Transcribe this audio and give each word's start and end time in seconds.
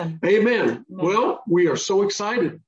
Amen. 0.00 0.84
Well, 0.88 1.42
we 1.48 1.66
are 1.66 1.76
so 1.76 2.02
excited. 2.02 2.60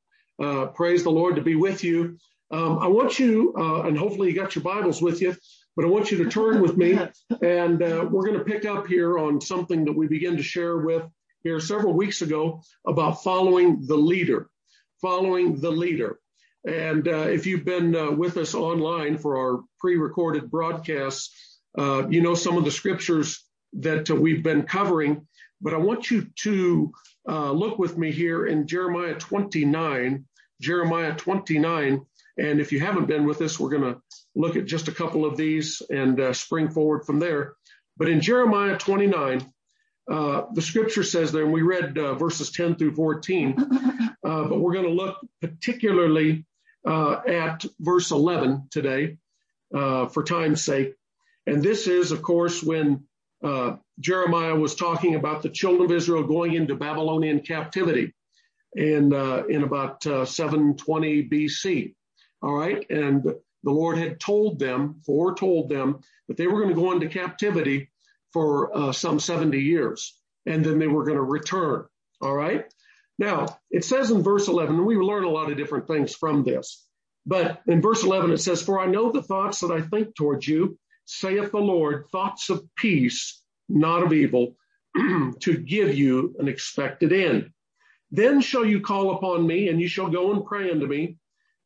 Uh, 0.42 0.66
praise 0.66 1.04
the 1.04 1.10
Lord 1.10 1.36
to 1.36 1.42
be 1.42 1.54
with 1.54 1.84
you. 1.84 2.18
Um, 2.50 2.78
I 2.80 2.88
want 2.88 3.20
you, 3.20 3.54
uh, 3.56 3.82
and 3.82 3.96
hopefully 3.96 4.28
you 4.28 4.34
got 4.34 4.56
your 4.56 4.64
Bibles 4.64 5.00
with 5.00 5.22
you, 5.22 5.36
but 5.76 5.84
I 5.84 5.88
want 5.88 6.10
you 6.10 6.24
to 6.24 6.30
turn 6.30 6.60
with 6.60 6.76
me, 6.76 6.98
and 7.42 7.82
uh, 7.82 8.08
we're 8.10 8.26
going 8.26 8.38
to 8.38 8.44
pick 8.44 8.64
up 8.64 8.88
here 8.88 9.18
on 9.18 9.40
something 9.40 9.84
that 9.84 9.92
we 9.92 10.08
began 10.08 10.36
to 10.36 10.42
share 10.42 10.78
with 10.78 11.04
here 11.44 11.60
several 11.60 11.94
weeks 11.94 12.20
ago 12.22 12.62
about 12.84 13.22
following 13.22 13.86
the 13.86 13.96
leader, 13.96 14.48
following 15.00 15.60
the 15.60 15.70
leader. 15.70 16.18
And 16.66 17.06
uh, 17.06 17.28
if 17.28 17.46
you've 17.46 17.64
been 17.64 17.94
uh, 17.94 18.10
with 18.10 18.36
us 18.38 18.54
online 18.54 19.18
for 19.18 19.38
our 19.38 19.62
pre-recorded 19.78 20.50
broadcasts, 20.50 21.60
uh, 21.78 22.08
you 22.08 22.20
know 22.20 22.34
some 22.34 22.56
of 22.56 22.64
the 22.64 22.72
scriptures 22.72 23.44
that 23.74 24.10
we've 24.10 24.42
been 24.42 24.64
covering. 24.64 25.28
But 25.60 25.74
I 25.74 25.76
want 25.76 26.10
you 26.10 26.26
to 26.42 26.92
uh, 27.30 27.52
look 27.52 27.78
with 27.78 27.96
me 27.96 28.10
here 28.10 28.46
in 28.46 28.66
Jeremiah 28.66 29.14
29, 29.14 30.24
Jeremiah 30.60 31.14
29. 31.14 32.04
And 32.38 32.60
if 32.60 32.72
you 32.72 32.80
haven't 32.80 33.06
been 33.06 33.24
with 33.24 33.40
us, 33.40 33.58
we're 33.58 33.70
going 33.70 33.94
to 33.94 34.00
look 34.34 34.56
at 34.56 34.66
just 34.66 34.88
a 34.88 34.92
couple 34.92 35.24
of 35.24 35.36
these 35.36 35.80
and 35.90 36.18
uh, 36.18 36.32
spring 36.32 36.68
forward 36.68 37.04
from 37.04 37.20
there. 37.20 37.54
But 37.96 38.08
in 38.08 38.20
Jeremiah 38.20 38.76
29, 38.76 39.46
uh, 40.10 40.42
the 40.54 40.62
scripture 40.62 41.04
says 41.04 41.30
there, 41.30 41.44
and 41.44 41.52
we 41.52 41.62
read 41.62 41.96
uh, 41.96 42.14
verses 42.14 42.50
10 42.50 42.74
through 42.74 42.94
14, 42.94 43.56
uh, 43.58 44.44
but 44.44 44.58
we're 44.58 44.72
going 44.72 44.86
to 44.86 44.90
look 44.90 45.18
particularly 45.40 46.46
uh, 46.84 47.20
at 47.28 47.64
verse 47.78 48.10
11 48.10 48.68
today 48.70 49.18
for 49.72 50.24
time's 50.24 50.64
sake. 50.64 50.94
And 51.46 51.62
this 51.62 51.86
is, 51.86 52.10
of 52.10 52.22
course, 52.22 52.62
when 52.62 53.04
uh, 53.42 53.76
Jeremiah 54.00 54.54
was 54.56 54.74
talking 54.74 55.14
about 55.14 55.42
the 55.42 55.50
children 55.50 55.84
of 55.84 55.96
Israel 55.96 56.22
going 56.22 56.54
into 56.54 56.74
Babylonian 56.74 57.40
captivity 57.40 58.14
in 58.74 59.12
uh, 59.12 59.44
in 59.48 59.62
about 59.62 60.06
uh, 60.06 60.24
720 60.24 61.28
BC. 61.28 61.94
All 62.42 62.54
right, 62.54 62.88
and 62.90 63.22
the 63.24 63.70
Lord 63.70 63.98
had 63.98 64.18
told 64.18 64.58
them, 64.58 65.02
foretold 65.04 65.68
them, 65.68 66.00
that 66.28 66.38
they 66.38 66.46
were 66.46 66.62
going 66.62 66.74
to 66.74 66.80
go 66.80 66.92
into 66.92 67.08
captivity 67.08 67.90
for 68.32 68.74
uh, 68.74 68.92
some 68.92 69.20
70 69.20 69.58
years, 69.58 70.18
and 70.46 70.64
then 70.64 70.78
they 70.78 70.86
were 70.86 71.04
going 71.04 71.16
to 71.16 71.22
return. 71.22 71.84
All 72.22 72.34
right. 72.34 72.64
Now 73.18 73.58
it 73.70 73.84
says 73.84 74.10
in 74.10 74.22
verse 74.22 74.48
11, 74.48 74.76
and 74.76 74.86
we 74.86 74.96
learn 74.96 75.24
a 75.24 75.30
lot 75.30 75.50
of 75.50 75.58
different 75.58 75.86
things 75.86 76.14
from 76.14 76.42
this, 76.42 76.86
but 77.26 77.60
in 77.66 77.82
verse 77.82 78.02
11 78.02 78.32
it 78.32 78.38
says, 78.38 78.62
"For 78.62 78.80
I 78.80 78.86
know 78.86 79.12
the 79.12 79.22
thoughts 79.22 79.60
that 79.60 79.70
I 79.70 79.82
think 79.82 80.14
towards 80.14 80.48
you." 80.48 80.78
saith 81.10 81.50
the 81.50 81.58
Lord, 81.58 82.06
thoughts 82.12 82.50
of 82.50 82.62
peace, 82.76 83.39
not 83.70 84.02
of 84.02 84.12
evil, 84.12 84.56
to 85.40 85.56
give 85.56 85.94
you 85.94 86.34
an 86.38 86.48
expected 86.48 87.12
end. 87.12 87.50
Then 88.10 88.40
shall 88.40 88.64
you 88.64 88.80
call 88.80 89.16
upon 89.16 89.46
me, 89.46 89.68
and 89.68 89.80
you 89.80 89.88
shall 89.88 90.08
go 90.08 90.32
and 90.32 90.44
pray 90.44 90.70
unto 90.70 90.86
me, 90.86 91.16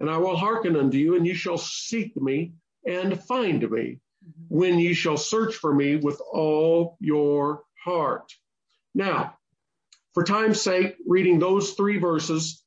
and 0.00 0.10
I 0.10 0.18
will 0.18 0.36
hearken 0.36 0.76
unto 0.76 0.98
you, 0.98 1.16
and 1.16 1.26
you 1.26 1.34
shall 1.34 1.58
seek 1.58 2.16
me 2.16 2.52
and 2.86 3.22
find 3.24 3.68
me 3.70 4.00
when 4.48 4.78
you 4.78 4.94
shall 4.94 5.16
search 5.16 5.54
for 5.54 5.74
me 5.74 5.96
with 5.96 6.20
all 6.32 6.96
your 7.00 7.62
heart. 7.82 8.32
Now, 8.94 9.36
for 10.12 10.22
time's 10.22 10.60
sake, 10.60 10.96
reading 11.06 11.38
those 11.38 11.72
three 11.72 11.98
verses, 11.98 12.62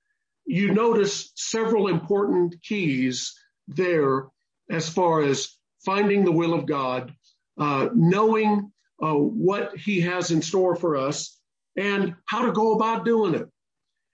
you 0.45 0.73
notice 0.73 1.31
several 1.35 1.87
important 1.87 2.61
keys 2.61 3.37
there 3.67 4.27
as 4.69 4.89
far 4.89 5.21
as 5.21 5.55
finding 5.85 6.25
the 6.25 6.31
will 6.31 6.53
of 6.53 6.65
God, 6.65 7.13
uh, 7.57 7.89
knowing 7.93 8.71
what 8.99 9.77
He 9.77 10.01
has 10.01 10.31
in 10.31 10.41
store 10.41 10.75
for 10.75 10.97
us, 10.97 11.39
and 11.75 12.15
how 12.25 12.45
to 12.45 12.51
go 12.51 12.73
about 12.73 13.05
doing 13.05 13.35
it. 13.35 13.47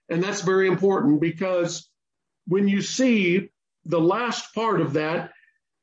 And 0.08 0.22
that's 0.22 0.42
very 0.42 0.68
important 0.68 1.20
because 1.20 1.88
when 2.46 2.68
you 2.68 2.82
see 2.82 3.48
the 3.86 4.00
last 4.00 4.54
part 4.54 4.80
of 4.80 4.94
that, 4.94 5.32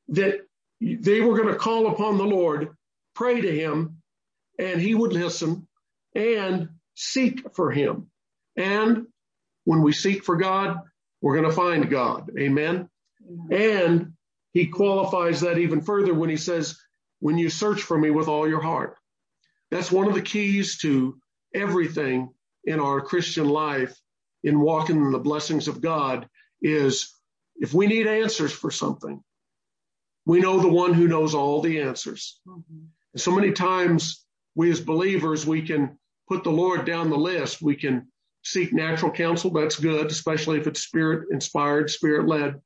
that 0.08 0.40
they 0.80 1.20
were 1.20 1.36
going 1.36 1.52
to 1.52 1.58
call 1.58 1.88
upon 1.88 2.18
the 2.18 2.24
Lord, 2.24 2.76
pray 3.14 3.40
to 3.40 3.50
Him, 3.50 3.98
and 4.58 4.80
He 4.80 4.94
would 4.94 5.12
listen 5.12 5.66
and 6.14 6.68
seek 6.94 7.54
for 7.54 7.70
Him. 7.70 8.10
And 8.56 9.06
when 9.64 9.82
we 9.82 9.92
seek 9.92 10.24
for 10.24 10.36
God, 10.36 10.78
we're 11.20 11.36
going 11.36 11.48
to 11.48 11.56
find 11.56 11.88
God. 11.88 12.30
Amen. 12.38 12.88
And 13.50 14.12
he 14.52 14.66
qualifies 14.66 15.40
that 15.40 15.58
even 15.58 15.80
further 15.80 16.12
when 16.12 16.28
he 16.28 16.36
says, 16.36 16.78
when 17.22 17.38
you 17.38 17.48
search 17.48 17.82
for 17.82 17.96
me 17.96 18.10
with 18.10 18.28
all 18.28 18.48
your 18.48 18.60
heart. 18.60 18.96
That's 19.70 19.92
one 19.92 20.08
of 20.08 20.14
the 20.14 20.22
keys 20.22 20.78
to 20.78 21.18
everything 21.54 22.30
in 22.64 22.80
our 22.80 23.00
Christian 23.00 23.48
life 23.48 23.98
in 24.44 24.60
walking 24.60 24.96
in 24.96 25.12
the 25.12 25.18
blessings 25.18 25.68
of 25.68 25.80
God 25.80 26.28
is 26.60 27.14
if 27.56 27.72
we 27.72 27.86
need 27.86 28.06
answers 28.06 28.52
for 28.52 28.70
something, 28.70 29.22
we 30.26 30.40
know 30.40 30.60
the 30.60 30.68
one 30.68 30.94
who 30.94 31.08
knows 31.08 31.34
all 31.34 31.60
the 31.60 31.80
answers. 31.80 32.40
Mm-hmm. 32.46 32.84
And 33.14 33.20
so 33.20 33.30
many 33.30 33.52
times 33.52 34.24
we 34.54 34.70
as 34.70 34.80
believers, 34.80 35.46
we 35.46 35.62
can 35.62 35.98
put 36.28 36.44
the 36.44 36.50
Lord 36.50 36.84
down 36.84 37.08
the 37.08 37.16
list. 37.16 37.62
We 37.62 37.76
can 37.76 38.08
seek 38.42 38.72
natural 38.72 39.12
counsel. 39.12 39.50
That's 39.50 39.78
good, 39.78 40.06
especially 40.10 40.58
if 40.58 40.66
it's 40.66 40.82
spirit 40.82 41.28
inspired, 41.30 41.90
spirit 41.90 42.26
led 42.26 42.60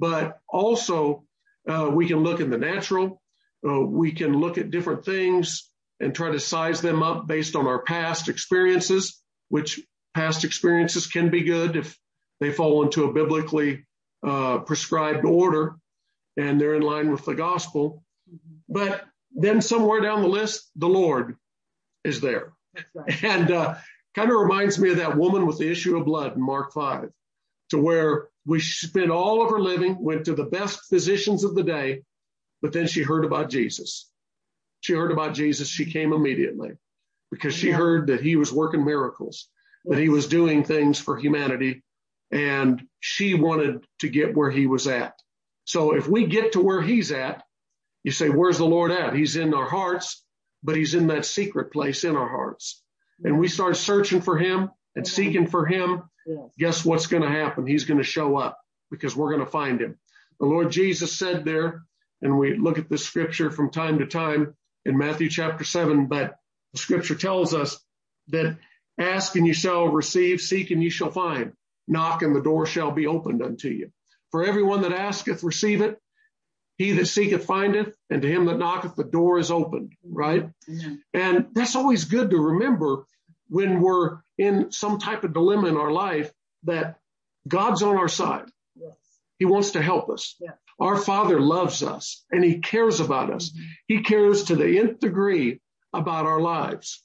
but 0.00 0.38
also 0.48 1.24
uh, 1.68 1.90
we 1.92 2.08
can 2.08 2.18
look 2.18 2.40
in 2.40 2.50
the 2.50 2.58
natural. 2.58 3.19
Uh, 3.66 3.80
we 3.80 4.12
can 4.12 4.38
look 4.38 4.58
at 4.58 4.70
different 4.70 5.04
things 5.04 5.70
and 6.00 6.14
try 6.14 6.30
to 6.30 6.40
size 6.40 6.80
them 6.80 7.02
up 7.02 7.26
based 7.26 7.54
on 7.54 7.66
our 7.66 7.82
past 7.82 8.28
experiences, 8.28 9.22
which 9.48 9.80
past 10.14 10.44
experiences 10.44 11.06
can 11.06 11.30
be 11.30 11.42
good 11.42 11.76
if 11.76 11.98
they 12.40 12.50
fall 12.50 12.82
into 12.82 13.04
a 13.04 13.12
biblically 13.12 13.84
uh, 14.26 14.58
prescribed 14.58 15.24
order 15.24 15.76
and 16.36 16.60
they're 16.60 16.74
in 16.74 16.82
line 16.82 17.10
with 17.10 17.24
the 17.24 17.34
gospel. 17.34 18.02
But 18.68 19.04
then 19.34 19.60
somewhere 19.60 20.00
down 20.00 20.22
the 20.22 20.28
list, 20.28 20.70
the 20.76 20.88
Lord 20.88 21.36
is 22.04 22.20
there. 22.20 22.52
Right. 22.94 23.24
And 23.24 23.50
uh, 23.50 23.76
kind 24.14 24.30
of 24.30 24.38
reminds 24.38 24.78
me 24.78 24.90
of 24.90 24.96
that 24.98 25.16
woman 25.16 25.46
with 25.46 25.58
the 25.58 25.70
issue 25.70 25.96
of 25.96 26.06
blood 26.06 26.34
in 26.34 26.42
Mark 26.42 26.72
5, 26.72 27.10
to 27.70 27.78
where 27.78 28.28
we 28.46 28.60
spent 28.60 29.10
all 29.10 29.42
of 29.42 29.50
her 29.50 29.60
living, 29.60 30.02
went 30.02 30.24
to 30.24 30.34
the 30.34 30.44
best 30.44 30.88
physicians 30.88 31.44
of 31.44 31.54
the 31.54 31.62
day, 31.62 32.02
but 32.62 32.72
then 32.72 32.86
she 32.86 33.02
heard 33.02 33.24
about 33.24 33.50
Jesus. 33.50 34.08
She 34.80 34.92
heard 34.94 35.12
about 35.12 35.34
Jesus. 35.34 35.68
She 35.68 35.90
came 35.90 36.12
immediately 36.12 36.72
because 37.30 37.54
she 37.54 37.70
heard 37.70 38.08
that 38.08 38.20
he 38.20 38.36
was 38.36 38.52
working 38.52 38.84
miracles, 38.84 39.48
that 39.84 39.98
he 39.98 40.08
was 40.08 40.26
doing 40.26 40.64
things 40.64 40.98
for 40.98 41.16
humanity, 41.16 41.82
and 42.30 42.82
she 43.00 43.34
wanted 43.34 43.84
to 44.00 44.08
get 44.08 44.36
where 44.36 44.50
he 44.50 44.66
was 44.66 44.86
at. 44.86 45.14
So 45.64 45.94
if 45.94 46.08
we 46.08 46.26
get 46.26 46.52
to 46.52 46.60
where 46.60 46.82
he's 46.82 47.12
at, 47.12 47.42
you 48.02 48.10
say, 48.10 48.28
where's 48.30 48.58
the 48.58 48.64
Lord 48.64 48.90
at? 48.90 49.14
He's 49.14 49.36
in 49.36 49.52
our 49.54 49.68
hearts, 49.68 50.24
but 50.62 50.76
he's 50.76 50.94
in 50.94 51.08
that 51.08 51.26
secret 51.26 51.72
place 51.72 52.04
in 52.04 52.16
our 52.16 52.28
hearts. 52.28 52.82
And 53.22 53.38
we 53.38 53.48
start 53.48 53.76
searching 53.76 54.22
for 54.22 54.38
him 54.38 54.70
and 54.96 55.06
seeking 55.06 55.46
for 55.46 55.66
him 55.66 56.04
Yes. 56.26 56.50
Guess 56.58 56.84
what's 56.84 57.06
going 57.06 57.22
to 57.22 57.28
happen? 57.28 57.66
He's 57.66 57.84
going 57.84 57.98
to 57.98 58.04
show 58.04 58.36
up 58.36 58.58
because 58.90 59.16
we're 59.16 59.34
going 59.34 59.44
to 59.44 59.50
find 59.50 59.80
him. 59.80 59.98
The 60.38 60.46
Lord 60.46 60.70
Jesus 60.70 61.12
said 61.12 61.44
there, 61.44 61.82
and 62.22 62.38
we 62.38 62.56
look 62.56 62.78
at 62.78 62.88
this 62.88 63.04
scripture 63.04 63.50
from 63.50 63.70
time 63.70 63.98
to 63.98 64.06
time 64.06 64.54
in 64.84 64.96
Matthew 64.98 65.28
chapter 65.28 65.64
seven, 65.64 66.06
but 66.06 66.36
the 66.72 66.78
scripture 66.78 67.14
tells 67.14 67.54
us 67.54 67.78
that 68.28 68.56
ask 68.98 69.34
and 69.36 69.46
you 69.46 69.54
shall 69.54 69.88
receive, 69.88 70.40
seek 70.40 70.70
and 70.70 70.82
you 70.82 70.90
shall 70.90 71.10
find, 71.10 71.52
knock 71.88 72.22
and 72.22 72.34
the 72.34 72.42
door 72.42 72.66
shall 72.66 72.90
be 72.90 73.06
opened 73.06 73.42
unto 73.42 73.68
you. 73.68 73.90
For 74.30 74.44
everyone 74.44 74.82
that 74.82 74.92
asketh, 74.92 75.42
receive 75.42 75.80
it. 75.80 75.98
He 76.76 76.92
that 76.92 77.06
seeketh 77.06 77.44
findeth, 77.44 77.94
and 78.08 78.22
to 78.22 78.28
him 78.28 78.46
that 78.46 78.56
knocketh, 78.58 78.96
the 78.96 79.04
door 79.04 79.38
is 79.38 79.50
opened, 79.50 79.92
right? 80.02 80.48
Mm-hmm. 80.66 80.94
And 81.12 81.48
that's 81.52 81.76
always 81.76 82.04
good 82.04 82.30
to 82.30 82.38
remember 82.38 83.04
when 83.48 83.82
we're 83.82 84.20
in 84.38 84.72
some 84.72 84.98
type 84.98 85.22
of 85.24 85.34
dilemma 85.34 85.68
in 85.68 85.76
our 85.76 85.90
life 85.90 86.32
that 86.64 86.98
God's 87.46 87.82
on 87.82 87.98
our 87.98 88.08
side. 88.08 88.46
Yes. 88.76 88.94
He 89.38 89.44
wants 89.44 89.72
to 89.72 89.82
help 89.82 90.08
us. 90.08 90.36
Yes. 90.40 90.54
Our 90.80 90.96
Father 90.96 91.40
loves 91.40 91.82
us 91.82 92.24
and 92.30 92.42
He 92.42 92.58
cares 92.58 93.00
about 93.00 93.30
us. 93.30 93.52
He 93.86 94.02
cares 94.02 94.44
to 94.44 94.56
the 94.56 94.78
nth 94.78 95.00
degree 95.00 95.60
about 95.92 96.26
our 96.26 96.40
lives. 96.40 97.02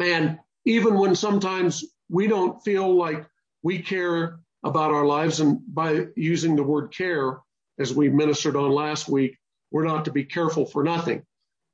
And 0.00 0.38
even 0.64 0.98
when 0.98 1.14
sometimes 1.14 1.84
we 2.08 2.26
don't 2.26 2.62
feel 2.62 2.94
like 2.96 3.26
we 3.62 3.80
care 3.80 4.40
about 4.64 4.92
our 4.92 5.04
lives, 5.04 5.40
and 5.40 5.60
by 5.66 6.06
using 6.16 6.56
the 6.56 6.62
word 6.62 6.92
care, 6.92 7.38
as 7.78 7.94
we 7.94 8.08
ministered 8.08 8.56
on 8.56 8.70
last 8.70 9.08
week, 9.08 9.38
we're 9.70 9.84
not 9.84 10.06
to 10.06 10.12
be 10.12 10.24
careful 10.24 10.66
for 10.66 10.82
nothing. 10.82 11.22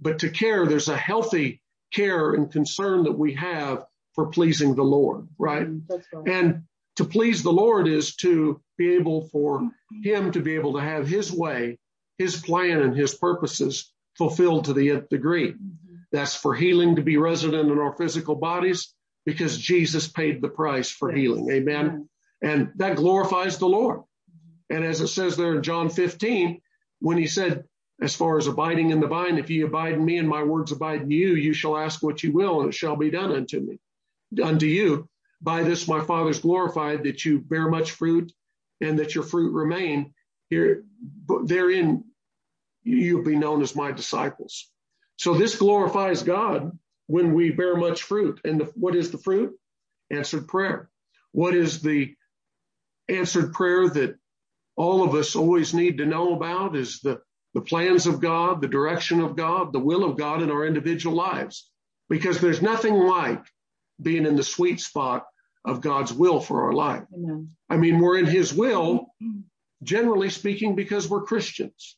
But 0.01 0.19
to 0.21 0.31
care, 0.31 0.67
there's 0.67 0.89
a 0.89 0.97
healthy 0.97 1.63
care 1.93 2.35
and 2.35 2.51
concern 2.51 3.05
that 3.05 3.19
we 3.19 3.35
have 3.35 3.85
for 4.15 4.27
pleasing 4.27 4.75
the 4.75 4.83
Lord, 4.83 5.29
right? 5.39 5.67
Mm, 5.67 5.83
right? 5.89 6.35
And 6.35 6.65
to 6.97 7.05
please 7.05 7.43
the 7.43 7.53
Lord 7.53 7.89
is 7.89 8.17
to 8.17 8.61
be 8.83 8.95
able 8.95 9.29
for 9.29 9.71
him 10.03 10.33
to 10.33 10.41
be 10.41 10.55
able 10.55 10.73
to 10.75 10.81
have 10.81 11.07
his 11.07 11.33
way, 11.33 11.79
his 12.19 12.35
plan 12.37 12.81
and 12.81 12.95
his 12.97 13.15
purposes 13.15 13.93
fulfilled 14.19 14.65
to 14.65 14.73
the 14.73 14.91
nth 14.91 15.09
degree. 15.09 15.55
That's 16.11 16.35
for 16.35 16.55
healing 16.55 16.97
to 16.97 17.03
be 17.03 17.17
resident 17.17 17.71
in 17.71 17.79
our 17.79 17.95
physical 17.97 18.35
bodies. 18.35 18.95
because 19.25 19.59
Jesus 19.59 20.09
paid 20.09 20.43
the 20.43 20.49
price 20.49 20.91
for 20.91 21.13
healing. 21.13 21.51
Amen. 21.51 22.09
And 22.43 22.73
that 22.77 22.97
glorifies 22.97 23.59
the 23.59 23.69
Lord. 23.69 24.01
And 24.71 24.85
as 24.85 25.01
it 25.01 25.09
says 25.09 25.37
there 25.37 25.55
in 25.55 25.63
John 25.63 25.89
15, 25.91 26.61
when 27.01 27.19
he 27.19 27.27
said, 27.27 27.65
as 28.01 28.17
far 28.17 28.37
as 28.37 28.49
abiding 28.49 28.91
in 28.91 29.01
the 29.01 29.07
vine, 29.07 29.39
if 29.39 29.49
ye 29.49 29.61
abide 29.61 29.95
in 29.95 30.05
me 30.05 30.19
and 30.19 30.29
my 30.29 30.43
words 30.43 30.73
abide 30.73 31.03
in 31.03 31.11
you, 31.11 31.35
you 31.35 31.53
shall 31.53 31.77
ask 31.77 32.03
what 32.03 32.23
you 32.23 32.33
will 32.33 32.61
and 32.61 32.71
it 32.71 32.75
shall 32.75 32.97
be 32.97 33.11
done 33.11 33.33
unto 33.33 33.61
me, 33.61 33.79
unto 34.43 34.67
you. 34.67 35.09
By 35.41 35.63
this 35.63 35.87
my 35.87 36.01
Father 36.01 36.31
is 36.31 36.41
glorified 36.41 37.05
that 37.05 37.25
you 37.25 37.39
bear 37.39 37.69
much 37.69 37.93
fruit 37.93 38.33
and 38.83 38.99
that 38.99 39.15
your 39.15 39.25
fruit 39.25 39.53
remain. 39.53 40.13
Here, 40.51 40.85
therein 41.45 42.05
you'll 42.83 43.23
be 43.23 43.37
known 43.37 43.63
as 43.63 43.77
my 43.77 43.93
disciples. 43.93 44.69
So 45.17 45.35
this 45.35 45.57
glorifies 45.57 46.23
God 46.23 46.77
when 47.07 47.33
we 47.33 47.51
bear 47.51 47.77
much 47.77 48.03
fruit. 48.03 48.41
And 48.45 48.61
the, 48.61 48.65
what 48.75 48.97
is 48.97 49.11
the 49.11 49.19
fruit? 49.19 49.55
Answered 50.11 50.49
prayer. 50.49 50.91
What 51.31 51.55
is 51.55 51.81
the 51.81 52.15
answered 53.09 53.53
prayer 53.53 53.89
that 53.89 54.17
all 54.77 55.03
of 55.03 55.15
us 55.15 55.37
always 55.37 55.75
need 55.75 55.99
to 55.99 56.07
know 56.07 56.35
about 56.35 56.77
is 56.77 57.01
the, 57.01 57.21
the 57.55 57.61
plans 57.61 58.07
of 58.07 58.21
God, 58.21 58.61
the 58.61 58.69
direction 58.69 59.21
of 59.21 59.37
God, 59.37 59.73
the 59.73 59.79
will 59.79 60.05
of 60.05 60.19
God 60.19 60.43
in 60.43 60.51
our 60.51 60.67
individual 60.67 61.15
lives. 61.15 61.71
Because 62.09 62.41
there's 62.41 62.63
nothing 62.63 62.95
like 62.95 63.45
being 64.01 64.27
in 64.27 64.37
the 64.37 64.43
sweet 64.43 64.81
spot 64.81 65.27
of 65.65 65.81
God's 65.81 66.13
will 66.13 66.41
for 66.41 66.65
our 66.65 66.73
life. 66.73 67.05
Amen. 67.15 67.51
I 67.71 67.77
mean, 67.77 68.01
we're 68.01 68.19
in 68.19 68.27
his 68.27 68.53
will, 68.53 69.07
mm-hmm. 69.23 69.41
generally 69.83 70.31
speaking, 70.31 70.75
because 70.75 71.09
we're 71.09 71.23
Christians, 71.23 71.97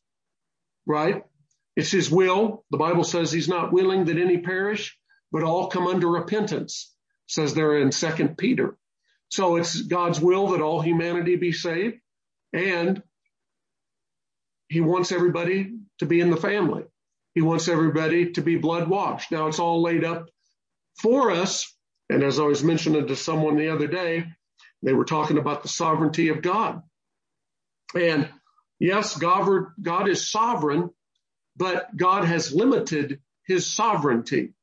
right? 0.85 1.23
It's 1.75 1.91
his 1.91 2.09
will. 2.09 2.63
The 2.71 2.77
Bible 2.77 3.03
says 3.03 3.31
he's 3.31 3.49
not 3.49 3.73
willing 3.73 4.05
that 4.05 4.17
any 4.17 4.37
perish, 4.37 4.97
but 5.31 5.43
all 5.43 5.67
come 5.67 5.87
under 5.87 6.07
repentance, 6.07 6.93
says 7.27 7.53
there 7.53 7.79
in 7.79 7.91
second 7.91 8.37
Peter. 8.37 8.77
So 9.29 9.57
it's 9.57 9.81
God's 9.81 10.19
will 10.19 10.47
that 10.49 10.61
all 10.61 10.81
humanity 10.81 11.35
be 11.35 11.51
saved 11.51 11.97
and 12.53 13.01
he 14.69 14.81
wants 14.81 15.11
everybody 15.11 15.73
to 15.99 16.05
be 16.05 16.21
in 16.21 16.29
the 16.29 16.37
family. 16.37 16.83
He 17.33 17.41
wants 17.41 17.67
everybody 17.67 18.31
to 18.31 18.41
be 18.41 18.55
blood 18.55 18.87
washed. 18.87 19.31
Now 19.31 19.47
it's 19.47 19.59
all 19.59 19.81
laid 19.81 20.03
up 20.03 20.29
for 21.01 21.31
us. 21.31 21.74
And 22.09 22.23
as 22.23 22.39
I 22.39 22.43
was 22.43 22.63
mentioning 22.63 23.07
to 23.07 23.15
someone 23.15 23.57
the 23.57 23.69
other 23.69 23.87
day, 23.87 24.25
they 24.83 24.93
were 24.93 25.05
talking 25.05 25.37
about 25.37 25.63
the 25.63 25.69
sovereignty 25.69 26.29
of 26.29 26.41
God. 26.41 26.83
And 27.95 28.29
yes, 28.79 29.17
God, 29.17 30.07
is 30.07 30.29
sovereign, 30.29 30.91
but 31.55 31.95
God 31.95 32.25
has 32.25 32.53
limited 32.53 33.21
his 33.45 33.65
sovereignty. 33.65 34.53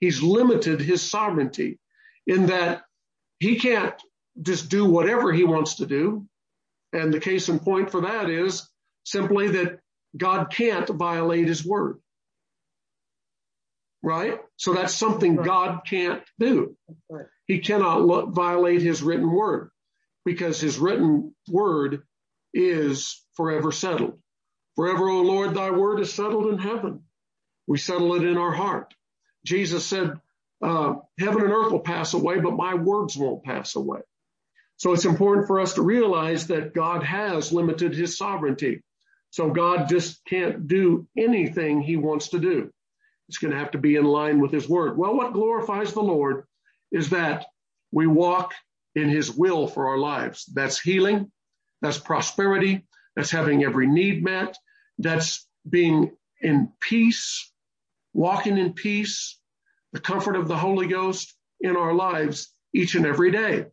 He's 0.00 0.22
limited 0.22 0.80
his 0.80 1.02
sovereignty 1.02 1.78
in 2.26 2.46
that 2.46 2.82
he 3.38 3.56
can't 3.58 3.94
just 4.40 4.68
do 4.68 4.84
whatever 4.84 5.32
he 5.32 5.44
wants 5.44 5.76
to 5.76 5.86
do. 5.86 6.26
And 6.92 7.12
the 7.12 7.20
case 7.20 7.48
in 7.48 7.58
point 7.58 7.90
for 7.90 8.02
that 8.02 8.30
is 8.30 8.68
simply 9.04 9.48
that 9.48 9.80
God 10.16 10.50
can't 10.50 10.88
violate 10.88 11.48
his 11.48 11.64
word. 11.64 12.00
Right? 14.04 14.38
So 14.56 14.74
that's 14.74 14.94
something. 14.94 15.36
God 15.36 15.80
can't 15.86 16.22
do. 16.38 16.76
He 17.46 17.60
cannot 17.60 18.34
violate 18.34 18.82
his 18.82 19.02
written 19.02 19.30
word 19.30 19.70
because 20.24 20.60
his 20.60 20.78
written 20.78 21.34
word 21.48 22.02
is 22.52 23.24
forever 23.34 23.72
settled. 23.72 24.18
Forever, 24.76 25.08
O 25.08 25.22
Lord, 25.22 25.54
thy 25.54 25.70
word 25.70 26.00
is 26.00 26.12
settled 26.12 26.52
in 26.52 26.58
heaven. 26.58 27.04
We 27.66 27.78
settle 27.78 28.14
it 28.14 28.24
in 28.24 28.36
our 28.36 28.52
heart. 28.52 28.92
Jesus 29.46 29.86
said, 29.86 30.20
uh, 30.62 30.96
heaven 31.18 31.42
and 31.42 31.52
earth 31.52 31.72
will 31.72 31.80
pass 31.80 32.14
away, 32.14 32.40
but 32.40 32.56
my 32.56 32.74
words 32.74 33.16
won't 33.16 33.44
pass 33.44 33.74
away. 33.74 34.00
So 34.76 34.92
it's 34.92 35.04
important 35.04 35.46
for 35.46 35.60
us 35.60 35.74
to 35.74 35.82
realize 35.82 36.48
that 36.48 36.74
God 36.74 37.02
has 37.02 37.52
limited 37.52 37.94
his 37.94 38.18
sovereignty. 38.18 38.82
So 39.30 39.50
God 39.50 39.88
just 39.88 40.24
can't 40.26 40.66
do 40.66 41.06
anything 41.16 41.80
he 41.80 41.96
wants 41.96 42.28
to 42.28 42.38
do. 42.38 42.70
It's 43.28 43.38
going 43.38 43.52
to 43.52 43.58
have 43.58 43.72
to 43.72 43.78
be 43.78 43.96
in 43.96 44.04
line 44.04 44.40
with 44.40 44.52
his 44.52 44.68
word. 44.68 44.98
Well, 44.98 45.16
what 45.16 45.32
glorifies 45.32 45.92
the 45.92 46.02
Lord 46.02 46.44
is 46.92 47.10
that 47.10 47.46
we 47.90 48.06
walk 48.06 48.52
in 48.94 49.08
his 49.08 49.30
will 49.30 49.66
for 49.66 49.88
our 49.88 49.98
lives. 49.98 50.44
That's 50.52 50.78
healing. 50.78 51.30
That's 51.80 51.98
prosperity. 51.98 52.86
That's 53.16 53.30
having 53.30 53.64
every 53.64 53.86
need 53.86 54.22
met. 54.22 54.56
That's 54.98 55.46
being 55.68 56.12
in 56.40 56.72
peace, 56.80 57.50
walking 58.12 58.58
in 58.58 58.74
peace, 58.74 59.38
the 59.92 60.00
comfort 60.00 60.36
of 60.36 60.48
the 60.48 60.56
Holy 60.56 60.86
Ghost 60.86 61.34
in 61.60 61.76
our 61.76 61.94
lives 61.94 62.48
each 62.72 62.94
and 62.94 63.06
every 63.06 63.30
day. 63.30 63.66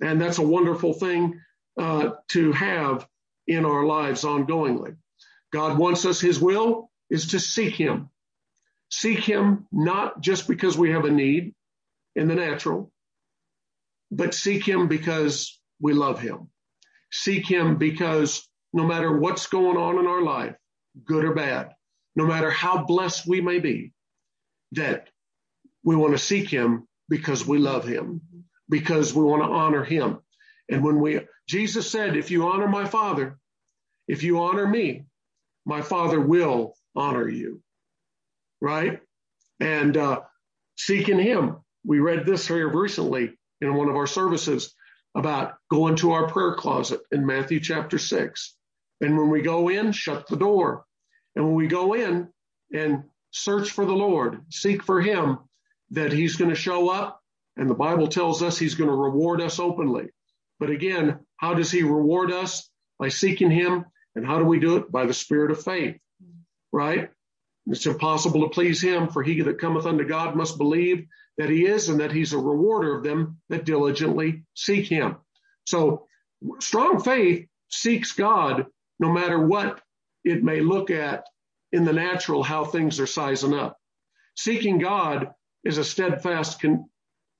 And 0.00 0.20
that's 0.20 0.38
a 0.38 0.42
wonderful 0.42 0.92
thing 0.92 1.40
uh, 1.78 2.10
to 2.28 2.52
have 2.52 3.06
in 3.46 3.64
our 3.64 3.84
lives 3.84 4.24
ongoingly. 4.24 4.96
God 5.52 5.78
wants 5.78 6.06
us, 6.06 6.20
his 6.20 6.40
will 6.40 6.90
is 7.10 7.28
to 7.28 7.40
seek 7.40 7.74
him. 7.74 8.08
Seek 8.92 9.20
him 9.20 9.66
not 9.72 10.20
just 10.20 10.46
because 10.46 10.76
we 10.76 10.90
have 10.90 11.06
a 11.06 11.10
need 11.10 11.54
in 12.14 12.28
the 12.28 12.34
natural, 12.34 12.92
but 14.10 14.34
seek 14.34 14.68
him 14.68 14.86
because 14.86 15.58
we 15.80 15.94
love 15.94 16.20
him. 16.20 16.50
Seek 17.10 17.46
him 17.48 17.78
because 17.78 18.46
no 18.74 18.86
matter 18.86 19.16
what's 19.16 19.46
going 19.46 19.78
on 19.78 19.98
in 19.98 20.06
our 20.06 20.20
life, 20.20 20.54
good 21.06 21.24
or 21.24 21.34
bad, 21.34 21.70
no 22.16 22.26
matter 22.26 22.50
how 22.50 22.84
blessed 22.84 23.26
we 23.26 23.40
may 23.40 23.60
be, 23.60 23.92
that 24.72 25.08
we 25.82 25.96
want 25.96 26.12
to 26.12 26.18
seek 26.18 26.50
him 26.50 26.86
because 27.08 27.46
we 27.46 27.58
love 27.58 27.88
him, 27.88 28.20
because 28.68 29.14
we 29.14 29.24
want 29.24 29.42
to 29.42 29.48
honor 29.48 29.84
him. 29.84 30.18
And 30.68 30.84
when 30.84 31.00
we, 31.00 31.20
Jesus 31.48 31.90
said, 31.90 32.14
if 32.14 32.30
you 32.30 32.46
honor 32.46 32.68
my 32.68 32.84
father, 32.84 33.38
if 34.06 34.22
you 34.22 34.42
honor 34.42 34.66
me, 34.66 35.06
my 35.64 35.80
father 35.80 36.20
will 36.20 36.74
honor 36.94 37.26
you. 37.26 37.62
Right? 38.62 39.00
And, 39.60 39.96
uh, 39.96 40.20
seeking 40.78 41.18
him. 41.18 41.56
We 41.84 41.98
read 41.98 42.24
this 42.24 42.46
here 42.48 42.68
recently 42.68 43.36
in 43.60 43.74
one 43.74 43.90
of 43.90 43.96
our 43.96 44.06
services 44.06 44.74
about 45.14 45.56
going 45.70 45.96
to 45.96 46.12
our 46.12 46.28
prayer 46.28 46.54
closet 46.54 47.00
in 47.10 47.26
Matthew 47.26 47.60
chapter 47.60 47.98
six. 47.98 48.56
And 49.00 49.18
when 49.18 49.28
we 49.28 49.42
go 49.42 49.68
in, 49.68 49.92
shut 49.92 50.26
the 50.28 50.36
door. 50.36 50.84
And 51.36 51.44
when 51.44 51.54
we 51.54 51.66
go 51.66 51.94
in 51.94 52.28
and 52.72 53.04
search 53.32 53.70
for 53.70 53.84
the 53.84 53.92
Lord, 53.92 54.40
seek 54.50 54.82
for 54.82 55.00
him, 55.00 55.38
that 55.90 56.12
he's 56.12 56.36
going 56.36 56.50
to 56.50 56.56
show 56.56 56.88
up. 56.88 57.20
And 57.56 57.68
the 57.68 57.74
Bible 57.74 58.06
tells 58.08 58.42
us 58.42 58.56
he's 58.56 58.76
going 58.76 58.88
to 58.90 58.96
reward 58.96 59.40
us 59.40 59.58
openly. 59.58 60.08
But 60.58 60.70
again, 60.70 61.18
how 61.36 61.54
does 61.54 61.70
he 61.70 61.82
reward 61.82 62.30
us? 62.30 62.70
By 62.98 63.08
seeking 63.08 63.50
him. 63.50 63.84
And 64.14 64.24
how 64.24 64.38
do 64.38 64.44
we 64.44 64.60
do 64.60 64.76
it? 64.76 64.90
By 64.90 65.06
the 65.06 65.14
spirit 65.14 65.50
of 65.50 65.62
faith, 65.62 65.98
right? 66.72 67.10
It's 67.66 67.86
impossible 67.86 68.42
to 68.42 68.48
please 68.48 68.82
him 68.82 69.08
for 69.08 69.22
he 69.22 69.40
that 69.42 69.60
cometh 69.60 69.86
unto 69.86 70.04
God 70.04 70.34
must 70.34 70.58
believe 70.58 71.06
that 71.38 71.48
he 71.48 71.66
is 71.66 71.88
and 71.88 72.00
that 72.00 72.12
he's 72.12 72.32
a 72.32 72.38
rewarder 72.38 72.96
of 72.96 73.04
them 73.04 73.40
that 73.48 73.64
diligently 73.64 74.44
seek 74.54 74.86
him. 74.86 75.16
So 75.66 76.06
strong 76.60 77.00
faith 77.02 77.46
seeks 77.70 78.12
God 78.12 78.66
no 78.98 79.12
matter 79.12 79.38
what 79.38 79.80
it 80.24 80.42
may 80.42 80.60
look 80.60 80.90
at 80.90 81.24
in 81.72 81.84
the 81.84 81.92
natural, 81.92 82.42
how 82.42 82.64
things 82.64 83.00
are 83.00 83.06
sizing 83.06 83.54
up. 83.54 83.78
Seeking 84.36 84.78
God 84.78 85.30
is 85.64 85.78
a 85.78 85.84
steadfast 85.84 86.60
con- 86.60 86.88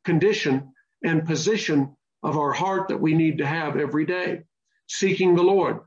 condition 0.04 0.72
and 1.04 1.26
position 1.26 1.96
of 2.22 2.38
our 2.38 2.52
heart 2.52 2.88
that 2.88 3.00
we 3.00 3.14
need 3.14 3.38
to 3.38 3.46
have 3.46 3.76
every 3.76 4.06
day. 4.06 4.42
Seeking 4.88 5.34
the 5.34 5.42
Lord, 5.42 5.80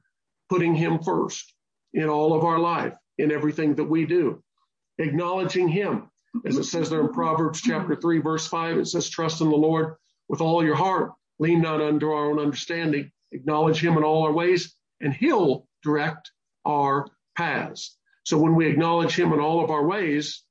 putting 0.49 0.75
him 0.75 0.99
first 0.99 1.53
in 1.93 2.09
all 2.09 2.33
of 2.33 2.43
our 2.43 2.59
life, 2.59 2.93
in 3.17 3.31
everything 3.31 3.75
that 3.75 3.85
we 3.85 4.05
do, 4.05 4.43
acknowledging 4.97 5.67
him. 5.67 6.09
As 6.45 6.57
it 6.57 6.65
says 6.65 6.89
there 6.89 6.99
in 6.99 7.13
Proverbs 7.13 7.61
chapter 7.61 7.95
three, 7.95 8.19
verse 8.19 8.45
five, 8.45 8.77
it 8.77 8.87
says, 8.87 9.07
trust 9.09 9.39
in 9.41 9.49
the 9.49 9.55
Lord 9.55 9.95
with 10.27 10.41
all 10.41 10.65
your 10.65 10.75
heart, 10.75 11.13
lean 11.39 11.61
not 11.61 11.81
unto 11.81 12.09
our 12.09 12.29
own 12.29 12.39
understanding, 12.39 13.11
acknowledge 13.31 13.83
him 13.83 13.97
in 13.97 14.03
all 14.03 14.23
our 14.23 14.33
ways, 14.33 14.75
and 14.99 15.13
he'll 15.13 15.67
direct 15.81 16.31
our 16.65 17.07
paths. 17.37 17.97
So 18.23 18.37
when 18.37 18.55
we 18.55 18.67
acknowledge 18.67 19.17
him 19.17 19.31
in 19.31 19.39
all 19.39 19.63
of 19.63 19.69
our 19.69 19.85
ways, 19.85 20.43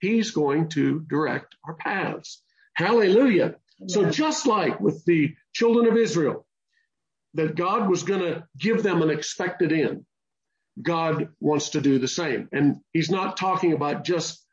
he's 0.00 0.32
going 0.32 0.68
to 0.70 1.00
direct 1.08 1.54
our 1.64 1.74
paths. 1.74 2.42
Hallelujah. 2.74 3.54
So 3.86 4.10
just 4.10 4.46
like 4.46 4.80
with 4.80 5.04
the 5.06 5.34
children 5.54 5.86
of 5.86 5.96
Israel, 5.96 6.46
that 7.34 7.54
God 7.54 7.88
was 7.88 8.02
going 8.02 8.20
to 8.20 8.44
give 8.58 8.82
them 8.82 9.02
an 9.02 9.10
expected 9.10 9.72
end. 9.72 10.04
God 10.80 11.28
wants 11.40 11.70
to 11.70 11.80
do 11.80 11.98
the 11.98 12.08
same. 12.08 12.48
And 12.52 12.76
he's 12.92 13.10
not 13.10 13.36
talking 13.36 13.72
about 13.72 14.04
just 14.04 14.44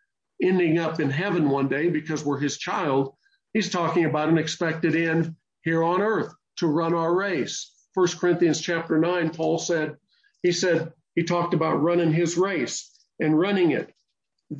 ending 0.42 0.80
up 0.80 1.00
in 1.00 1.10
heaven 1.10 1.50
one 1.50 1.68
day 1.68 1.90
because 1.90 2.24
we're 2.24 2.40
his 2.40 2.58
child. 2.58 3.16
He's 3.54 3.70
talking 3.70 4.06
about 4.06 4.30
an 4.30 4.38
expected 4.38 4.96
end 4.96 5.36
here 5.64 5.84
on 5.84 6.02
earth 6.02 6.34
to 6.58 6.68
run 6.68 6.94
our 6.94 7.14
race. 7.14 7.72
First 7.94 8.20
Corinthians 8.20 8.60
chapter 8.60 8.98
nine, 8.98 9.30
Paul 9.30 9.60
said, 9.60 9.98
he 10.42 10.52
said, 10.52 10.92
he 11.16 11.24
talked 11.24 11.54
about 11.54 11.82
running 11.82 12.12
his 12.12 12.38
race 12.38 12.90
and 13.20 13.38
running 13.38 13.72
it 13.72 13.94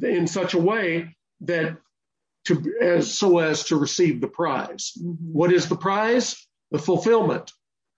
in 0.02 0.28
such 0.28 0.54
a 0.54 0.60
way 0.60 1.16
that 1.42 1.78
to 2.46 2.76
as 2.82 3.14
so 3.14 3.40
as 3.40 3.64
to 3.66 3.78
receive 3.78 4.22
the 4.22 4.28
prize. 4.28 4.94
Mhm. 5.02 5.18
What 5.20 5.52
is 5.52 5.68
the 5.68 5.76
prize? 5.76 6.48
The 6.72 6.80
fulfillment 6.80 7.52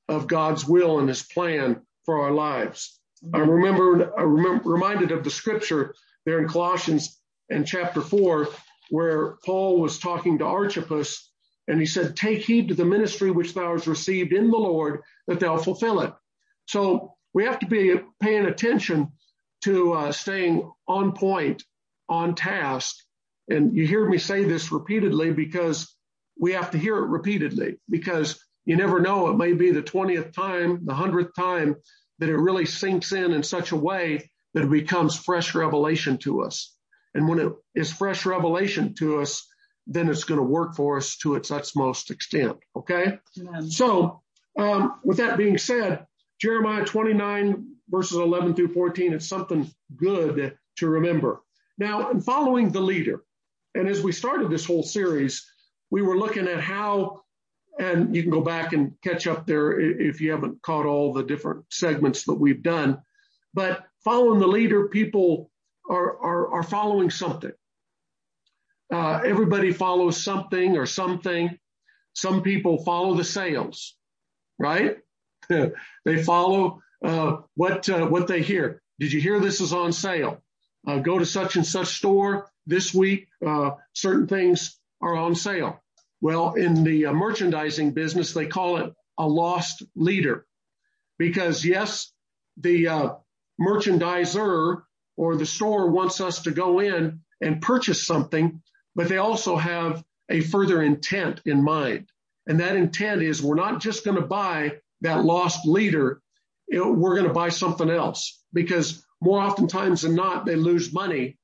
of 0.08 0.28
God's 0.28 0.68
will 0.68 1.00
and 1.00 1.10
his 1.10 1.24
plan 1.24 1.82
for 2.06 2.22
our 2.22 2.32
lives. 2.32 3.00
I 3.34 3.40
remember, 3.40 4.18
I 4.18 4.24
remember 4.24 4.70
reminded 4.70 5.12
of 5.12 5.24
the 5.24 5.32
scripture 5.32 5.96
there 6.26 6.40
in 6.40 6.48
Colossians 6.48 7.20
and 7.50 7.66
chapter 7.66 8.02
four, 8.02 8.50
where 8.90 9.38
Paul 9.46 9.80
was 9.80 10.00
talking 10.00 10.40
to 10.40 10.46
Archippus 10.46 11.32
and 11.68 11.80
he 11.80 11.86
said, 11.86 12.16
take 12.16 12.44
heed 12.44 12.68
to 12.68 12.76
the 12.76 12.86
ministry 12.86 13.32
which 13.32 13.54
thou 13.54 13.72
hast 13.72 13.88
received 13.88 14.34
in 14.34 14.52
the 14.52 14.58
Lord 14.58 15.02
that 15.28 15.40
thou 15.40 15.58
fulfill 15.58 16.02
it. 16.02 16.14
So 16.68 17.16
we 17.34 17.46
have 17.46 17.60
to 17.60 17.66
be 17.66 17.96
paying 18.22 18.46
attention 18.46 19.12
to 19.64 19.94
uh, 19.94 20.12
staying 20.12 20.72
on 20.88 21.14
point, 21.14 21.64
on 22.08 22.36
task. 22.36 22.96
And 23.50 23.76
you 23.76 23.88
hear 23.88 24.08
me 24.08 24.18
say 24.18 24.44
this 24.44 24.72
repeatedly 24.72 25.32
because 25.32 25.96
we 26.40 26.54
have 26.54 26.72
to 26.72 26.78
hear 26.78 26.98
it 26.98 27.08
repeatedly 27.08 27.78
because 27.90 28.44
you 28.66 28.76
never 28.76 29.00
know. 29.00 29.30
It 29.30 29.38
may 29.38 29.54
be 29.54 29.72
the 29.72 29.82
20th 29.82 30.34
time, 30.34 30.86
the 30.86 30.94
100th 30.94 31.34
time 31.36 31.76
that 32.20 32.30
it 32.30 32.38
really 32.38 32.66
sinks 32.66 33.12
in 33.12 33.34
in 33.34 33.44
such 33.44 33.72
a 33.72 33.76
way 33.78 34.30
that 34.54 34.64
it 34.64 34.70
becomes 34.70 35.18
fresh 35.18 35.54
revelation 35.54 36.18
to 36.20 36.42
us. 36.42 36.74
And 37.14 37.28
when 37.28 37.40
it 37.40 37.52
is 37.74 37.92
fresh 37.92 38.26
revelation 38.26 38.94
to 38.96 39.20
us, 39.20 39.48
then 39.88 40.10
it's 40.10 40.24
going 40.24 40.40
to 40.40 40.46
work 40.46 40.76
for 40.76 40.98
us 40.98 41.18
to 41.18 41.36
its 41.36 41.52
utmost 41.52 42.12
extent. 42.12 42.58
Okay. 42.76 43.20
Amen. 43.40 43.70
So, 43.70 44.22
um, 44.58 45.00
with 45.04 45.18
that 45.18 45.38
being 45.38 45.58
said, 45.58 46.06
Jeremiah 46.40 46.86
29 46.86 47.76
verses 47.90 48.18
11 48.18 48.56
through 48.56 48.74
14, 48.74 49.14
it's 49.14 49.28
something 49.28 49.70
good 49.96 50.58
to 50.78 50.90
remember. 50.90 51.42
Now, 51.78 52.10
in 52.12 52.22
following 52.22 52.72
the 52.72 52.82
leader, 52.82 53.24
and 53.74 53.88
as 53.88 54.02
we 54.02 54.12
started 54.12 54.50
this 54.50 54.66
whole 54.66 54.84
series, 54.84 55.46
we 55.92 56.02
were 56.02 56.18
looking 56.18 56.48
at 56.48 56.62
how, 56.62 57.22
and 57.80 58.16
you 58.16 58.22
can 58.22 58.32
go 58.32 58.42
back 58.42 58.74
and 58.74 58.94
catch 59.04 59.28
up 59.28 59.46
there 59.46 59.80
if 59.80 60.22
you 60.22 60.32
haven't 60.32 60.62
caught 60.62 60.86
all 60.86 61.14
the 61.14 61.24
different 61.24 61.66
segments 61.70 62.24
that 62.24 62.36
we've 62.36 62.64
done. 62.64 63.00
But 63.54 63.84
following 64.04 64.40
the 64.40 64.48
leader, 64.48 64.88
people 64.88 65.52
are, 65.90 66.18
are, 66.20 66.54
are 66.56 66.64
following 66.64 67.10
something. 67.10 67.52
Uh, 68.94 69.22
everybody 69.26 69.72
follows 69.72 70.24
something 70.24 70.78
or 70.78 70.86
something. 70.86 71.58
Some 72.14 72.44
people 72.44 72.84
follow 72.84 73.16
the 73.16 73.24
sales, 73.24 73.96
right? 74.60 74.98
they 75.50 76.24
follow 76.24 76.82
uh, 77.04 77.38
what 77.56 77.90
uh, 77.90 78.06
what 78.06 78.28
they 78.28 78.42
hear. 78.42 78.82
Did 79.00 79.12
you 79.12 79.20
hear 79.20 79.40
this 79.40 79.60
is 79.60 79.74
on 79.74 79.92
sale? 79.92 80.42
Uh, 80.88 81.00
go 81.00 81.20
to 81.20 81.26
such 81.26 81.56
and 81.56 81.66
such 81.66 81.98
store 81.98 82.50
this 82.68 82.94
week. 82.94 83.28
Uh, 83.46 83.72
certain 83.94 84.28
things 84.28 84.80
are 85.02 85.16
on 85.16 85.36
sale. 85.36 85.82
Well, 86.26 86.56
in 86.56 86.84
the 86.84 87.06
uh, 87.06 87.14
merchandising 87.14 87.92
business, 87.92 88.34
they 88.34 88.48
call 88.48 88.78
it 88.78 88.92
a 89.16 89.28
lost 89.28 89.84
leader, 89.96 90.48
because 91.20 91.64
yes, 91.64 92.12
the 92.58 92.88
uh, 92.88 93.10
merchandiser 93.62 94.82
or 95.18 95.36
the 95.36 95.46
store 95.46 95.92
wants 95.92 96.22
us 96.22 96.42
to 96.42 96.52
go 96.52 96.80
in 96.80 97.20
and 97.42 97.62
purchase 97.62 98.08
something, 98.08 98.64
but 98.96 99.08
they 99.08 99.18
also 99.18 99.56
have 99.56 100.04
a 100.28 100.42
further 100.42 100.82
intent 100.82 101.42
in 101.46 101.64
mind. 101.64 102.10
And 102.48 102.60
that 102.60 102.76
intent 102.76 103.22
is 103.22 103.44
we're 103.44 103.54
not 103.54 103.80
just 103.80 104.04
going 104.04 104.20
to 104.20 104.26
buy 104.26 104.80
that 105.02 105.24
lost 105.24 105.68
leader. 105.68 106.24
we're 106.72 107.18
going 107.18 107.28
to 107.28 107.34
buy 107.36 107.50
something 107.50 107.92
else 107.92 108.42
because 108.52 109.06
more 109.22 109.42
oftentimes 109.42 110.02
than 110.02 110.16
not, 110.16 110.48
they 110.48 110.56
lose 110.56 110.92
money 110.92 111.38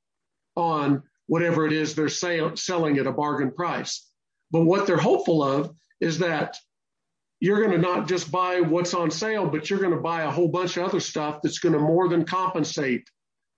on 0.56 1.04
whatever 1.28 1.68
it 1.68 1.72
is 1.72 1.94
they're 1.94 2.10
selling 2.10 2.98
at 2.98 3.06
a 3.06 3.12
bargain 3.12 3.52
price. 3.52 4.08
But 4.52 4.66
what 4.66 4.86
they're 4.88 4.98
hopeful 4.98 5.44
of 5.44 5.74
is 6.00 6.20
that 6.20 6.58
you're 7.40 7.60
going 7.60 7.72
to 7.72 7.78
not 7.78 8.08
just 8.08 8.32
buy 8.32 8.62
what's 8.62 8.94
on 8.94 9.10
sale, 9.10 9.48
but 9.48 9.70
you're 9.70 9.80
going 9.80 9.96
to 9.96 10.00
buy 10.02 10.22
a 10.24 10.32
whole 10.32 10.48
bunch 10.48 10.78
of 10.78 10.84
other 10.86 11.00
stuff 11.00 11.42
that's 11.42 11.60
going 11.60 11.74
to 11.74 11.80
more 11.80 12.08
than 12.08 12.26
compensate 12.26 13.10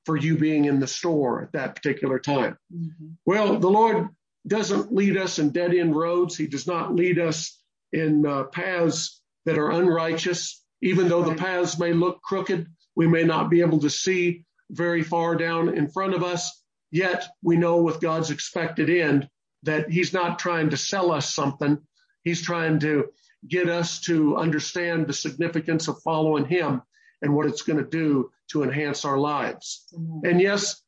for 0.06 0.18
you 0.18 0.38
being 0.38 0.66
in 0.66 0.80
the 0.80 0.88
store 0.88 1.44
at 1.44 1.52
that 1.54 1.76
particular 1.76 2.20
time. 2.20 2.58
Mhm. 2.74 3.16
Well, 3.26 3.60
the 3.60 3.70
Lord 3.70 4.10
doesn't 4.48 4.94
lead 4.94 5.18
us 5.18 5.40
in 5.40 5.50
dead 5.50 5.74
end 5.74 5.96
roads. 5.96 6.38
He 6.38 6.48
does 6.48 6.68
not 6.68 6.96
lead 6.96 7.20
us 7.20 7.62
in 7.92 8.26
uh, 8.26 8.44
paths 8.46 9.22
that 9.46 9.58
are 9.58 9.72
unrighteous. 9.72 10.62
Even 10.82 11.08
though 11.08 11.24
the 11.24 11.36
paths 11.36 11.80
may 11.80 11.94
look 11.94 12.22
crooked, 12.22 12.68
we 12.96 13.08
may 13.08 13.24
not 13.24 13.50
be 13.50 13.62
able 13.62 13.80
to 13.80 13.90
see 13.90 14.46
very 14.70 15.02
far 15.04 15.36
down 15.36 15.70
in 15.78 15.90
front 15.90 16.14
of 16.14 16.24
us. 16.24 16.62
Yet 16.92 17.26
we 17.42 17.56
know 17.56 17.82
with 17.82 18.02
God's 18.02 18.32
expected 18.32 18.90
end 18.90 19.30
that 19.64 19.90
He's 19.90 20.14
not 20.14 20.40
trying 20.40 20.70
to 20.70 20.78
sell 20.78 21.12
us 21.12 21.34
something. 21.34 21.80
He's 22.24 22.42
trying 22.42 22.80
to 22.80 23.10
get 23.48 23.68
us 23.68 24.00
to 24.02 24.38
understand 24.38 25.08
the 25.08 25.14
significance 25.14 25.88
of 25.88 26.02
following 26.02 26.46
Him 26.46 26.82
and 27.22 27.34
what 27.34 27.48
it's 27.48 27.62
going 27.62 27.80
to 27.80 27.90
do 27.90 28.32
to 28.52 28.64
enhance 28.64 29.06
our 29.06 29.18
lives. 29.18 29.86
Mm-hmm. 29.94 30.26
And 30.26 30.42
yes, 30.42 30.82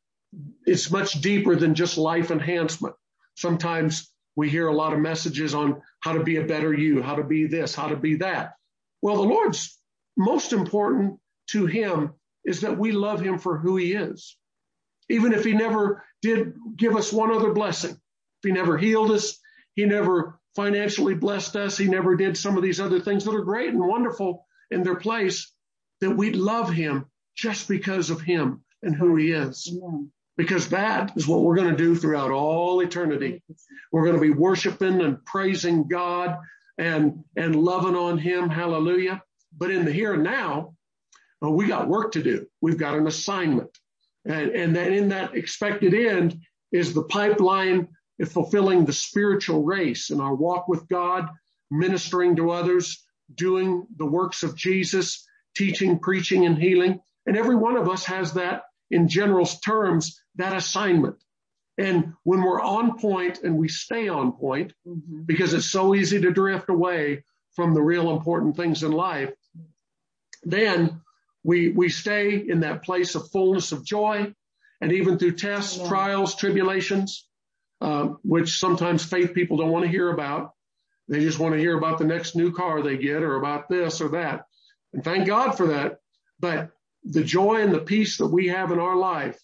it's 0.66 0.90
much 0.90 1.20
deeper 1.20 1.56
than 1.56 1.74
just 1.74 1.98
life 1.98 2.30
enhancement. 2.30 2.94
Sometimes 3.34 4.12
we 4.36 4.50
hear 4.50 4.68
a 4.68 4.74
lot 4.74 4.92
of 4.92 4.98
messages 5.00 5.54
on 5.54 5.82
how 6.00 6.12
to 6.12 6.22
be 6.22 6.36
a 6.36 6.44
better 6.44 6.72
you, 6.72 7.02
how 7.02 7.16
to 7.16 7.24
be 7.24 7.46
this, 7.46 7.74
how 7.74 7.88
to 7.88 7.96
be 7.96 8.16
that. 8.16 8.52
Well, 9.02 9.16
the 9.16 9.22
Lord's 9.22 9.78
most 10.16 10.52
important 10.52 11.18
to 11.48 11.66
him 11.66 12.12
is 12.44 12.60
that 12.60 12.78
we 12.78 12.92
love 12.92 13.20
him 13.20 13.38
for 13.38 13.58
who 13.58 13.76
he 13.76 13.92
is. 13.92 14.36
Even 15.08 15.32
if 15.32 15.44
he 15.44 15.52
never 15.52 16.04
did 16.22 16.54
give 16.76 16.96
us 16.96 17.12
one 17.12 17.30
other 17.30 17.52
blessing, 17.52 17.96
he 18.42 18.52
never 18.52 18.76
healed 18.78 19.10
us, 19.10 19.38
he 19.74 19.84
never 19.84 20.38
financially 20.54 21.14
blessed 21.14 21.56
us, 21.56 21.76
he 21.76 21.86
never 21.86 22.16
did 22.16 22.36
some 22.36 22.56
of 22.56 22.62
these 22.62 22.80
other 22.80 23.00
things 23.00 23.24
that 23.24 23.34
are 23.34 23.44
great 23.44 23.70
and 23.70 23.78
wonderful 23.78 24.46
in 24.70 24.82
their 24.82 24.96
place, 24.96 25.52
that 26.00 26.16
we 26.16 26.32
love 26.32 26.70
him 26.70 27.06
just 27.36 27.68
because 27.68 28.10
of 28.10 28.20
him 28.20 28.62
and 28.82 28.94
who 28.94 29.16
he 29.16 29.32
is 29.32 29.68
Amen. 29.70 30.10
because 30.36 30.68
that 30.70 31.12
is 31.16 31.26
what 31.26 31.42
we're 31.42 31.56
going 31.56 31.70
to 31.70 31.76
do 31.76 31.94
throughout 31.94 32.30
all 32.30 32.80
eternity. 32.80 33.42
We're 33.92 34.04
going 34.04 34.16
to 34.16 34.20
be 34.20 34.30
worshiping 34.30 35.00
and 35.02 35.24
praising 35.24 35.88
God 35.88 36.38
and, 36.78 37.24
and 37.36 37.56
loving 37.56 37.94
on 37.94 38.18
him. 38.18 38.48
Hallelujah. 38.48 39.22
But 39.56 39.70
in 39.70 39.84
the 39.84 39.92
here 39.92 40.14
and 40.14 40.24
now, 40.24 40.74
uh, 41.44 41.50
we 41.50 41.66
got 41.66 41.88
work 41.88 42.12
to 42.12 42.22
do. 42.22 42.46
We've 42.60 42.78
got 42.78 42.94
an 42.94 43.06
assignment. 43.06 43.70
And, 44.24 44.50
and 44.50 44.74
then 44.74 44.92
in 44.92 45.08
that 45.10 45.34
expected 45.36 45.94
end 45.94 46.40
is 46.72 46.92
the 46.92 47.04
pipeline 47.04 47.88
of 48.20 48.32
fulfilling 48.32 48.84
the 48.84 48.92
spiritual 48.92 49.62
race 49.62 50.10
in 50.10 50.20
our 50.20 50.34
walk 50.34 50.68
with 50.68 50.88
God, 50.88 51.28
ministering 51.70 52.36
to 52.36 52.50
others, 52.50 53.04
doing 53.34 53.86
the 53.96 54.06
works 54.06 54.42
of 54.42 54.56
Jesus, 54.56 55.26
teaching, 55.56 55.98
preaching, 55.98 56.46
and 56.46 56.56
healing. 56.58 57.00
And 57.26 57.36
every 57.36 57.56
one 57.56 57.76
of 57.76 57.88
us 57.88 58.04
has 58.04 58.34
that 58.34 58.62
in 58.90 59.08
general 59.08 59.46
terms, 59.46 60.20
that 60.36 60.56
assignment. 60.56 61.16
And 61.78 62.14
when 62.22 62.42
we're 62.42 62.60
on 62.60 62.98
point 62.98 63.40
and 63.42 63.58
we 63.58 63.68
stay 63.68 64.08
on 64.08 64.32
point, 64.32 64.72
Mhm. 64.86 65.26
because 65.26 65.52
it's 65.52 65.70
so 65.70 65.94
easy 65.94 66.20
to 66.20 66.30
drift 66.32 66.70
away 66.70 67.24
from 67.54 67.74
the 67.74 67.82
real 67.82 68.10
important 68.16 68.56
things 68.56 68.82
in 68.82 68.92
life, 68.92 69.32
then 70.42 71.00
we, 71.42 71.70
we 71.70 71.88
stay 71.88 72.36
in 72.36 72.60
that 72.60 72.82
place 72.82 73.14
of 73.14 73.30
fullness 73.30 73.72
of 73.72 73.84
joy. 73.84 74.32
And 74.80 74.92
even 74.92 75.18
through 75.18 75.32
tests, 75.32 75.76
Amen. 75.76 75.88
trials, 75.88 76.34
tribulations, 76.34 77.28
uh, 77.80 78.08
which 78.22 78.58
sometimes 78.58 79.04
faith 79.04 79.34
people 79.34 79.56
don't 79.56 79.70
want 79.70 79.84
to 79.84 79.90
hear 79.90 80.10
about. 80.10 80.52
They 81.08 81.20
just 81.20 81.38
want 81.38 81.54
to 81.54 81.60
hear 81.60 81.76
about 81.76 81.98
the 81.98 82.04
next 82.04 82.34
new 82.34 82.52
car 82.52 82.82
they 82.82 82.96
get 82.96 83.22
or 83.22 83.36
about 83.36 83.68
this 83.68 84.00
or 84.00 84.08
that. 84.10 84.46
And 84.92 85.04
thank 85.04 85.26
God 85.26 85.52
for 85.52 85.68
that. 85.68 85.98
But 86.40 86.70
the 87.04 87.22
joy 87.22 87.62
and 87.62 87.72
the 87.72 87.80
peace 87.80 88.18
that 88.18 88.26
we 88.26 88.48
have 88.48 88.72
in 88.72 88.78
our 88.78 88.96
life 88.96 89.38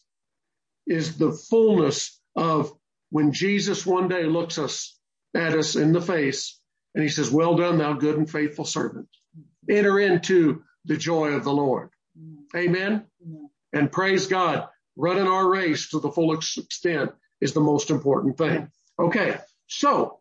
is 0.87 1.17
the 1.17 1.33
fullness 1.33 2.21
of 2.35 2.73
when 3.11 3.33
Jesus 3.33 3.87
one 3.87 4.09
day 4.09 4.25
looks 4.25 4.59
us 4.59 4.99
at 5.35 5.55
us 5.57 5.77
in 5.77 5.93
the 5.93 6.01
face 6.01 6.59
and 6.95 7.03
he 7.03 7.09
says, 7.09 7.31
well 7.31 7.57
done, 7.57 7.79
thou 7.79 7.93
good 7.93 8.19
and 8.19 8.29
faithful 8.29 8.65
servant. 8.65 9.09
Enter 9.71 10.01
into 10.01 10.63
the 10.85 10.97
joy 10.97 11.29
of 11.29 11.45
the 11.45 11.53
Lord. 11.53 11.91
Amen. 12.57 13.07
Amen. 13.23 13.51
And 13.73 13.93
praise 13.93 14.27
God, 14.27 14.69
running 14.97 15.27
our 15.27 15.49
race 15.49 15.91
to 15.91 16.01
the 16.01 16.11
full 16.11 16.35
extent 16.35 17.13
is 17.43 17.53
the 17.53 17.61
most 17.61 17.91
important 17.91 18.39
thing. 18.39 18.71
Okay. 18.99 19.37
So 19.67 20.21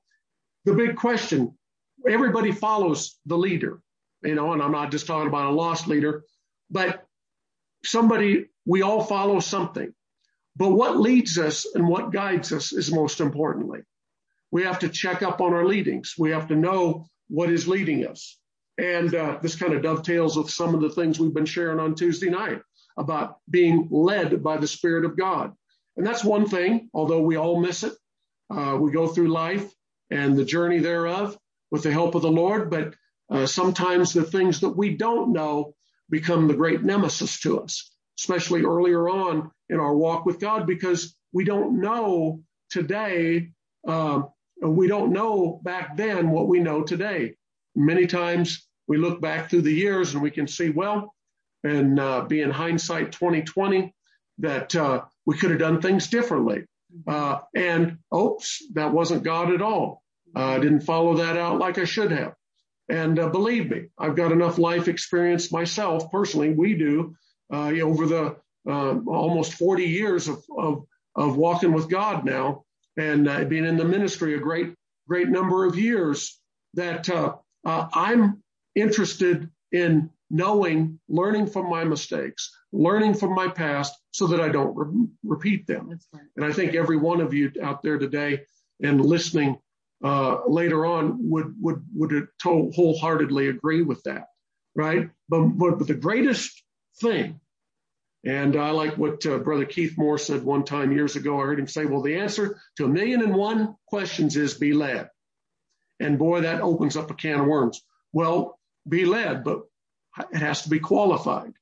the 0.66 0.74
big 0.74 0.96
question, 0.96 1.58
everybody 2.10 2.52
follows 2.52 3.20
the 3.28 3.38
leader, 3.38 3.80
you 4.24 4.36
know, 4.36 4.54
and 4.54 4.62
I'm 4.62 4.72
not 4.72 4.92
just 4.92 5.06
talking 5.06 5.28
about 5.28 5.52
a 5.52 5.56
lost 5.56 5.88
leader, 5.88 6.24
but 6.70 7.06
somebody, 7.86 8.48
we 8.66 8.82
all 8.82 9.04
follow 9.04 9.40
something. 9.40 9.94
But 10.56 10.72
what 10.72 11.00
leads 11.00 11.38
us 11.38 11.68
and 11.76 11.88
what 11.88 12.12
guides 12.12 12.52
us 12.52 12.74
is 12.74 12.92
most 12.92 13.22
importantly. 13.22 13.82
We 14.52 14.64
have 14.64 14.80
to 14.80 14.90
check 14.90 15.22
up 15.22 15.40
on 15.42 15.54
our 15.54 15.66
leadings. 15.66 16.16
We 16.18 16.32
have 16.32 16.48
to 16.48 16.56
know 16.56 17.06
what 17.30 17.52
is 17.52 17.68
leading 17.68 18.06
us. 18.06 18.38
And 18.78 19.14
uh, 19.14 19.38
this 19.42 19.56
kind 19.56 19.74
of 19.74 19.84
dovetails 19.84 20.36
with 20.36 20.50
some 20.50 20.74
of 20.74 20.82
the 20.82 20.90
things 20.90 21.20
we've 21.20 21.34
been 21.34 21.46
sharing 21.46 21.80
on 21.80 21.94
Tuesday 21.94 22.30
night 22.30 22.62
about 22.98 23.38
being 23.50 23.88
led 23.92 24.44
by 24.44 24.58
the 24.58 24.68
Spirit 24.68 25.06
of 25.06 25.16
God. 25.16 25.54
And 25.98 26.06
that's 26.06 26.24
one 26.24 26.48
thing, 26.48 26.90
although 26.94 27.22
we 27.22 27.36
all 27.38 27.60
miss 27.60 27.84
it. 27.84 27.94
Uh, 28.50 28.78
we 28.80 28.92
go 28.92 29.08
through 29.08 29.30
life 29.30 29.72
and 30.10 30.38
the 30.38 30.46
journey 30.46 30.80
thereof 30.80 31.38
with 31.70 31.84
the 31.84 31.92
help 31.92 32.16
of 32.16 32.22
the 32.22 32.32
Lord, 32.32 32.70
but 32.70 32.96
uh, 33.30 33.46
sometimes 33.46 34.12
the 34.14 34.24
things 34.24 34.60
that 34.62 34.76
we 34.76 34.96
don't 34.96 35.32
know 35.32 35.74
become 36.10 36.48
the 36.48 36.54
great 36.54 36.84
nemesis 36.84 37.40
to 37.42 37.62
us, 37.62 37.92
especially 38.20 38.64
earlier 38.64 39.08
on 39.10 39.50
in 39.70 39.80
our 39.80 39.96
walk 39.96 40.26
with 40.26 40.40
God, 40.40 40.68
because 40.68 41.16
we 41.32 41.46
don't 41.46 41.80
know 41.80 42.42
today, 42.70 43.52
uh, 43.88 44.24
we 44.62 44.88
don't 44.88 45.14
know 45.14 45.62
back 45.64 45.96
then 45.96 46.30
what 46.30 46.50
we 46.50 46.60
know 46.60 46.84
today. 46.84 47.36
Many 47.76 48.06
times 48.06 48.68
we 48.88 48.98
look 48.98 49.22
back 49.22 49.50
through 49.50 49.62
the 49.62 49.74
years 49.74 50.14
and 50.14 50.22
we 50.22 50.32
can 50.32 50.48
see, 50.48 50.70
well, 50.70 51.16
and 51.64 52.00
uh, 52.00 52.26
be 52.26 52.42
in 52.42 52.52
hindsight 52.52 53.14
2020, 53.14 53.94
that 54.40 54.76
uh, 54.76 55.04
we 55.26 55.38
could 55.38 55.52
have 55.52 55.60
done 55.60 55.82
things 55.82 56.08
differently. 56.08 56.66
Uh, 57.08 57.40
and 57.56 57.98
oops, 58.14 58.64
that 58.74 58.92
wasn't 58.92 59.24
God 59.24 59.54
at 59.54 59.62
all. 59.62 60.04
I 60.36 60.60
didn't 60.60 60.82
follow 60.82 61.16
that 61.18 61.38
out 61.38 61.60
like 61.60 61.78
I 61.78 61.86
should 61.86 62.12
have. 62.12 62.34
And 62.90 63.20
uh, 63.20 63.30
believe 63.30 63.70
me, 63.70 63.86
I've 63.98 64.16
got 64.16 64.32
enough 64.32 64.58
life 64.58 64.88
experience 64.88 65.52
myself 65.52 66.12
personally. 66.12 66.52
We 66.54 66.74
do 66.76 67.16
uh, 67.54 67.72
over 67.82 68.06
the 68.06 68.36
uh, 68.68 69.00
almost 69.08 69.54
40 69.54 69.84
years 69.84 70.28
of, 70.28 70.44
of, 70.58 70.84
of 71.16 71.38
walking 71.38 71.74
with 71.74 71.90
God 71.90 72.26
now 72.26 72.64
and 72.98 73.28
uh, 73.28 73.44
being 73.46 73.66
in 73.66 73.78
the 73.78 73.86
ministry 73.86 74.36
a 74.36 74.40
great, 74.40 74.74
great 75.08 75.30
number 75.30 75.66
of 75.66 75.78
years 75.78 76.40
that 76.74 77.10
uh, 77.10 77.36
uh, 77.66 77.88
I'm 77.94 78.44
interested 78.76 79.50
in 79.72 80.10
knowing, 80.32 81.00
learning 81.10 81.46
from 81.46 81.70
my 81.70 81.84
mistakes, 81.84 82.50
learning 82.72 83.14
from 83.14 83.36
my 83.36 83.48
past 83.48 83.94
so 84.12 84.26
that 84.28 84.40
I 84.40 84.50
don't 84.50 84.76
re- 84.76 85.08
repeat 85.24 85.68
them. 85.68 85.90
Right. 85.90 86.24
And 86.38 86.46
I 86.46 86.54
think 86.54 86.74
every 86.74 86.98
one 86.98 87.20
of 87.20 87.34
you 87.34 87.52
out 87.62 87.84
there 87.84 87.98
today 87.98 88.46
and 88.82 89.06
listening 89.06 89.58
uh, 90.04 90.40
later 90.48 90.86
on 90.86 91.30
would 91.30 91.54
would 91.62 91.84
would 91.94 92.28
wholeheartedly 92.44 93.50
agree 93.50 93.84
with 93.84 94.02
that, 94.04 94.26
right? 94.76 95.10
But 95.30 95.50
but, 95.50 95.78
but 95.78 95.88
the 95.88 95.94
greatest 95.94 96.64
thing, 97.00 97.40
and 98.26 98.56
I 98.56 98.72
like 98.72 98.98
what 98.98 99.24
uh, 99.28 99.38
Brother 99.38 99.66
Keith 99.66 99.96
Moore 99.98 100.18
said 100.18 100.44
one 100.44 100.64
time 100.64 100.92
years 100.92 101.16
ago. 101.16 101.40
I 101.40 101.46
heard 101.46 101.60
him 101.60 101.68
say, 101.68 101.86
"Well, 101.86 102.02
the 102.02 102.16
answer 102.16 102.60
to 102.78 102.86
a 102.86 102.88
million 102.88 103.22
and 103.22 103.36
one 103.36 103.76
questions 103.86 104.38
is 104.38 104.56
be 104.56 104.74
led," 104.74 105.08
and 106.00 106.18
boy, 106.18 106.42
that 106.42 106.62
opens 106.62 106.98
up 106.98 107.12
a 107.12 107.14
can 107.14 107.42
of 107.42 107.46
worms. 107.46 107.84
Well, 108.12 108.58
be 108.90 109.06
led, 109.06 109.44
but 109.44 109.62
it 110.32 110.40
has 110.40 110.64
to 110.64 110.70
be 110.70 110.80
qualified. 110.80 111.54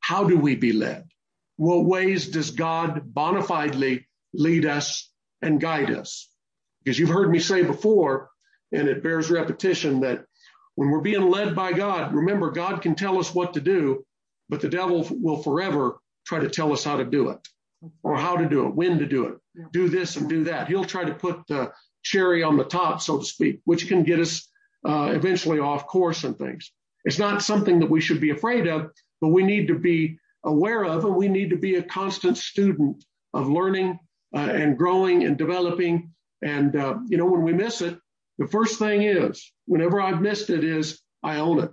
How 0.00 0.24
do 0.24 0.38
we 0.38 0.56
be 0.56 0.72
led? 0.72 1.08
What 1.56 1.84
ways 1.84 2.28
does 2.28 2.50
God 2.50 3.02
bona 3.04 3.42
fidely 3.42 4.06
lead 4.32 4.64
us 4.64 5.10
and 5.42 5.60
guide 5.60 5.90
us? 5.90 6.28
Because 6.82 6.98
you've 6.98 7.10
heard 7.10 7.30
me 7.30 7.38
say 7.38 7.62
before, 7.62 8.30
and 8.72 8.88
it 8.88 9.02
bears 9.02 9.30
repetition, 9.30 10.00
that 10.00 10.24
when 10.74 10.90
we're 10.90 11.00
being 11.00 11.28
led 11.28 11.54
by 11.54 11.72
God, 11.72 12.14
remember, 12.14 12.50
God 12.50 12.80
can 12.80 12.94
tell 12.94 13.18
us 13.18 13.34
what 13.34 13.54
to 13.54 13.60
do, 13.60 14.04
but 14.48 14.60
the 14.60 14.68
devil 14.68 15.06
will 15.10 15.42
forever 15.42 16.00
try 16.26 16.38
to 16.38 16.48
tell 16.48 16.72
us 16.72 16.84
how 16.84 16.96
to 16.96 17.04
do 17.04 17.30
it 17.30 17.46
or 18.02 18.16
how 18.16 18.36
to 18.36 18.48
do 18.48 18.66
it, 18.66 18.74
when 18.74 18.98
to 18.98 19.06
do 19.06 19.26
it, 19.26 19.38
do 19.72 19.88
this 19.88 20.16
and 20.16 20.28
do 20.28 20.44
that. 20.44 20.68
He'll 20.68 20.84
try 20.84 21.04
to 21.04 21.14
put 21.14 21.46
the 21.46 21.72
cherry 22.02 22.42
on 22.42 22.56
the 22.56 22.64
top, 22.64 23.02
so 23.02 23.18
to 23.18 23.24
speak, 23.24 23.60
which 23.64 23.88
can 23.88 24.02
get 24.02 24.20
us 24.20 24.48
uh, 24.86 25.12
eventually 25.14 25.58
off 25.58 25.86
course 25.86 26.24
and 26.24 26.38
things. 26.38 26.72
It's 27.04 27.18
not 27.18 27.42
something 27.42 27.80
that 27.80 27.90
we 27.90 28.00
should 28.00 28.20
be 28.20 28.30
afraid 28.30 28.66
of, 28.66 28.90
but 29.20 29.28
we 29.28 29.42
need 29.42 29.68
to 29.68 29.78
be 29.78 30.18
aware 30.44 30.84
of, 30.84 31.04
and 31.04 31.16
we 31.16 31.28
need 31.28 31.50
to 31.50 31.56
be 31.56 31.76
a 31.76 31.82
constant 31.82 32.36
student 32.36 33.04
of 33.34 33.48
learning 33.48 33.98
uh, 34.34 34.38
and 34.40 34.78
growing 34.78 35.24
and 35.24 35.36
developing 35.36 36.12
and, 36.42 36.74
uh, 36.74 36.98
you 37.06 37.16
know, 37.16 37.26
when 37.26 37.42
we 37.42 37.52
miss 37.52 37.82
it, 37.82 37.98
the 38.38 38.46
first 38.46 38.78
thing 38.78 39.02
is, 39.02 39.52
whenever 39.66 40.00
I've 40.00 40.22
missed 40.22 40.50
it, 40.50 40.64
is 40.64 41.00
I 41.22 41.36
own 41.36 41.60
it. 41.60 41.70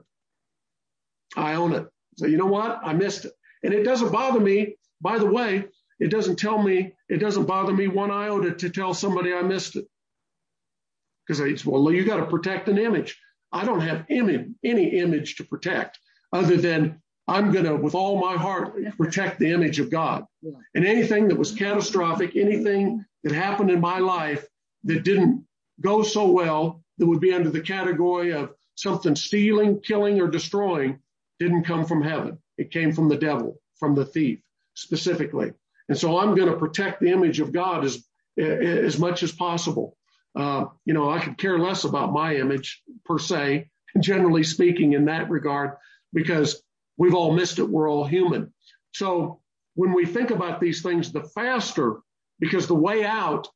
I 1.35 1.53
own 1.53 1.73
it. 1.73 1.87
So, 2.17 2.25
you 2.25 2.37
know 2.37 2.47
what? 2.47 2.79
I 2.83 2.93
missed 2.93 3.25
it. 3.25 3.33
And 3.63 3.73
it 3.73 3.83
doesn't 3.83 4.11
bother 4.11 4.39
me. 4.39 4.75
By 4.99 5.19
the 5.19 5.25
way, 5.25 5.65
it 5.99 6.09
doesn't 6.09 6.37
tell 6.37 6.61
me, 6.61 6.93
it 7.09 7.17
doesn't 7.17 7.45
bother 7.45 7.73
me 7.73 7.87
one 7.87 8.11
iota 8.11 8.53
to 8.53 8.69
tell 8.69 8.93
somebody 8.93 9.33
I 9.33 9.41
missed 9.41 9.75
it. 9.75 9.85
Because 11.25 11.41
I, 11.41 11.69
well, 11.69 11.91
you 11.91 12.03
got 12.05 12.17
to 12.17 12.25
protect 12.25 12.67
an 12.69 12.77
image. 12.77 13.17
I 13.51 13.65
don't 13.65 13.81
have 13.81 14.05
image, 14.09 14.47
any 14.63 14.99
image 14.99 15.35
to 15.37 15.43
protect 15.43 15.99
other 16.33 16.57
than 16.57 17.01
I'm 17.27 17.51
going 17.51 17.65
to, 17.65 17.75
with 17.75 17.95
all 17.95 18.19
my 18.19 18.37
heart, 18.37 18.75
protect 18.97 19.39
the 19.39 19.51
image 19.51 19.79
of 19.79 19.89
God. 19.89 20.25
And 20.75 20.85
anything 20.85 21.27
that 21.27 21.37
was 21.37 21.51
catastrophic, 21.51 22.35
anything 22.35 23.03
that 23.23 23.33
happened 23.33 23.69
in 23.69 23.81
my 23.81 23.99
life 23.99 24.45
that 24.85 25.03
didn't 25.03 25.45
go 25.81 26.03
so 26.03 26.31
well 26.31 26.83
that 26.97 27.05
would 27.05 27.19
be 27.19 27.33
under 27.33 27.49
the 27.49 27.61
category 27.61 28.31
of 28.31 28.53
something 28.75 29.15
stealing, 29.15 29.81
killing, 29.81 30.21
or 30.21 30.27
destroying 30.27 30.99
didn't 31.39 31.65
come 31.65 31.85
from 31.85 32.01
heaven. 32.01 32.37
It 32.57 32.71
came 32.71 32.93
from 32.93 33.09
the 33.09 33.17
devil, 33.17 33.59
from 33.77 33.93
the 33.93 34.05
thief 34.05 34.39
specifically. 34.75 35.51
And 35.89 35.97
so 35.97 36.19
I'm 36.19 36.35
going 36.35 36.49
to 36.49 36.57
protect 36.57 37.01
the 37.01 37.11
image 37.11 37.39
of 37.39 37.51
God 37.51 37.83
as, 37.83 38.03
as 38.37 38.99
much 38.99 39.23
as 39.23 39.31
possible. 39.31 39.96
Uh, 40.37 40.65
you 40.85 40.93
know, 40.93 41.09
I 41.09 41.19
could 41.19 41.37
care 41.37 41.57
less 41.57 41.83
about 41.83 42.13
my 42.13 42.35
image 42.35 42.83
per 43.05 43.17
se, 43.17 43.69
generally 43.99 44.43
speaking, 44.43 44.93
in 44.93 45.05
that 45.05 45.29
regard, 45.31 45.71
because 46.13 46.61
we've 46.97 47.15
all 47.15 47.33
missed 47.33 47.57
it. 47.57 47.67
We're 47.67 47.89
all 47.89 48.05
human. 48.05 48.53
So 48.93 49.41
when 49.73 49.93
we 49.93 50.05
think 50.05 50.29
about 50.29 50.59
these 50.59 50.83
things, 50.83 51.11
the 51.11 51.23
faster, 51.23 51.97
because 52.39 52.67
the 52.67 52.75
way 52.75 53.03
out 53.03 53.47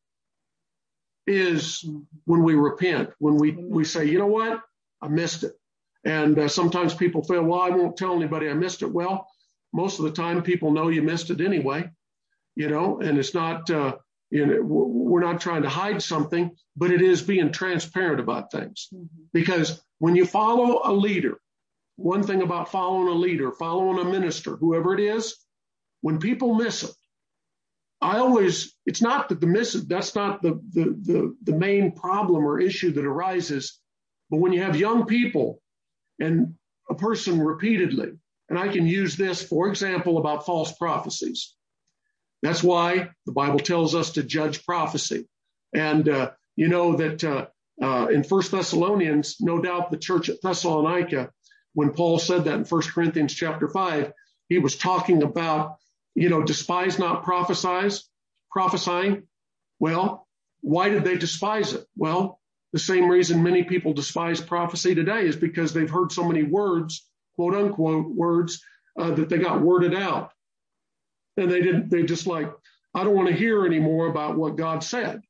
is 1.28 1.86
when 2.26 2.42
we 2.44 2.56
repent, 2.56 3.12
when 3.20 3.38
we, 3.38 3.52
we 3.52 3.84
say, 3.84 4.06
you 4.06 4.18
know 4.18 4.26
what? 4.26 4.62
I 5.04 5.08
missed 5.08 5.44
it. 5.44 5.54
And 6.04 6.40
uh, 6.40 6.48
sometimes 6.48 6.96
people 6.96 7.24
feel, 7.24 7.44
well, 7.44 7.62
I 7.62 7.70
won't 7.70 7.96
tell 7.96 8.16
anybody 8.16 8.50
I 8.50 8.54
missed 8.54 8.82
it. 8.82 8.92
Well, 8.92 9.28
most 9.72 10.00
of 10.00 10.06
the 10.06 10.12
time 10.12 10.42
people 10.42 10.72
know 10.72 10.90
you 10.90 11.04
missed 11.04 11.30
it 11.30 11.42
anyway, 11.42 11.90
you 12.56 12.70
know, 12.70 13.00
and 13.02 13.20
it's 13.20 13.36
not, 13.36 13.70
uh, 13.70 13.98
we're 14.32 15.20
not 15.22 15.42
trying 15.42 15.64
to 15.64 15.70
hide 15.70 16.02
something, 16.02 16.52
but 16.76 16.92
it 16.92 17.02
is 17.02 17.22
being 17.22 17.52
transparent 17.52 18.20
about 18.20 18.52
things. 18.52 18.88
Mm-hmm. 18.94 19.06
Because 19.34 19.82
when 20.00 20.16
you 20.16 20.26
follow 20.26 20.82
a 20.84 20.94
leader, 20.94 21.38
one 21.98 22.24
thing 22.24 22.42
about 22.42 22.72
following 22.72 23.10
a 23.10 23.12
leader, 23.12 23.52
following 23.52 24.00
a 24.00 24.10
minister, 24.10 24.56
whoever 24.56 24.94
it 24.94 25.00
is, 25.00 25.36
when 26.02 26.20
people 26.20 26.56
miss 26.56 26.84
it, 26.84 26.92
I 28.02 28.18
always, 28.18 28.74
it's 28.86 29.02
not 29.02 29.30
that 29.30 29.40
the 29.40 29.48
miss, 29.48 29.76
it, 29.76 29.88
that's 29.88 30.16
not 30.16 30.42
the, 30.42 30.60
the, 30.72 30.86
the, 31.04 31.36
the 31.44 31.58
main 31.58 31.92
problem 31.92 32.44
or 32.44 32.60
issue 32.60 32.92
that 32.94 33.06
arises. 33.06 33.80
But 34.32 34.40
when 34.40 34.54
you 34.54 34.62
have 34.64 34.76
young 34.76 35.06
people 35.06 35.62
and 36.20 36.56
a 36.90 36.96
person 36.96 37.40
repeatedly, 37.40 38.14
and 38.50 38.58
I 38.58 38.70
can 38.70 38.88
use 38.88 39.16
this, 39.16 39.44
for 39.44 39.68
example, 39.68 40.18
about 40.18 40.46
false 40.46 40.72
prophecies. 40.74 41.56
That's 42.42 42.64
why 42.64 43.10
the 43.26 43.32
Bible 43.32 43.60
tells 43.60 43.96
us 43.96 44.12
to 44.12 44.24
judge 44.24 44.66
prophecy. 44.66 45.28
And, 45.74 46.08
uh, 46.10 46.32
you 46.56 46.68
know 46.68 46.96
that, 46.98 47.24
uh, 47.24 47.48
uh, 47.82 48.08
in 48.08 48.24
First 48.24 48.52
Thessalonians, 48.52 49.38
no 49.40 49.62
doubt 49.62 49.92
the 49.92 49.98
church 49.98 50.30
at 50.30 50.42
Thessalonica, 50.42 51.32
when 51.74 51.92
Paul 51.92 52.20
said 52.20 52.46
that 52.46 52.56
in 52.56 52.66
First 52.66 52.92
Corinthians 52.92 53.34
chapter 53.34 53.70
five, 53.70 54.12
he 54.50 54.60
was 54.60 54.76
talking 54.76 55.24
about 55.24 55.78
you 56.16 56.30
know, 56.30 56.44
despise 56.44 57.00
not 57.00 57.24
prophesies, 57.24 58.04
prophesying. 58.52 59.24
Well, 59.80 60.28
why 60.62 60.90
did 60.90 61.04
they 61.04 61.18
despise 61.18 61.74
it? 61.74 61.86
Well, 61.96 62.40
the 62.74 62.80
same 62.80 63.10
reason 63.10 63.44
many 63.44 63.64
people 63.64 63.94
despise 63.94 64.40
prophecy 64.40 64.96
today 64.96 65.26
is 65.26 65.36
because 65.36 65.74
they've 65.74 65.90
heard 65.90 66.12
so 66.12 66.24
many 66.24 66.44
words, 66.44 67.08
quote 67.36 67.56
unquote 67.56 68.08
words, 68.14 68.64
uh, 68.98 69.12
that 69.12 69.30
they 69.30 69.38
got 69.38 69.62
worded 69.62 69.96
out. 69.96 70.32
And 71.38 71.50
they 71.52 71.62
didn't, 71.62 71.90
they 71.90 72.04
just 72.04 72.28
like, 72.28 72.52
I 72.94 73.04
don't 73.04 73.16
want 73.16 73.30
to 73.30 73.36
hear 73.36 73.66
anymore 73.66 74.08
about 74.08 74.38
what 74.38 74.58
God 74.58 74.84
said. 74.84 75.22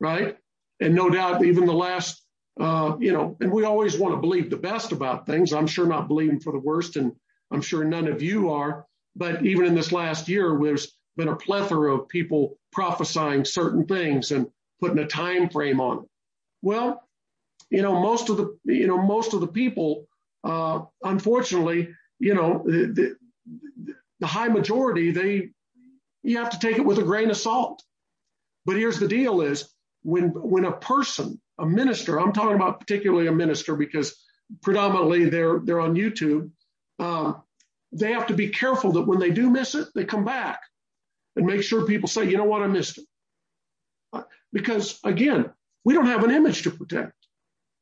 Right. 0.00 0.36
And 0.80 0.94
no 0.94 1.08
doubt 1.08 1.44
even 1.44 1.64
the 1.64 1.72
last, 1.72 2.22
uh, 2.60 2.96
you 2.98 3.12
know, 3.12 3.36
and 3.40 3.50
we 3.50 3.64
always 3.64 3.98
want 3.98 4.14
to 4.14 4.20
believe 4.20 4.50
the 4.50 4.56
best 4.56 4.92
about 4.92 5.26
things. 5.26 5.52
I'm 5.52 5.66
sure 5.66 5.86
not 5.86 6.08
believing 6.08 6.40
for 6.40 6.52
the 6.52 6.58
worst 6.58 6.96
and 6.96 7.12
I'm 7.50 7.62
sure 7.62 7.84
none 7.84 8.08
of 8.08 8.22
you 8.22 8.50
are. 8.50 8.86
But 9.14 9.44
even 9.46 9.64
in 9.64 9.74
this 9.74 9.92
last 9.92 10.28
year, 10.28 10.58
there's 10.62 10.92
been 11.16 11.28
a 11.28 11.36
plethora 11.36 11.94
of 11.94 12.08
people 12.08 12.58
prophesying 12.72 13.44
certain 13.44 13.86
things 13.86 14.30
and 14.30 14.48
putting 14.80 14.98
a 14.98 15.06
time 15.06 15.48
frame 15.48 15.80
on 15.80 16.00
it. 16.00 16.08
Well, 16.60 17.02
you 17.70 17.82
know, 17.82 17.98
most 17.98 18.28
of 18.28 18.36
the, 18.36 18.58
you 18.64 18.86
know, 18.86 18.98
most 18.98 19.32
of 19.32 19.40
the 19.40 19.46
people, 19.46 20.06
uh, 20.44 20.80
unfortunately, 21.02 21.88
you 22.18 22.34
know, 22.34 22.62
the, 22.64 23.16
the, 23.84 23.94
the 24.20 24.26
high 24.26 24.48
majority, 24.48 25.10
they, 25.10 25.50
you 26.22 26.38
have 26.38 26.50
to 26.50 26.58
take 26.58 26.76
it 26.78 26.84
with 26.84 26.98
a 26.98 27.02
grain 27.02 27.30
of 27.30 27.36
salt. 27.36 27.82
But 28.64 28.76
here's 28.76 28.98
the 28.98 29.08
deal 29.08 29.42
is 29.42 29.72
when, 30.02 30.28
when 30.30 30.64
a 30.64 30.72
person, 30.72 31.40
a 31.58 31.66
minister, 31.66 32.20
I'm 32.20 32.32
talking 32.32 32.56
about 32.56 32.80
particularly 32.80 33.28
a 33.28 33.32
minister 33.32 33.76
because 33.76 34.16
predominantly 34.62 35.28
they're, 35.28 35.60
they're 35.60 35.80
on 35.80 35.94
YouTube. 35.94 36.50
Um, 36.98 37.42
they 37.92 38.12
have 38.12 38.26
to 38.26 38.34
be 38.34 38.48
careful 38.48 38.92
that 38.92 39.06
when 39.06 39.18
they 39.18 39.30
do 39.30 39.50
miss 39.50 39.74
it, 39.74 39.88
they 39.94 40.04
come 40.04 40.24
back 40.24 40.60
and 41.36 41.46
make 41.46 41.62
sure 41.62 41.86
people 41.86 42.08
say, 42.08 42.28
you 42.28 42.36
know 42.36 42.44
what, 42.44 42.62
I 42.62 42.66
missed 42.66 42.98
it. 42.98 43.04
Uh, 44.12 44.22
because 44.52 44.98
again, 45.04 45.50
we 45.84 45.94
don't 45.94 46.06
have 46.06 46.24
an 46.24 46.30
image 46.30 46.62
to 46.62 46.70
protect. 46.70 47.12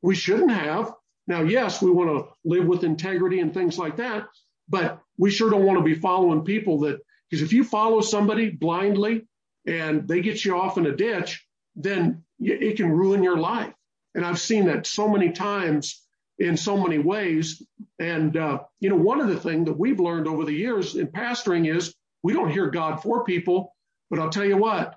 We 0.02 0.14
shouldn't 0.14 0.50
have. 0.50 0.92
Now, 1.26 1.42
yes, 1.42 1.80
we 1.80 1.90
want 1.90 2.10
to 2.10 2.32
live 2.44 2.66
with 2.66 2.84
integrity 2.84 3.40
and 3.40 3.54
things 3.54 3.78
like 3.78 3.96
that, 3.96 4.26
but 4.68 5.00
we 5.18 5.30
sure 5.30 5.50
don't 5.50 5.64
want 5.64 5.78
to 5.78 5.84
be 5.84 5.94
following 5.94 6.44
people 6.44 6.80
that, 6.80 6.98
because 7.28 7.42
if 7.42 7.52
you 7.52 7.64
follow 7.64 8.00
somebody 8.00 8.50
blindly 8.50 9.26
and 9.66 10.06
they 10.08 10.20
get 10.20 10.44
you 10.44 10.58
off 10.58 10.78
in 10.78 10.86
a 10.86 10.96
ditch, 10.96 11.46
then 11.76 12.22
it 12.40 12.76
can 12.76 12.90
ruin 12.90 13.22
your 13.22 13.38
life. 13.38 13.72
And 14.14 14.24
I've 14.24 14.40
seen 14.40 14.66
that 14.66 14.86
so 14.86 15.08
many 15.08 15.32
times 15.32 16.02
in 16.38 16.56
so 16.56 16.76
many 16.76 16.98
ways. 16.98 17.62
And, 17.98 18.36
uh, 18.36 18.60
you 18.80 18.90
know, 18.90 18.96
one 18.96 19.20
of 19.20 19.28
the 19.28 19.38
things 19.38 19.66
that 19.66 19.78
we've 19.78 20.00
learned 20.00 20.26
over 20.26 20.44
the 20.44 20.52
years 20.52 20.96
in 20.96 21.08
pastoring 21.08 21.72
is 21.72 21.94
we 22.22 22.32
don't 22.32 22.50
hear 22.50 22.70
God 22.70 23.02
for 23.02 23.24
people, 23.24 23.74
but 24.10 24.18
I'll 24.18 24.30
tell 24.30 24.44
you 24.44 24.56
what, 24.56 24.96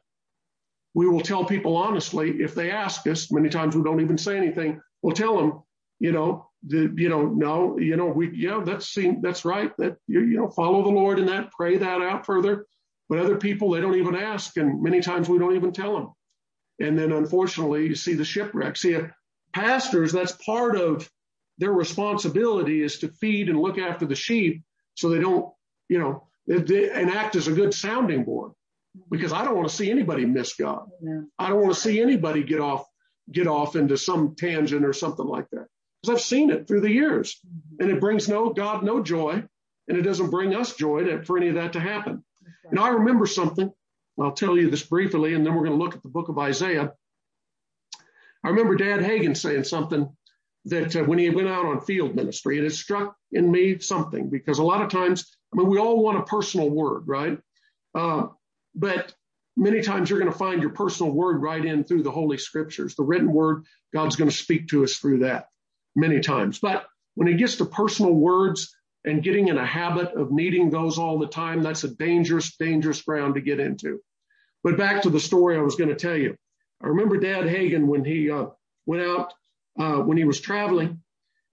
we 0.93 1.07
will 1.07 1.21
tell 1.21 1.45
people 1.45 1.77
honestly 1.77 2.41
if 2.41 2.55
they 2.55 2.71
ask 2.71 3.05
us. 3.07 3.31
Many 3.31 3.49
times 3.49 3.75
we 3.75 3.83
don't 3.83 4.01
even 4.01 4.17
say 4.17 4.37
anything. 4.37 4.81
We'll 5.01 5.15
tell 5.15 5.37
them, 5.37 5.61
you 5.99 6.11
know, 6.11 6.46
the, 6.65 6.93
you 6.95 7.09
know, 7.09 7.25
no, 7.25 7.77
you 7.77 7.95
know, 7.95 8.07
we, 8.07 8.31
yeah, 8.35 8.61
that's 8.65 8.89
seen, 8.89 9.21
that's 9.21 9.45
right. 9.45 9.75
That 9.77 9.97
you, 10.07 10.21
you 10.21 10.37
know, 10.37 10.49
follow 10.49 10.83
the 10.83 10.89
Lord 10.89 11.19
in 11.19 11.25
that, 11.27 11.51
pray 11.51 11.77
that 11.77 12.01
out 12.01 12.25
further. 12.25 12.65
But 13.09 13.19
other 13.19 13.37
people, 13.37 13.69
they 13.69 13.81
don't 13.81 13.95
even 13.95 14.15
ask, 14.15 14.57
and 14.57 14.81
many 14.81 14.99
times 14.99 15.29
we 15.29 15.39
don't 15.39 15.55
even 15.55 15.71
tell 15.71 15.93
them. 15.93 16.09
And 16.79 16.97
then, 16.99 17.11
unfortunately, 17.11 17.87
you 17.87 17.95
see 17.95 18.13
the 18.15 18.25
shipwreck. 18.25 18.75
See, 18.77 18.95
uh, 18.95 19.07
pastors, 19.53 20.11
that's 20.11 20.33
part 20.33 20.75
of 20.75 21.09
their 21.57 21.71
responsibility 21.71 22.83
is 22.83 22.99
to 22.99 23.07
feed 23.07 23.49
and 23.49 23.59
look 23.59 23.77
after 23.77 24.05
the 24.05 24.15
sheep, 24.15 24.63
so 24.95 25.09
they 25.09 25.19
don't, 25.19 25.51
you 25.89 25.99
know, 25.99 26.27
they, 26.47 26.57
they, 26.57 26.89
and 26.89 27.09
act 27.09 27.35
as 27.35 27.47
a 27.47 27.53
good 27.53 27.73
sounding 27.73 28.23
board 28.23 28.51
because 29.09 29.33
I 29.33 29.43
don't 29.43 29.55
want 29.55 29.69
to 29.69 29.75
see 29.75 29.89
anybody 29.89 30.25
miss 30.25 30.55
God. 30.55 30.87
Yeah. 31.01 31.21
I 31.39 31.49
don't 31.49 31.61
want 31.61 31.73
to 31.73 31.79
see 31.79 32.01
anybody 32.01 32.43
get 32.43 32.59
off 32.59 32.85
get 33.31 33.47
off 33.47 33.75
into 33.75 33.97
some 33.97 34.35
tangent 34.35 34.85
or 34.85 34.93
something 34.93 35.25
like 35.25 35.49
that. 35.51 35.67
Because 36.01 36.15
I've 36.15 36.25
seen 36.25 36.49
it 36.49 36.67
through 36.67 36.81
the 36.81 36.91
years, 36.91 37.39
mm-hmm. 37.45 37.83
and 37.83 37.91
it 37.91 37.99
brings 37.99 38.29
no 38.29 38.51
God 38.51 38.83
no 38.83 39.01
joy, 39.01 39.43
and 39.87 39.97
it 39.97 40.03
doesn't 40.03 40.29
bring 40.29 40.55
us 40.55 40.75
joy 40.75 41.03
to, 41.03 41.23
for 41.23 41.37
any 41.37 41.49
of 41.49 41.55
that 41.55 41.73
to 41.73 41.79
happen. 41.79 42.23
Okay. 42.41 42.69
And 42.69 42.79
I 42.79 42.89
remember 42.89 43.25
something. 43.25 43.71
I'll 44.19 44.31
tell 44.31 44.57
you 44.57 44.69
this 44.69 44.83
briefly, 44.83 45.33
and 45.33 45.45
then 45.45 45.53
we're 45.53 45.65
going 45.65 45.77
to 45.77 45.83
look 45.83 45.95
at 45.95 46.01
the 46.01 46.09
book 46.09 46.29
of 46.29 46.39
Isaiah. 46.39 46.93
I 48.43 48.49
remember 48.49 48.75
Dad 48.75 49.01
Hagin 49.01 49.35
saying 49.35 49.63
something 49.63 50.09
that 50.65 50.95
uh, 50.95 51.03
when 51.03 51.19
he 51.19 51.29
went 51.29 51.47
out 51.47 51.65
on 51.65 51.81
field 51.81 52.15
ministry, 52.15 52.57
and 52.57 52.65
it 52.65 52.71
struck 52.71 53.15
in 53.31 53.51
me 53.51 53.79
something 53.79 54.29
because 54.29 54.59
a 54.59 54.63
lot 54.63 54.81
of 54.81 54.89
times, 54.89 55.35
I 55.53 55.57
mean, 55.57 55.67
we 55.67 55.77
all 55.77 56.01
want 56.01 56.17
a 56.17 56.23
personal 56.23 56.69
word, 56.69 57.03
right? 57.07 57.37
Uh, 57.93 58.27
but 58.75 59.13
many 59.55 59.81
times 59.81 60.09
you're 60.09 60.19
going 60.19 60.31
to 60.31 60.37
find 60.37 60.61
your 60.61 60.71
personal 60.71 61.11
word 61.11 61.41
right 61.41 61.63
in 61.63 61.83
through 61.83 62.03
the 62.03 62.11
Holy 62.11 62.37
Scriptures. 62.37 62.95
The 62.95 63.03
written 63.03 63.31
word, 63.31 63.65
God's 63.93 64.15
going 64.15 64.29
to 64.29 64.35
speak 64.35 64.67
to 64.69 64.83
us 64.83 64.97
through 64.97 65.19
that 65.19 65.47
many 65.97 66.21
times. 66.21 66.59
But 66.59 66.85
when 67.15 67.27
it 67.27 67.37
gets 67.37 67.55
to 67.57 67.65
personal 67.65 68.13
words 68.13 68.73
and 69.03 69.23
getting 69.23 69.47
in 69.47 69.57
a 69.57 69.65
habit 69.65 70.13
of 70.13 70.31
needing 70.31 70.69
those 70.69 70.97
all 70.97 71.17
the 71.17 71.27
time, 71.27 71.63
that's 71.63 71.83
a 71.83 71.89
dangerous, 71.89 72.55
dangerous 72.55 73.01
ground 73.01 73.35
to 73.35 73.41
get 73.41 73.59
into. 73.59 73.99
But 74.63 74.77
back 74.77 75.01
to 75.01 75.09
the 75.09 75.19
story 75.19 75.57
I 75.57 75.61
was 75.61 75.75
going 75.75 75.89
to 75.89 75.95
tell 75.95 76.15
you. 76.15 76.37
I 76.81 76.87
remember 76.87 77.17
Dad 77.17 77.45
Hagin 77.45 77.87
when 77.87 78.05
he 78.05 78.29
uh, 78.29 78.47
went 78.85 79.03
out, 79.03 79.33
uh, 79.79 79.97
when 79.97 80.17
he 80.17 80.25
was 80.25 80.39
traveling 80.39 81.01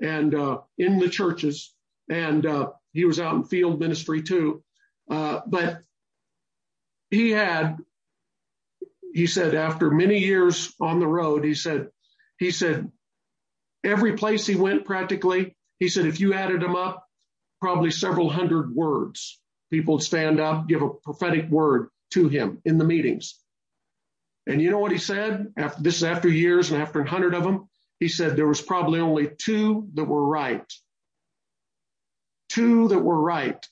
and 0.01 0.35
uh, 0.35 0.59
in 0.77 0.99
the 0.99 1.09
churches, 1.09 1.73
and 2.11 2.45
uh, 2.45 2.71
he 2.93 3.07
was 3.07 3.19
out 3.19 3.35
in 3.35 3.45
field 3.45 3.81
ministry 3.81 4.23
too. 4.23 4.63
Uh, 5.11 5.41
but 5.47 5.83
he 7.11 7.31
had, 7.31 7.79
he 9.15 9.27
said, 9.27 9.55
after 9.55 9.91
many 9.91 10.19
years 10.19 10.75
on 10.81 11.01
the 11.01 11.07
road, 11.07 11.45
he 11.45 11.55
said, 11.55 11.89
he 12.39 12.51
said, 12.51 12.91
every 13.85 14.17
place 14.17 14.47
he 14.47 14.55
went 14.55 14.85
practically, 14.85 15.57
he 15.79 15.89
said, 15.89 16.07
if 16.07 16.21
you 16.21 16.35
added 16.35 16.61
them 16.61 16.77
up, 16.77 17.07
probably 17.61 17.91
several 17.91 18.31
hundred 18.31 18.75
words. 18.75 19.41
People 19.71 19.95
would 19.95 20.03
stand 20.03 20.41
up, 20.41 20.69
give 20.69 20.83
a 20.83 20.91
prophetic 20.91 21.49
word 21.49 21.89
to 22.13 22.29
him 22.29 22.61
in 22.65 22.79
the 22.79 22.85
meetings. 22.85 23.39
And 24.47 24.61
you 24.61 24.71
know 24.71 24.79
what 24.79 24.93
he 24.93 24.99
said? 24.99 25.53
After 25.57 25.83
this 25.83 25.97
is 25.97 26.05
after 26.05 26.29
years 26.29 26.71
and 26.71 26.81
after 26.81 27.01
a 27.01 27.09
hundred 27.09 27.35
of 27.35 27.43
them, 27.43 27.69
he 27.99 28.09
said 28.09 28.37
there 28.37 28.47
was 28.47 28.61
probably 28.61 29.01
only 29.01 29.31
two 29.39 29.89
that 29.95 30.05
were 30.05 30.27
right. 30.27 30.71
Two 32.51 32.89
that 32.89 32.99
were 32.99 33.21
right 33.21 33.65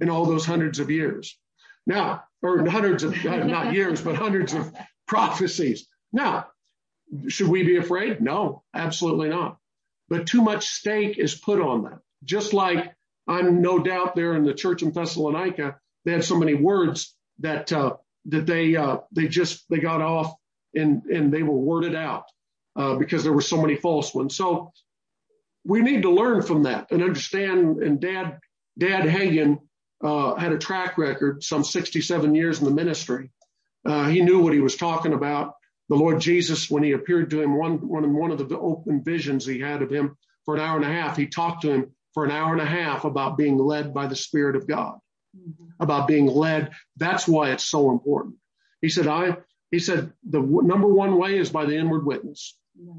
in 0.00 0.08
all 0.08 0.24
those 0.24 0.46
hundreds 0.46 0.78
of 0.78 0.90
years. 0.90 1.38
Now, 1.86 2.24
or 2.42 2.68
hundreds 2.68 3.02
of, 3.02 3.24
not 3.24 3.74
years, 3.74 4.00
but 4.00 4.16
hundreds 4.16 4.54
of 4.54 4.72
prophecies. 5.06 5.86
Now, 6.12 6.46
should 7.28 7.48
we 7.48 7.62
be 7.62 7.76
afraid? 7.76 8.20
No, 8.20 8.62
absolutely 8.74 9.28
not. 9.28 9.58
But 10.08 10.26
too 10.26 10.42
much 10.42 10.66
stake 10.66 11.18
is 11.18 11.34
put 11.34 11.60
on 11.60 11.84
that. 11.84 11.98
Just 12.24 12.52
like 12.52 12.92
I'm 13.26 13.60
no 13.60 13.78
doubt 13.78 14.14
there 14.14 14.34
in 14.34 14.44
the 14.44 14.54
church 14.54 14.82
in 14.82 14.92
Thessalonica, 14.92 15.76
they 16.04 16.12
had 16.12 16.24
so 16.24 16.38
many 16.38 16.54
words 16.54 17.14
that 17.40 17.72
uh, 17.72 17.96
that 18.26 18.46
they 18.46 18.76
uh, 18.76 18.98
they 19.12 19.28
just 19.28 19.64
they 19.68 19.78
got 19.78 20.00
off 20.00 20.34
and 20.74 21.04
and 21.04 21.32
they 21.32 21.42
were 21.42 21.58
worded 21.58 21.94
out 21.94 22.24
uh, 22.76 22.96
because 22.96 23.24
there 23.24 23.32
were 23.32 23.40
so 23.40 23.60
many 23.60 23.76
false 23.76 24.14
ones. 24.14 24.36
So 24.36 24.72
we 25.64 25.80
need 25.80 26.02
to 26.02 26.10
learn 26.10 26.42
from 26.42 26.64
that 26.64 26.90
and 26.90 27.02
understand. 27.02 27.82
And 27.82 28.00
Dad 28.00 28.38
Dad 28.78 29.04
Hagin 29.04 29.58
uh, 30.02 30.34
had 30.36 30.52
a 30.52 30.58
track 30.58 30.98
record, 30.98 31.42
some 31.42 31.64
67 31.64 32.34
years 32.34 32.58
in 32.58 32.64
the 32.64 32.70
ministry. 32.70 33.30
Uh, 33.84 34.08
he 34.08 34.20
knew 34.20 34.40
what 34.40 34.52
he 34.52 34.60
was 34.60 34.76
talking 34.76 35.12
about. 35.12 35.54
The 35.88 35.96
Lord 35.96 36.20
Jesus, 36.20 36.70
when 36.70 36.82
he 36.82 36.92
appeared 36.92 37.30
to 37.30 37.40
him, 37.40 37.56
one, 37.56 37.86
one, 37.86 38.12
one 38.14 38.32
of 38.32 38.48
the 38.48 38.58
open 38.58 39.04
visions 39.04 39.46
he 39.46 39.60
had 39.60 39.82
of 39.82 39.90
him 39.90 40.16
for 40.44 40.56
an 40.56 40.60
hour 40.60 40.76
and 40.76 40.84
a 40.84 40.88
half, 40.88 41.16
he 41.16 41.26
talked 41.26 41.62
to 41.62 41.70
him 41.70 41.92
for 42.12 42.24
an 42.24 42.30
hour 42.30 42.52
and 42.52 42.62
a 42.62 42.66
half 42.66 43.04
about 43.04 43.36
being 43.36 43.58
led 43.58 43.94
by 43.94 44.06
the 44.06 44.16
Spirit 44.16 44.56
of 44.56 44.66
God, 44.66 44.98
mm-hmm. 45.36 45.66
about 45.78 46.08
being 46.08 46.26
led. 46.26 46.72
That's 46.96 47.28
why 47.28 47.50
it's 47.50 47.64
so 47.64 47.90
important. 47.90 48.36
He 48.80 48.88
said, 48.88 49.06
I, 49.06 49.36
he 49.70 49.78
said, 49.78 50.12
the 50.28 50.40
w- 50.40 50.66
number 50.66 50.88
one 50.88 51.18
way 51.18 51.38
is 51.38 51.50
by 51.50 51.66
the 51.66 51.76
inward 51.76 52.04
witness. 52.04 52.56
Yeah. 52.74 52.92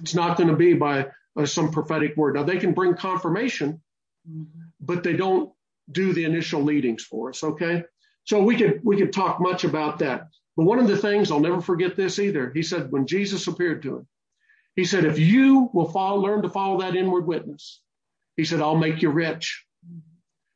It's 0.00 0.14
not 0.14 0.36
going 0.36 0.48
to 0.50 0.56
be 0.56 0.74
by 0.74 1.06
uh, 1.36 1.46
some 1.46 1.70
prophetic 1.70 2.16
word. 2.16 2.34
Now 2.34 2.42
they 2.42 2.58
can 2.58 2.74
bring 2.74 2.94
confirmation, 2.94 3.80
mm-hmm. 4.28 4.44
but 4.80 5.02
they 5.02 5.14
don't 5.14 5.52
do 5.90 6.12
the 6.12 6.24
initial 6.24 6.62
leadings 6.62 7.02
for 7.04 7.30
us. 7.30 7.42
Okay. 7.42 7.84
So 8.24 8.42
we 8.42 8.56
could, 8.56 8.80
we 8.84 8.98
could 8.98 9.12
talk 9.12 9.40
much 9.40 9.64
about 9.64 10.00
that. 10.00 10.28
But 10.58 10.64
one 10.64 10.80
of 10.80 10.88
the 10.88 10.96
things 10.96 11.30
I'll 11.30 11.38
never 11.38 11.60
forget 11.60 11.94
this 11.94 12.18
either. 12.18 12.50
He 12.52 12.64
said, 12.64 12.90
when 12.90 13.06
Jesus 13.06 13.46
appeared 13.46 13.80
to 13.82 13.98
him, 13.98 14.08
he 14.74 14.84
said, 14.84 15.04
if 15.04 15.16
you 15.16 15.70
will 15.72 15.88
follow, 15.88 16.20
learn 16.20 16.42
to 16.42 16.50
follow 16.50 16.80
that 16.80 16.96
inward 16.96 17.28
witness, 17.28 17.80
he 18.36 18.44
said, 18.44 18.60
I'll 18.60 18.76
make 18.76 19.00
you 19.00 19.10
rich. 19.10 19.64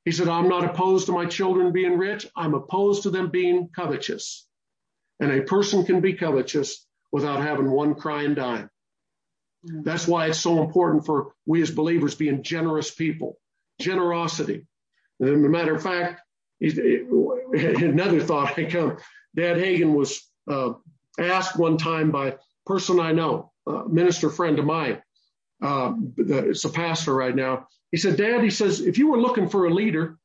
He 0.04 0.10
said, 0.10 0.26
I'm 0.26 0.48
not 0.48 0.64
opposed 0.64 1.06
to 1.06 1.12
my 1.12 1.26
children 1.26 1.72
being 1.72 1.98
rich. 1.98 2.26
I'm 2.36 2.54
opposed 2.54 3.04
to 3.04 3.10
them 3.10 3.30
being 3.30 3.68
covetous. 3.74 4.44
And 5.20 5.30
a 5.30 5.42
person 5.42 5.84
can 5.84 6.00
be 6.00 6.14
covetous 6.14 6.84
without 7.12 7.40
having 7.40 7.70
one 7.70 7.94
crying 7.94 8.34
dime. 8.34 8.70
Mm-hmm. 9.64 9.82
That's 9.84 10.08
why 10.08 10.26
it's 10.26 10.40
so 10.40 10.64
important 10.64 11.06
for 11.06 11.34
we 11.46 11.62
as 11.62 11.70
believers 11.70 12.16
being 12.16 12.42
generous 12.42 12.90
people. 12.92 13.38
Generosity. 13.80 14.66
As 15.22 15.28
a 15.28 15.36
matter 15.36 15.76
of 15.76 15.82
fact, 15.84 16.22
another 16.60 18.20
thought 18.20 18.58
I 18.58 18.64
come. 18.64 18.96
Dad 19.34 19.56
Hagin 19.56 19.94
was 19.94 20.28
uh, 20.50 20.72
asked 21.18 21.56
one 21.56 21.76
time 21.76 22.10
by 22.10 22.28
a 22.28 22.34
person 22.66 23.00
I 23.00 23.12
know, 23.12 23.52
a 23.66 23.88
minister 23.88 24.30
friend 24.30 24.58
of 24.58 24.64
mine. 24.64 25.02
Uh, 25.62 25.94
it's 26.18 26.64
a 26.64 26.70
pastor 26.70 27.14
right 27.14 27.34
now. 27.34 27.68
He 27.92 27.98
said, 27.98 28.16
Dad, 28.16 28.42
he 28.42 28.50
says, 28.50 28.80
if 28.80 28.98
you 28.98 29.10
were 29.10 29.20
looking 29.20 29.48
for 29.48 29.66
a 29.66 29.74
leader, 29.74 30.18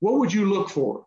what 0.00 0.18
would 0.18 0.32
you 0.32 0.46
look 0.46 0.70
for 0.70 1.06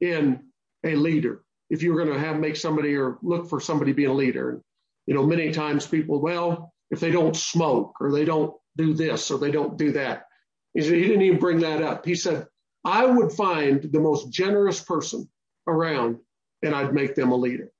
in 0.00 0.40
a 0.84 0.96
leader? 0.96 1.44
If 1.70 1.82
you 1.82 1.92
were 1.92 2.04
going 2.04 2.12
to 2.12 2.26
have 2.26 2.38
make 2.38 2.56
somebody 2.56 2.94
or 2.96 3.18
look 3.22 3.48
for 3.48 3.60
somebody 3.60 3.92
being 3.92 4.10
a 4.10 4.14
leader, 4.14 4.50
and 4.50 4.60
you 5.06 5.14
know, 5.14 5.24
many 5.24 5.52
times 5.52 5.86
people, 5.86 6.20
well, 6.20 6.72
if 6.90 7.00
they 7.00 7.10
don't 7.10 7.36
smoke 7.36 7.94
or 8.00 8.12
they 8.12 8.24
don't 8.24 8.54
do 8.76 8.94
this 8.94 9.30
or 9.30 9.38
they 9.38 9.50
don't 9.50 9.78
do 9.78 9.92
that, 9.92 10.26
he, 10.74 10.82
said, 10.82 10.94
he 10.94 11.02
didn't 11.02 11.22
even 11.22 11.38
bring 11.38 11.60
that 11.60 11.82
up. 11.82 12.04
He 12.04 12.14
said, 12.14 12.46
I 12.84 13.06
would 13.06 13.32
find 13.32 13.82
the 13.82 14.00
most 14.00 14.30
generous 14.30 14.82
person 14.82 15.28
around 15.66 16.18
and 16.62 16.74
I'd 16.74 16.94
make 16.94 17.14
them 17.14 17.32
a 17.32 17.36
leader. 17.36 17.70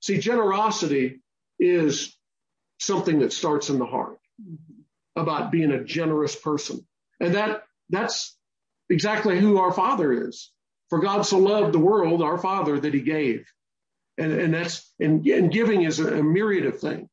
See, 0.00 0.18
generosity 0.18 1.20
is 1.58 2.16
something 2.78 3.20
that 3.20 3.32
starts 3.32 3.70
in 3.70 3.78
the 3.78 3.86
heart 3.86 4.18
mm-hmm. 4.40 4.80
about 5.20 5.50
being 5.50 5.70
a 5.70 5.84
generous 5.84 6.36
person. 6.36 6.86
And 7.20 7.34
that, 7.34 7.62
that's 7.88 8.36
exactly 8.90 9.40
who 9.40 9.58
our 9.58 9.72
father 9.72 10.28
is. 10.28 10.50
For 10.90 11.00
God 11.00 11.22
so 11.22 11.38
loved 11.38 11.72
the 11.72 11.80
world, 11.80 12.22
our 12.22 12.38
father, 12.38 12.78
that 12.78 12.94
he 12.94 13.00
gave. 13.00 13.46
And, 14.18 14.32
and 14.32 14.54
that's, 14.54 14.92
and, 15.00 15.26
and 15.26 15.50
giving 15.50 15.82
is 15.82 15.98
a, 15.98 16.18
a 16.18 16.22
myriad 16.22 16.66
of 16.66 16.78
things. 16.78 17.08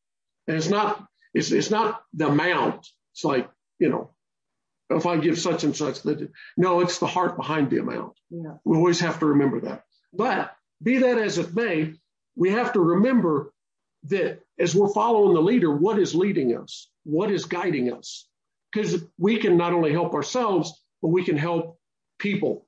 And 0.48 0.58
it's 0.58 0.69
not, 0.69 1.08
it's, 1.34 1.52
it's 1.52 1.72
not 1.72 2.02
the 2.13 2.28
amount. 2.28 2.88
It's 3.13 3.24
like, 3.24 3.50
you 3.80 3.89
know, 3.89 4.12
if 4.89 5.06
I 5.06 5.17
give 5.17 5.39
such 5.39 5.63
and 5.63 5.76
such, 5.76 6.04
that 6.04 6.30
no, 6.56 6.82
it's 6.82 7.00
the 7.00 7.08
heart 7.08 7.36
behind 7.36 7.69
the 7.69 7.80
amount. 7.80 8.13
Yeah. 8.30 8.58
We 8.63 8.78
always 8.78 9.00
have 9.00 9.19
to 9.19 9.26
remember 9.28 9.62
that. 9.62 9.86
But 10.13 10.54
be 10.82 11.00
that 11.00 11.18
as 11.18 11.38
it 11.38 11.56
may, 11.56 11.94
we 12.36 12.50
have 12.52 12.74
to 12.74 12.80
remember 12.80 13.54
that 14.06 14.40
as 14.60 14.76
we're 14.76 14.94
following 14.94 15.34
the 15.34 15.42
leader, 15.42 15.74
what 15.74 16.00
is 16.00 16.14
leading 16.16 16.58
us? 16.58 16.90
What 17.04 17.32
is 17.32 17.46
guiding 17.46 17.94
us? 17.94 18.28
Because 18.72 19.04
we 19.18 19.38
can 19.38 19.58
not 19.58 19.74
only 19.74 19.92
help 19.92 20.14
ourselves, 20.14 20.84
but 21.02 21.10
we 21.10 21.24
can 21.24 21.38
help 21.38 21.78
people. 22.20 22.66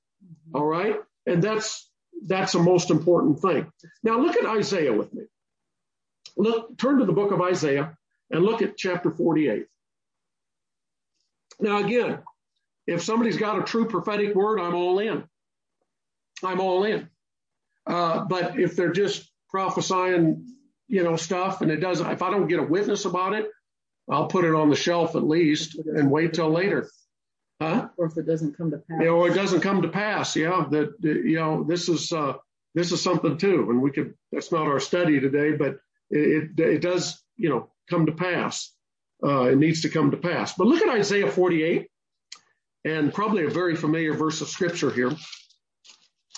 All 0.54 0.66
right. 0.66 0.98
And 1.26 1.44
that's, 1.44 1.90
that's 2.28 2.54
the 2.54 2.60
most 2.60 2.90
important 2.90 3.40
thing. 3.40 3.72
Now 4.04 4.20
look 4.20 4.36
at 4.38 4.46
Isaiah 4.46 4.94
with 4.94 5.14
me. 5.14 5.24
Look, 6.38 6.78
turn 6.78 7.00
to 7.00 7.06
the 7.06 7.14
book 7.14 7.32
of 7.32 7.42
Isaiah 7.42 7.98
and 8.32 8.44
look 8.44 8.62
at 8.62 8.78
chapter 8.78 9.12
48. 9.12 9.66
Now 11.60 11.84
again, 11.84 12.20
if 12.88 13.04
somebody's 13.04 13.38
got 13.38 13.60
a 13.60 13.64
true 13.64 13.88
prophetic 13.88 14.36
word, 14.36 14.60
I'm 14.60 14.76
all 14.76 15.00
in. 15.00 15.24
I'm 16.44 16.60
all 16.60 16.84
in. 16.84 17.10
Uh, 17.88 18.26
but 18.26 18.60
if 18.60 18.76
they're 18.76 18.92
just 18.92 19.30
prophesying, 19.50 20.48
you 20.88 21.04
know, 21.04 21.16
stuff 21.16 21.62
and 21.62 21.72
it 21.72 21.78
doesn't, 21.78 22.10
if 22.12 22.22
I 22.22 22.30
don't 22.30 22.48
get 22.48 22.60
a 22.60 22.64
witness 22.64 23.06
about 23.06 23.34
it, 23.34 23.50
I'll 24.10 24.28
put 24.28 24.46
it 24.46 24.54
on 24.54 24.70
the 24.70 24.76
shelf 24.76 25.16
at 25.16 25.24
least 25.24 25.78
and 25.78 26.12
wait 26.12 26.34
till 26.34 26.50
later. 26.50 26.90
Huh? 27.62 27.88
Or 27.98 28.08
if 28.08 28.18
it 28.18 28.28
doesn't 28.28 28.58
come 28.58 28.72
to 28.72 28.78
pass. 28.78 29.08
Or 29.08 29.30
it 29.30 29.34
doesn't 29.34 29.62
come 29.62 29.82
to 29.82 29.88
pass. 29.88 30.36
Yeah. 30.36 30.66
That, 30.70 30.96
you 31.02 31.38
know, 31.38 31.64
this 31.64 31.90
is, 31.90 32.12
uh, 32.12 32.34
this 32.74 32.92
is 32.92 33.02
something 33.02 33.38
too. 33.38 33.68
And 33.70 33.82
we 33.82 33.92
could, 33.92 34.14
that's 34.32 34.52
not 34.52 34.68
our 34.68 34.80
study 34.80 35.20
today, 35.20 35.54
but 35.54 35.78
it, 36.10 36.82
does, 36.82 37.24
you 37.38 37.50
know, 37.50 37.70
come 37.90 38.06
to 38.08 38.12
pass. 38.12 38.72
Uh, 39.24 39.44
it 39.44 39.58
needs 39.58 39.82
to 39.82 39.90
come 39.90 40.12
to 40.12 40.18
pass. 40.18 40.54
But 40.54 40.68
look 40.68 40.82
at 40.82 40.94
Isaiah 40.94 41.32
48 41.32 41.88
and 42.84 43.14
probably 43.14 43.46
a 43.46 43.50
very 43.50 43.76
familiar 43.76 44.14
verse 44.14 44.42
of 44.42 44.50
scripture 44.50 44.92
here. 44.92 45.12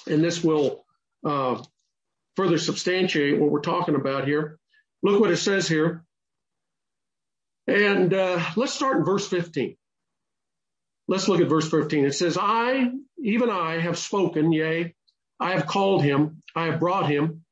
And 0.07 0.23
this 0.23 0.43
will 0.43 0.85
further 1.23 2.57
substantiate 2.57 3.39
what 3.39 3.51
we're 3.51 3.61
talking 3.61 3.95
about 3.95 4.27
here. 4.27 4.59
Look 5.03 5.19
what 5.19 5.31
it 5.31 5.37
says 5.37 5.67
here. 5.67 6.03
And 7.67 8.13
uh, 8.13 8.41
let's 8.55 8.73
start 8.73 8.97
in 8.97 9.05
verse 9.05 9.27
15. 9.27 9.75
Let's 11.07 11.27
look 11.27 11.41
at 11.41 11.49
verse 11.49 11.69
15. 11.69 12.05
It 12.05 12.13
says, 12.13 12.37
I, 12.39 12.89
even 13.21 13.49
I, 13.49 13.79
have 13.79 13.97
spoken, 13.97 14.51
yea, 14.51 14.93
I 15.39 15.51
have 15.51 15.67
called 15.67 16.03
him, 16.03 16.41
I 16.55 16.65
have 16.65 16.79
brought 16.79 17.09
him, 17.09 17.43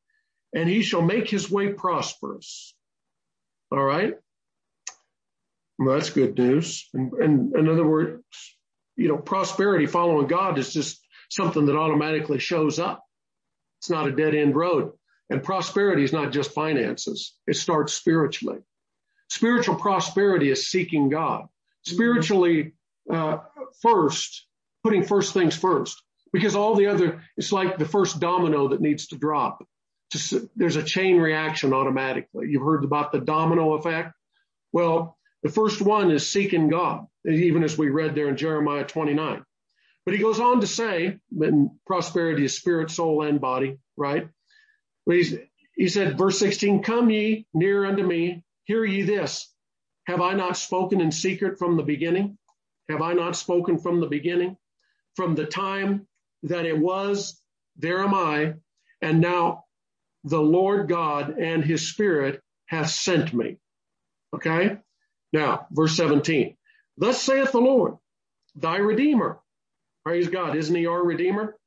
and 0.54 0.70
he 0.70 0.82
shall 0.82 1.02
make 1.02 1.30
his 1.30 1.50
way 1.50 1.70
prosperous. 1.74 2.74
All 3.72 3.84
right. 3.84 4.16
Well, 5.78 5.96
that's 5.96 6.10
good 6.10 6.38
news. 6.38 6.88
And 6.94 7.54
in 7.56 7.70
other 7.70 7.86
words, 7.86 8.24
you 8.96 9.10
know, 9.10 9.18
prosperity 9.18 9.86
following 9.86 10.28
God 10.28 10.58
is 10.58 10.74
just 10.74 11.00
something 11.30 11.66
that 11.66 11.76
automatically 11.76 12.40
shows 12.40 12.80
up. 12.80 13.05
It's 13.80 13.90
not 13.90 14.08
a 14.08 14.12
dead 14.12 14.36
end 14.36 14.56
road. 14.56 14.94
And 15.30 15.44
prosperity 15.44 16.04
is 16.04 16.14
not 16.14 16.32
just 16.32 16.52
finances. 16.52 17.34
It 17.48 17.56
starts 17.56 17.94
spiritually. 17.94 18.60
Spiritual 19.30 19.76
prosperity 19.76 20.52
is 20.52 20.68
seeking 20.68 21.10
God. 21.10 21.48
Spiritually, 21.84 22.74
uh, 23.10 23.38
first, 23.82 24.46
putting 24.84 25.04
first 25.04 25.34
things 25.34 25.56
first, 25.56 26.02
because 26.32 26.56
all 26.56 26.76
the 26.76 26.88
other, 26.88 27.22
it's 27.38 27.52
like 27.52 27.78
the 27.78 27.86
first 27.86 28.20
domino 28.20 28.70
that 28.70 28.82
needs 28.82 29.08
to 29.08 29.18
drop. 29.18 29.66
Just, 30.12 30.34
there's 30.56 30.76
a 30.76 30.84
chain 30.84 31.18
reaction 31.18 31.74
automatically. 31.74 32.48
You've 32.50 32.64
heard 32.64 32.84
about 32.84 33.12
the 33.12 33.20
domino 33.20 33.74
effect. 33.74 34.14
Well, 34.72 35.18
the 35.42 35.50
first 35.50 35.82
one 35.82 36.12
is 36.12 36.30
seeking 36.30 36.70
God, 36.70 37.06
even 37.28 37.64
as 37.64 37.78
we 37.78 37.90
read 37.90 38.16
there 38.16 38.30
in 38.30 38.38
Jeremiah 38.38 38.84
29. 38.84 39.44
But 40.06 40.14
he 40.14 40.20
goes 40.22 40.40
on 40.40 40.62
to 40.62 40.68
say, 40.68 41.18
and 41.40 41.72
prosperity 41.88 42.46
is 42.46 42.56
spirit, 42.56 42.92
soul, 42.92 43.24
and 43.24 43.42
body, 43.42 43.80
right? 43.98 44.30
But 45.06 45.16
he's, 45.16 45.36
he 45.76 45.88
said, 45.88 46.18
verse 46.18 46.38
16, 46.40 46.84
come 46.84 47.10
ye 47.10 47.48
near 47.54 47.86
unto 47.86 48.04
me, 48.04 48.44
hear 48.66 48.86
ye 48.86 49.02
this. 49.02 49.52
Have 50.06 50.22
I 50.22 50.34
not 50.34 50.58
spoken 50.58 51.02
in 51.02 51.12
secret 51.12 51.58
from 51.58 51.76
the 51.76 51.84
beginning? 51.84 52.38
Have 52.90 53.02
I 53.02 53.14
not 53.14 53.36
spoken 53.36 53.80
from 53.80 54.00
the 54.00 54.08
beginning? 54.08 54.58
From 55.16 55.34
the 55.34 55.46
time 55.46 56.08
that 56.44 56.66
it 56.66 56.78
was, 56.78 57.42
there 57.78 58.00
am 58.00 58.14
I. 58.14 58.54
And 59.02 59.22
now 59.22 59.64
the 60.24 60.42
Lord 60.42 60.88
God 60.88 61.38
and 61.40 61.64
his 61.64 61.90
spirit 61.90 62.42
hath 62.68 62.90
sent 62.90 63.34
me. 63.34 63.58
Okay. 64.36 64.78
Now, 65.34 65.68
verse 65.72 65.98
17, 65.98 66.56
thus 66.98 67.22
saith 67.22 67.52
the 67.52 67.60
Lord, 67.60 67.96
thy 68.56 68.78
redeemer. 68.78 69.40
Praise 70.06 70.30
God. 70.30 70.56
Isn't 70.56 70.76
he 70.76 70.86
our 70.86 71.04
redeemer? 71.04 71.58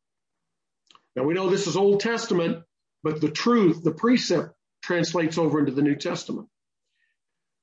Now 1.16 1.24
we 1.24 1.34
know 1.34 1.50
this 1.50 1.66
is 1.66 1.76
Old 1.76 2.00
Testament, 2.00 2.62
but 3.02 3.20
the 3.20 3.30
truth, 3.30 3.82
the 3.82 3.90
precept 3.90 4.54
translates 4.82 5.38
over 5.38 5.58
into 5.58 5.72
the 5.72 5.82
New 5.82 5.96
Testament. 5.96 6.48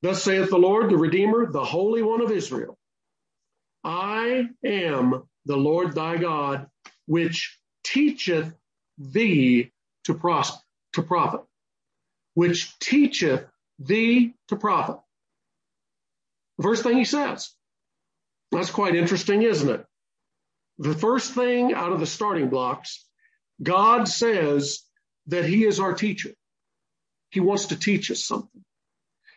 Thus 0.02 0.22
saith 0.22 0.50
the 0.50 0.58
Lord, 0.58 0.92
the 0.92 0.98
redeemer, 0.98 1.50
the 1.50 1.64
holy 1.64 2.02
one 2.02 2.22
of 2.22 2.32
Israel. 2.32 2.78
I 3.86 4.50
am 4.66 5.24
the 5.46 5.56
Lord 5.56 5.96
thy 5.96 6.18
God, 6.18 6.68
which 7.06 7.58
teacheth 7.86 8.54
thee 8.98 9.72
to 10.04 10.14
prosper, 10.14 10.62
to 10.94 11.04
profit, 11.04 11.42
which 12.34 12.78
teacheth 12.80 13.46
thee 13.80 14.34
to 14.50 14.58
profit. 14.58 14.98
The 16.58 16.64
first 16.64 16.84
thing 16.84 16.98
he 16.98 17.06
says. 17.06 17.52
That's 18.52 18.72
quite 18.72 18.96
interesting, 18.96 19.42
isn't 19.42 19.70
it? 19.70 19.86
The 20.80 20.94
first 20.94 21.34
thing 21.34 21.74
out 21.74 21.94
of 21.94 22.00
the 22.00 22.06
starting 22.06 22.50
blocks, 22.50 23.06
God 23.62 24.08
says 24.08 24.84
that 25.28 25.46
he 25.46 25.66
is 25.66 25.80
our 25.80 25.94
teacher. 25.94 26.32
He 27.30 27.40
wants 27.40 27.68
to 27.68 27.76
teach 27.78 28.12
us 28.12 28.24
something. 28.24 28.64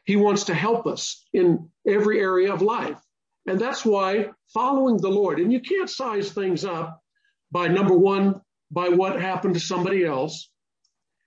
He 0.05 0.17
wants 0.17 0.45
to 0.45 0.55
help 0.55 0.87
us 0.87 1.25
in 1.33 1.69
every 1.87 2.21
area 2.21 2.53
of 2.53 2.63
life. 2.63 2.99
And 3.47 3.59
that's 3.59 3.85
why 3.85 4.31
following 4.53 4.97
the 4.99 5.09
Lord, 5.09 5.39
and 5.39 5.53
you 5.53 5.61
can't 5.61 5.89
size 5.89 6.33
things 6.33 6.65
up 6.65 7.03
by 7.51 7.69
number 7.69 7.97
one, 7.97 8.41
by 8.71 8.89
what 8.89 9.21
happened 9.21 9.55
to 9.55 9.61
somebody 9.61 10.05
else. 10.05 10.51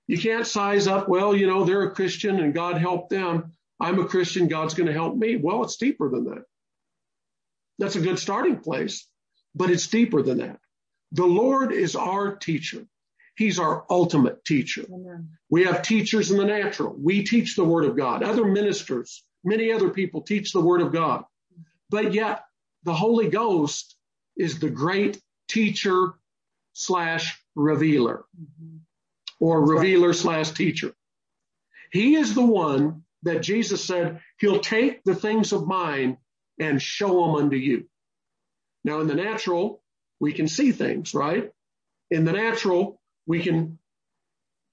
You 0.08 0.18
can't 0.18 0.46
size 0.46 0.88
up, 0.88 1.08
well, 1.08 1.36
you 1.36 1.48
know, 1.48 1.64
they're 1.64 1.84
a 1.84 1.96
Christian 1.96 2.40
and 2.40 2.54
God 2.54 2.78
helped 2.78 3.10
them. 3.10 3.52
I'm 3.80 4.00
a 4.00 4.06
Christian, 4.06 4.48
God's 4.48 4.74
going 4.74 4.88
to 4.88 4.94
help 4.94 5.16
me. 5.16 5.38
Well, 5.38 5.64
it's 5.64 5.78
deeper 5.78 6.10
than 6.10 6.26
that. 6.26 6.44
That's 7.80 7.96
a 7.96 8.02
good 8.02 8.20
starting 8.20 8.60
place, 8.60 9.08
but 9.56 9.70
it's 9.70 9.88
deeper 9.88 10.22
than 10.22 10.40
that. 10.40 10.60
The 11.12 11.26
Lord 11.26 11.72
is 11.72 11.96
our 11.96 12.36
teacher. 12.36 12.86
He's 13.36 13.60
our 13.60 13.86
ultimate 13.90 14.44
teacher. 14.46 14.86
Amen. 14.92 15.30
We 15.50 15.64
have 15.64 15.82
teachers 15.82 16.32
in 16.32 16.38
the 16.38 16.46
natural. 16.46 16.96
We 16.98 17.24
teach 17.24 17.56
the 17.56 17.66
word 17.66 17.86
of 17.86 17.98
God. 17.98 18.24
Other 18.24 18.46
ministers, 18.46 19.24
many 19.44 19.72
other 19.72 19.90
people 19.90 20.22
teach 20.22 20.54
the 20.54 20.62
word 20.62 20.82
of 20.82 20.92
God. 20.92 21.24
But 21.90 22.14
yet 22.14 22.44
the 22.84 22.94
Holy 22.94 23.30
Ghost 23.30 23.96
is 24.38 24.60
the 24.60 24.70
great 24.70 25.22
teacher 25.48 26.14
slash 26.74 27.38
revealer 27.56 28.26
mm-hmm. 28.40 28.78
or 29.40 29.66
revealer 29.66 30.14
slash 30.14 30.52
teacher. 30.52 30.94
He 31.92 32.16
is 32.16 32.34
the 32.34 32.46
one 32.46 33.04
that 33.24 33.42
Jesus 33.42 33.84
said, 33.84 34.22
he'll 34.40 34.60
take 34.60 35.04
the 35.04 35.16
things 35.16 35.52
of 35.52 35.68
mine 35.68 36.18
and 36.60 36.82
show 36.82 37.26
them 37.26 37.36
unto 37.36 37.58
you. 37.58 37.86
Now 38.84 39.00
in 39.00 39.08
the 39.08 39.16
natural, 39.16 39.82
we 40.20 40.34
can 40.34 40.48
see 40.48 40.72
things, 40.72 41.14
right? 41.14 41.52
In 42.10 42.26
the 42.26 42.32
natural, 42.34 43.02
we 43.26 43.42
can 43.42 43.80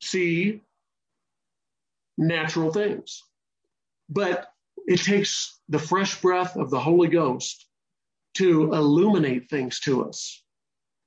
see 0.01 0.63
natural 2.17 2.73
things, 2.73 3.23
but 4.09 4.47
it 4.87 5.01
takes 5.01 5.59
the 5.69 5.79
fresh 5.79 6.21
breath 6.21 6.57
of 6.57 6.71
the 6.71 6.81
Holy 6.81 7.09
Ghost 7.09 7.67
to 8.35 8.73
illuminate 8.73 9.51
things 9.51 9.81
to 9.81 10.05
us 10.05 10.43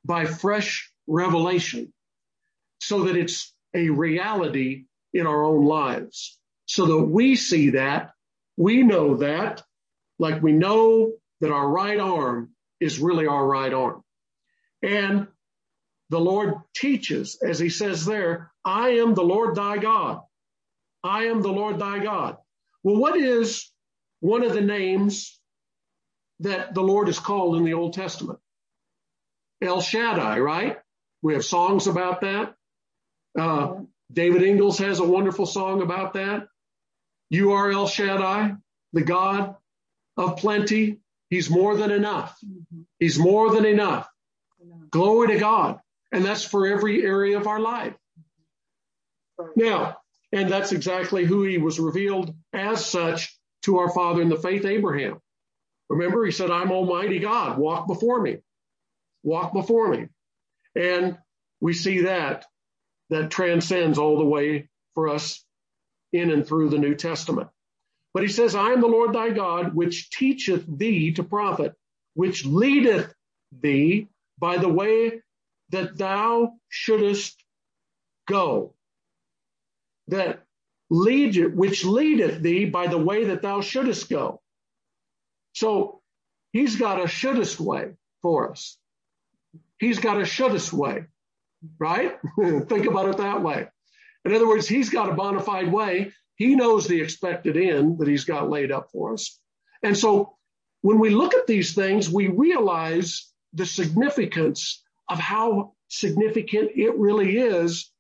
by 0.06 0.26
fresh 0.26 0.92
revelation 1.08 1.94
so 2.80 3.06
that 3.06 3.16
it's 3.16 3.54
a 3.74 3.90
reality 3.90 4.86
in 5.14 5.28
our 5.28 5.44
own 5.44 5.66
lives 5.66 6.38
so 6.72 6.86
that 6.86 7.04
we 7.06 7.36
see 7.36 7.72
that, 7.72 8.14
we 8.56 8.82
know 8.82 9.18
that, 9.18 9.62
like 10.20 10.42
we 10.42 10.54
know 10.54 11.12
that 11.42 11.52
our 11.52 11.68
right 11.68 12.00
arm 12.00 12.52
is 12.82 13.00
really 13.00 13.28
our 13.28 13.46
right 13.46 13.74
arm. 13.74 14.04
And 14.84 15.28
the 16.10 16.20
Lord 16.20 16.56
teaches, 16.76 17.38
as 17.42 17.60
he 17.60 17.70
says 17.70 18.06
there, 18.06 18.52
I 18.66 18.90
am 18.96 19.14
the 19.14 19.24
Lord 19.24 19.56
thy 19.56 19.78
God. 19.78 20.22
I 21.04 21.26
am 21.26 21.42
the 21.42 21.52
Lord 21.52 21.80
thy 21.80 22.00
God. 22.00 22.38
Well, 22.84 22.98
what 22.98 23.16
is 23.16 23.72
one 24.20 24.44
of 24.44 24.54
the 24.54 24.62
names 24.62 25.40
that 26.42 26.74
the 26.74 26.82
Lord 26.82 27.08
is 27.08 27.20
called 27.20 27.56
in 27.56 27.64
the 27.64 27.74
Old 27.76 27.94
Testament? 27.94 28.40
El 29.62 29.82
Shaddai, 29.82 30.40
right? 30.40 30.78
We 31.22 31.34
have 31.34 31.46
songs 31.46 31.88
about 31.88 32.22
that. 32.22 32.56
Uh, 33.38 33.76
David 34.12 34.42
Ingles 34.42 34.80
has 34.80 35.00
a 35.00 35.06
wonderful 35.06 35.46
song 35.46 35.82
about 35.82 36.14
that. 36.14 36.48
You 37.30 37.54
are 37.54 37.72
El 37.72 37.88
Shaddai, 37.88 38.56
the 38.92 39.04
God 39.04 39.56
of 40.18 40.38
plenty. 40.38 41.01
He's 41.32 41.50
more 41.50 41.76
than 41.78 41.90
enough. 41.92 42.38
Mm-hmm. 42.46 42.82
He's 43.00 43.18
more 43.18 43.56
than 43.56 43.66
enough. 43.66 44.08
Glory 44.92 45.30
to 45.30 45.40
God. 45.40 45.80
And 46.12 46.26
that's 46.26 46.44
for 46.44 46.68
every 46.68 47.04
area 47.04 47.40
of 47.40 47.48
our 47.48 47.60
life. 47.60 47.96
Now, 49.56 49.98
and 50.34 50.52
that's 50.52 50.74
exactly 50.74 51.26
who 51.26 51.44
he 51.44 51.58
was 51.58 51.80
revealed 51.80 52.36
as 52.54 52.86
such 52.86 53.36
to 53.64 53.80
our 53.80 53.90
father 53.90 54.22
in 54.22 54.28
the 54.28 54.36
faith, 54.36 54.66
Abraham. 54.66 55.20
Remember, 55.90 56.26
he 56.26 56.32
said, 56.32 56.52
I'm 56.52 56.72
Almighty 56.72 57.20
God, 57.20 57.58
walk 57.58 57.88
before 57.88 58.22
me, 58.22 58.38
walk 59.24 59.54
before 59.54 59.88
me. 59.90 60.08
And 60.76 61.18
we 61.62 61.74
see 61.74 62.02
that, 62.02 62.46
that 63.10 63.32
transcends 63.32 63.98
all 63.98 64.18
the 64.18 64.26
way 64.26 64.70
for 64.96 65.10
us 65.10 65.44
in 66.12 66.30
and 66.30 66.46
through 66.46 66.70
the 66.70 66.78
New 66.78 66.96
Testament. 66.96 67.50
But 68.14 68.24
he 68.24 68.30
says, 68.30 68.56
I 68.56 68.72
am 68.72 68.82
the 68.82 68.88
Lord 68.88 69.14
thy 69.14 69.30
God, 69.30 69.74
which 69.74 70.10
teacheth 70.10 70.66
thee 70.68 71.14
to 71.14 71.24
profit, 71.24 71.74
which 72.14 72.46
leadeth 72.46 73.14
thee 73.52 74.08
by 74.38 74.58
the 74.58 74.70
way 74.70 75.22
that 75.70 75.98
thou 75.98 76.54
shouldest 76.70 77.42
go. 78.28 78.74
That 80.10 80.44
lead 80.90 81.36
you, 81.36 81.50
which 81.50 81.86
leadeth 81.86 82.42
thee 82.42 82.66
by 82.66 82.88
the 82.88 82.98
way 82.98 83.26
that 83.26 83.42
thou 83.42 83.62
shouldest 83.62 84.10
go. 84.10 84.42
So 85.54 86.02
he's 86.52 86.76
got 86.76 87.04
a 87.04 87.08
shouldest 87.08 87.60
way 87.60 87.94
for 88.22 88.52
us. 88.52 88.78
He's 89.80 90.00
got 90.00 90.22
a 90.22 90.26
shouldest 90.26 90.74
way, 90.74 91.06
right? 91.80 92.20
Think 92.38 92.86
about 92.86 93.10
it 93.10 93.18
that 93.18 93.42
way. 93.42 93.68
In 94.26 94.34
other 94.34 94.48
words, 94.48 94.68
he's 94.68 94.90
got 94.90 95.10
a 95.10 95.14
bona 95.14 95.40
fide 95.40 95.72
way. 95.72 96.12
He 96.36 96.56
knows 96.56 96.88
the 96.88 97.02
expected 97.02 97.58
end 97.58 98.00
that 98.00 98.08
he's 98.08 98.24
got 98.24 98.50
laid 98.50 98.72
up 98.72 98.90
for 98.92 99.14
us. 99.14 99.40
And 99.84 99.98
so 99.98 100.36
when 100.82 101.00
we 101.00 101.10
look 101.10 101.34
at 101.34 101.48
these 101.48 101.74
things, 101.74 102.10
we 102.10 102.28
realize 102.28 103.32
the 103.54 103.66
significance 103.66 104.84
of 105.10 105.20
how 105.20 105.74
significant 105.88 106.72
it 106.76 106.98
really 106.98 107.38
is 107.38 107.92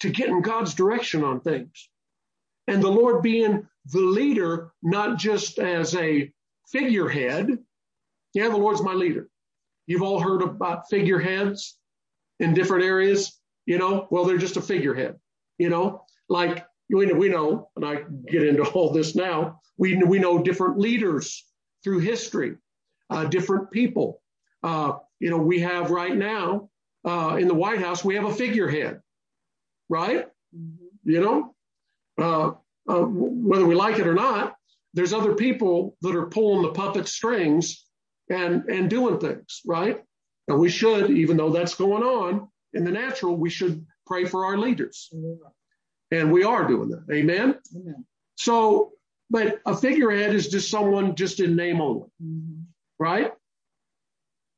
to 0.00 0.08
get 0.08 0.28
in 0.28 0.40
God's 0.40 0.74
direction 0.74 1.24
on 1.24 1.40
things. 1.40 1.88
And 2.66 2.82
the 2.82 2.90
Lord 2.90 3.22
being 3.22 3.66
the 3.86 4.00
leader, 4.00 4.72
not 4.82 5.18
just 5.18 5.58
as 5.58 5.94
a 5.94 6.32
figurehead. 6.70 7.58
Yeah, 8.32 8.48
the 8.48 8.56
Lord's 8.56 8.82
my 8.82 8.94
leader. 8.94 9.28
You've 9.86 10.02
all 10.02 10.20
heard 10.20 10.42
about 10.42 10.88
figureheads 10.88 11.78
in 12.40 12.54
different 12.54 12.84
areas, 12.84 13.38
you 13.66 13.78
know, 13.78 14.08
well, 14.10 14.24
they're 14.24 14.38
just 14.38 14.56
a 14.56 14.62
figurehead, 14.62 15.16
you 15.58 15.68
know, 15.68 16.04
like 16.28 16.66
we 16.90 17.06
know, 17.06 17.14
we 17.14 17.28
know, 17.28 17.70
and 17.76 17.84
I 17.84 18.02
get 18.30 18.42
into 18.42 18.64
all 18.64 18.92
this 18.92 19.14
now. 19.14 19.60
We 19.76 19.96
we 19.96 20.18
know 20.18 20.38
different 20.38 20.78
leaders 20.78 21.44
through 21.82 22.00
history, 22.00 22.56
uh, 23.10 23.24
different 23.24 23.70
people. 23.70 24.20
Uh, 24.62 24.94
you 25.20 25.30
know, 25.30 25.38
we 25.38 25.60
have 25.60 25.90
right 25.90 26.16
now 26.16 26.68
uh, 27.04 27.36
in 27.40 27.48
the 27.48 27.54
White 27.54 27.80
House, 27.80 28.04
we 28.04 28.14
have 28.14 28.24
a 28.24 28.34
figurehead, 28.34 29.00
right? 29.88 30.26
Mm-hmm. 30.56 31.10
You 31.10 31.20
know, 31.20 31.54
uh, 32.18 32.52
uh, 32.88 33.04
whether 33.04 33.66
we 33.66 33.74
like 33.74 33.98
it 33.98 34.06
or 34.06 34.14
not, 34.14 34.56
there's 34.94 35.12
other 35.12 35.34
people 35.34 35.96
that 36.02 36.14
are 36.14 36.26
pulling 36.26 36.62
the 36.62 36.72
puppet 36.72 37.08
strings 37.08 37.84
and 38.30 38.64
and 38.68 38.88
doing 38.88 39.18
things, 39.18 39.60
right? 39.66 40.02
And 40.48 40.58
we 40.58 40.68
should, 40.68 41.10
even 41.10 41.36
though 41.36 41.50
that's 41.50 41.74
going 41.74 42.02
on 42.02 42.48
in 42.74 42.84
the 42.84 42.90
natural, 42.90 43.36
we 43.36 43.50
should 43.50 43.84
pray 44.06 44.24
for 44.24 44.44
our 44.44 44.58
leaders. 44.58 45.10
And 46.14 46.30
we 46.30 46.44
are 46.44 46.66
doing 46.68 46.90
that. 46.90 47.04
Amen? 47.12 47.56
Amen. 47.74 48.04
So, 48.36 48.92
but 49.30 49.60
a 49.66 49.76
figurehead 49.76 50.32
is 50.32 50.48
just 50.48 50.70
someone 50.70 51.16
just 51.16 51.40
in 51.40 51.56
name 51.56 51.80
only, 51.80 52.06
mm-hmm. 52.22 52.62
right? 53.00 53.32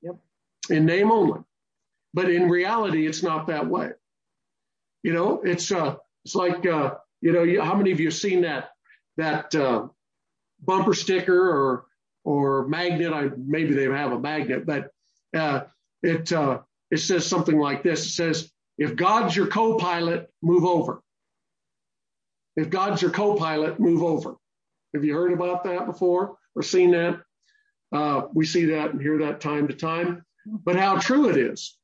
Yep. 0.02 0.16
In 0.68 0.84
name 0.84 1.10
only. 1.10 1.40
But 2.12 2.30
in 2.30 2.50
reality, 2.50 3.06
it's 3.06 3.22
not 3.22 3.46
that 3.46 3.66
way. 3.66 3.90
You 5.02 5.14
know, 5.14 5.40
it's 5.44 5.72
uh, 5.72 5.96
it's 6.24 6.34
like 6.34 6.66
uh, 6.66 6.94
you 7.22 7.32
know, 7.32 7.64
how 7.64 7.74
many 7.74 7.90
of 7.92 8.00
you 8.00 8.08
have 8.08 8.14
seen 8.14 8.42
that 8.42 8.70
that 9.16 9.54
uh, 9.54 9.88
bumper 10.60 10.94
sticker 10.94 11.50
or 11.50 11.86
or 12.24 12.68
magnet? 12.68 13.12
I 13.14 13.30
maybe 13.36 13.72
they 13.72 13.84
have 13.84 14.12
a 14.12 14.18
magnet, 14.18 14.66
but 14.66 14.90
uh, 15.34 15.60
it 16.02 16.32
uh, 16.32 16.60
it 16.90 16.98
says 16.98 17.26
something 17.26 17.58
like 17.58 17.82
this. 17.82 18.04
It 18.06 18.10
says, 18.10 18.50
"If 18.76 18.96
God's 18.96 19.36
your 19.36 19.46
co-pilot, 19.46 20.30
move 20.42 20.64
over." 20.64 21.02
If 22.56 22.70
God's 22.70 23.02
your 23.02 23.10
co-pilot, 23.10 23.78
move 23.78 24.02
over. 24.02 24.36
Have 24.94 25.04
you 25.04 25.14
heard 25.14 25.32
about 25.32 25.64
that 25.64 25.86
before 25.86 26.36
or 26.54 26.62
seen 26.62 26.92
that? 26.92 27.20
Uh, 27.92 28.22
we 28.34 28.46
see 28.46 28.66
that 28.66 28.92
and 28.92 29.00
hear 29.00 29.18
that 29.18 29.40
time 29.40 29.68
to 29.68 29.74
time. 29.74 30.24
But 30.46 30.76
how 30.76 30.98
true 30.98 31.28
it 31.28 31.36
is. 31.36 31.76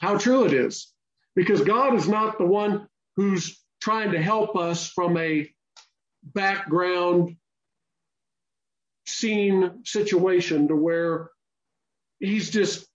How 0.00 0.18
true 0.18 0.44
it 0.44 0.52
is. 0.52 0.92
Because 1.36 1.60
God 1.60 1.94
is 1.94 2.08
not 2.08 2.38
the 2.38 2.46
one 2.46 2.88
who's 3.16 3.62
trying 3.80 4.12
to 4.12 4.22
help 4.22 4.56
us 4.56 4.90
from 4.90 5.16
a 5.16 5.48
background 6.22 7.36
scene 9.06 9.84
situation 9.84 10.68
to 10.68 10.76
where 10.76 11.30
he's 12.18 12.50
just 12.50 12.86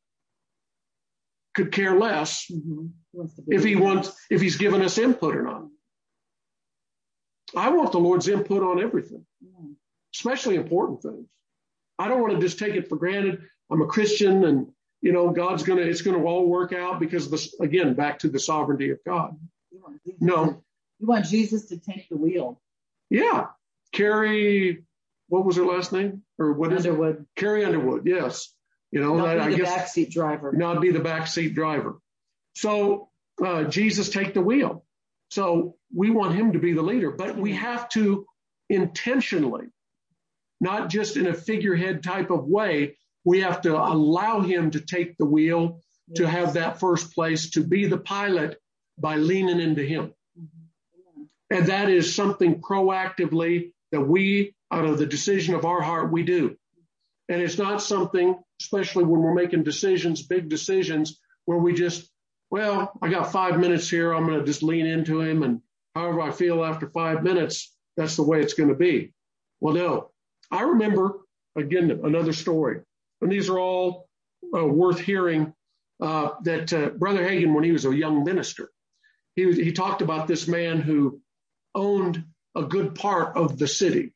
could 1.56 1.72
care 1.72 1.98
less 1.98 2.46
mm-hmm. 2.52 2.88
if 3.48 3.64
he 3.64 3.76
wants 3.76 4.12
if 4.30 4.42
he's 4.42 4.58
given 4.58 4.82
us 4.82 4.98
input 4.98 5.36
or 5.36 5.44
not. 5.44 5.66
I 7.56 7.70
want 7.70 7.92
the 7.92 8.00
Lord's 8.00 8.28
input 8.28 8.64
on 8.64 8.82
everything, 8.82 9.26
especially 10.14 10.56
important 10.56 11.02
things. 11.02 11.28
I 12.00 12.08
don't 12.08 12.22
want 12.22 12.34
to 12.34 12.40
just 12.40 12.60
take 12.60 12.76
it 12.76 12.90
for 12.90 12.96
granted. 12.96 13.44
I'm 13.72 13.82
a 13.82 13.88
Christian 13.88 14.44
and, 14.46 14.68
you 15.02 15.12
know, 15.12 15.30
God's 15.30 15.64
going 15.64 15.80
to, 15.80 15.88
it's 15.88 16.02
going 16.02 16.20
to 16.20 16.26
all 16.26 16.48
work 16.48 16.74
out 16.74 17.00
because 17.00 17.26
of 17.26 17.32
this, 17.32 17.54
again, 17.60 17.94
back 17.94 18.20
to 18.20 18.30
the 18.30 18.40
sovereignty 18.40 18.90
of 18.90 19.00
God. 19.06 19.38
No. 20.20 20.64
You 21.00 21.08
want 21.08 21.26
Jesus 21.26 21.68
to 21.68 21.78
take 21.78 22.10
the 22.10 22.18
wheel. 22.18 22.62
Yeah. 23.10 23.48
Carrie, 23.92 24.84
what 25.28 25.46
was 25.46 25.56
her 25.58 25.66
last 25.66 25.92
name? 25.92 26.24
Or 26.40 26.54
what 26.54 26.74
is 26.74 26.86
Underwood. 26.86 27.16
It? 27.16 27.26
Carrie 27.36 27.66
Underwood. 27.66 28.06
Yes. 28.06 28.54
You 28.92 29.02
know, 29.02 29.16
not 29.16 29.26
that, 29.26 29.38
be 29.38 29.42
I 29.42 29.50
the 29.52 29.58
guess. 29.58 29.96
backseat 29.96 30.12
driver. 30.12 30.52
Not 30.52 30.82
be 30.82 30.92
the 30.92 31.00
backseat 31.00 31.54
driver. 31.54 32.00
So, 32.56 33.10
uh, 33.44 33.66
Jesus 33.66 34.10
take 34.10 34.34
the 34.34 34.42
wheel. 34.42 34.86
So 35.30 35.76
we 35.96 36.10
want 36.10 36.36
him 36.36 36.54
to 36.54 36.60
be 36.60 36.74
the 36.74 36.82
leader, 36.82 37.12
but 37.12 37.38
we 37.38 37.54
have 37.54 37.90
to 37.90 38.26
intentionally, 38.70 39.68
not 40.60 40.90
just 40.90 41.18
in 41.18 41.28
a 41.28 41.34
figurehead 41.34 42.04
type 42.04 42.32
of 42.32 42.46
way, 42.46 42.98
we 43.26 43.42
have 43.42 43.62
to 43.62 43.76
allow 43.76 44.42
him 44.42 44.72
to 44.72 44.82
take 44.82 45.18
the 45.18 45.26
wheel, 45.26 45.82
yes. 46.08 46.18
to 46.18 46.28
have 46.28 46.54
that 46.54 46.80
first 46.80 47.14
place, 47.14 47.52
to 47.52 47.62
be 47.62 47.86
the 47.86 47.98
pilot 47.98 48.60
by 48.98 49.16
leaning 49.16 49.60
into 49.60 49.84
him. 49.84 50.14
Mm-hmm. 50.40 51.24
And 51.56 51.68
that 51.68 51.90
is 51.90 52.16
something 52.16 52.62
proactively 52.62 53.72
that 53.92 54.02
we, 54.02 54.56
out 54.72 54.86
of 54.86 54.98
the 54.98 55.06
decision 55.06 55.56
of 55.56 55.66
our 55.66 55.82
heart, 55.82 56.12
we 56.12 56.24
do. 56.24 56.58
And 57.30 57.42
it's 57.42 57.58
not 57.58 57.82
something, 57.82 58.38
especially 58.62 59.06
when 59.06 59.22
we're 59.22 59.34
making 59.34 59.64
decisions, 59.64 60.24
big 60.24 60.50
decisions, 60.50 61.20
where 61.46 61.58
we 61.58 61.74
just 61.74 62.10
well, 62.54 62.92
I 63.02 63.10
got 63.10 63.32
five 63.32 63.60
minutes 63.60 63.90
here. 63.90 64.14
I'm 64.14 64.28
going 64.28 64.38
to 64.38 64.46
just 64.46 64.62
lean 64.62 64.86
into 64.86 65.22
him. 65.22 65.42
And 65.42 65.62
however 65.96 66.22
I 66.22 66.32
feel 66.32 66.64
after 66.64 66.90
five 66.90 67.24
minutes, 67.24 67.76
that's 67.98 68.16
the 68.16 68.24
way 68.24 68.42
it's 68.42 68.54
going 68.54 68.70
to 68.70 68.76
be. 68.76 69.14
Well, 69.60 69.76
no, 69.76 70.12
I 70.52 70.62
remember 70.64 71.20
again, 71.56 72.02
another 72.04 72.34
story. 72.34 72.82
And 73.22 73.32
these 73.32 73.50
are 73.50 73.60
all 73.60 74.10
uh, 74.56 74.66
worth 74.66 75.00
hearing 75.00 75.54
uh, 76.02 76.32
that 76.44 76.74
uh, 76.74 76.90
Brother 76.90 77.24
Hagin, 77.24 77.54
when 77.54 77.64
he 77.64 77.72
was 77.72 77.86
a 77.86 77.96
young 77.96 78.24
minister, 78.24 78.70
he, 79.36 79.52
he 79.54 79.72
talked 79.72 80.02
about 80.02 80.28
this 80.28 80.48
man 80.48 80.82
who 80.82 81.22
owned 81.74 82.24
a 82.56 82.64
good 82.64 82.96
part 82.96 83.36
of 83.36 83.58
the 83.58 83.68
city, 83.68 84.14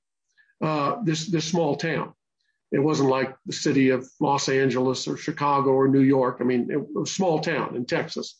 uh, 0.61 0.97
this, 1.03 1.27
this 1.27 1.45
small 1.45 1.75
town. 1.75 2.13
It 2.71 2.79
wasn't 2.79 3.09
like 3.09 3.35
the 3.45 3.53
city 3.53 3.91
of 3.91 4.07
Los 4.19 4.49
Angeles 4.49 5.07
or 5.07 5.15
Chicago 5.15 5.71
or 5.71 5.87
New 5.87 6.01
York. 6.01 6.37
I 6.41 6.43
mean, 6.43 6.69
it 6.69 6.77
was 6.93 7.09
a 7.09 7.13
small 7.13 7.39
town 7.39 7.75
in 7.75 7.85
Texas. 7.85 8.37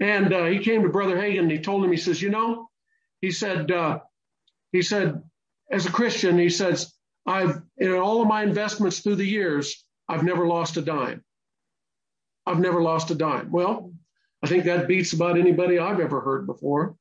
And 0.00 0.32
uh, 0.32 0.46
he 0.46 0.58
came 0.58 0.82
to 0.82 0.88
Brother 0.88 1.16
Hagin 1.16 1.40
and 1.40 1.50
he 1.50 1.58
told 1.58 1.84
him, 1.84 1.90
he 1.90 1.96
says, 1.96 2.20
you 2.20 2.30
know, 2.30 2.68
he 3.20 3.30
said, 3.30 3.70
uh, 3.70 4.00
he 4.72 4.82
said, 4.82 5.22
as 5.70 5.86
a 5.86 5.92
Christian, 5.92 6.38
he 6.38 6.50
says, 6.50 6.92
I've, 7.26 7.62
in 7.78 7.92
all 7.92 8.20
of 8.20 8.28
my 8.28 8.42
investments 8.42 9.00
through 9.00 9.16
the 9.16 9.24
years, 9.24 9.84
I've 10.08 10.24
never 10.24 10.46
lost 10.46 10.76
a 10.76 10.82
dime. 10.82 11.24
I've 12.46 12.60
never 12.60 12.82
lost 12.82 13.10
a 13.10 13.14
dime. 13.14 13.50
Well, 13.50 13.92
I 14.42 14.46
think 14.46 14.64
that 14.64 14.88
beats 14.88 15.14
about 15.14 15.38
anybody 15.38 15.78
I've 15.78 16.00
ever 16.00 16.20
heard 16.20 16.46
before. 16.46 16.96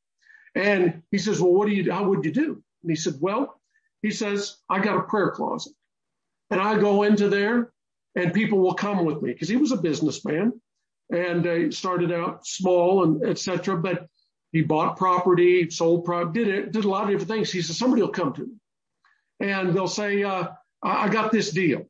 And 0.56 1.02
he 1.12 1.18
says, 1.18 1.42
well, 1.42 1.52
what 1.52 1.68
do 1.68 1.74
you, 1.74 1.92
how 1.92 2.06
would 2.06 2.24
you 2.24 2.32
do? 2.32 2.64
And 2.84 2.92
he 2.92 2.96
said, 2.96 3.16
well, 3.20 3.60
he 4.02 4.12
says, 4.12 4.58
I 4.70 4.80
got 4.80 4.98
a 4.98 5.04
prayer 5.04 5.32
closet. 5.32 5.74
And 6.52 6.62
I 6.62 6.80
go 6.80 7.04
into 7.04 7.28
there 7.28 7.74
and 8.16 8.34
people 8.34 8.60
will 8.60 8.76
come 8.76 9.04
with 9.04 9.22
me 9.22 9.34
because 9.34 9.50
he 9.50 9.58
was 9.58 9.72
a 9.72 9.78
businessman 9.78 10.62
and 11.12 11.46
uh, 11.46 11.72
started 11.72 12.12
out 12.12 12.46
small 12.46 13.04
and 13.04 13.26
etc. 13.26 13.78
But 13.78 14.08
he 14.52 14.62
bought 14.62 14.98
property, 14.98 15.70
sold 15.70 16.06
property, 16.06 16.44
did 16.44 16.56
it, 16.56 16.72
did 16.72 16.86
a 16.86 16.90
lot 16.90 17.04
of 17.04 17.10
different 17.10 17.30
things. 17.30 17.52
He 17.52 17.62
said, 17.62 17.76
somebody 17.76 18.02
will 18.02 18.10
come 18.10 18.34
to 18.34 18.46
me 18.46 18.54
and 19.40 19.74
they'll 19.74 19.88
say, 19.88 20.24
uh, 20.24 20.48
I 20.82 21.10
got 21.10 21.32
this 21.32 21.52
deal. 21.52 21.86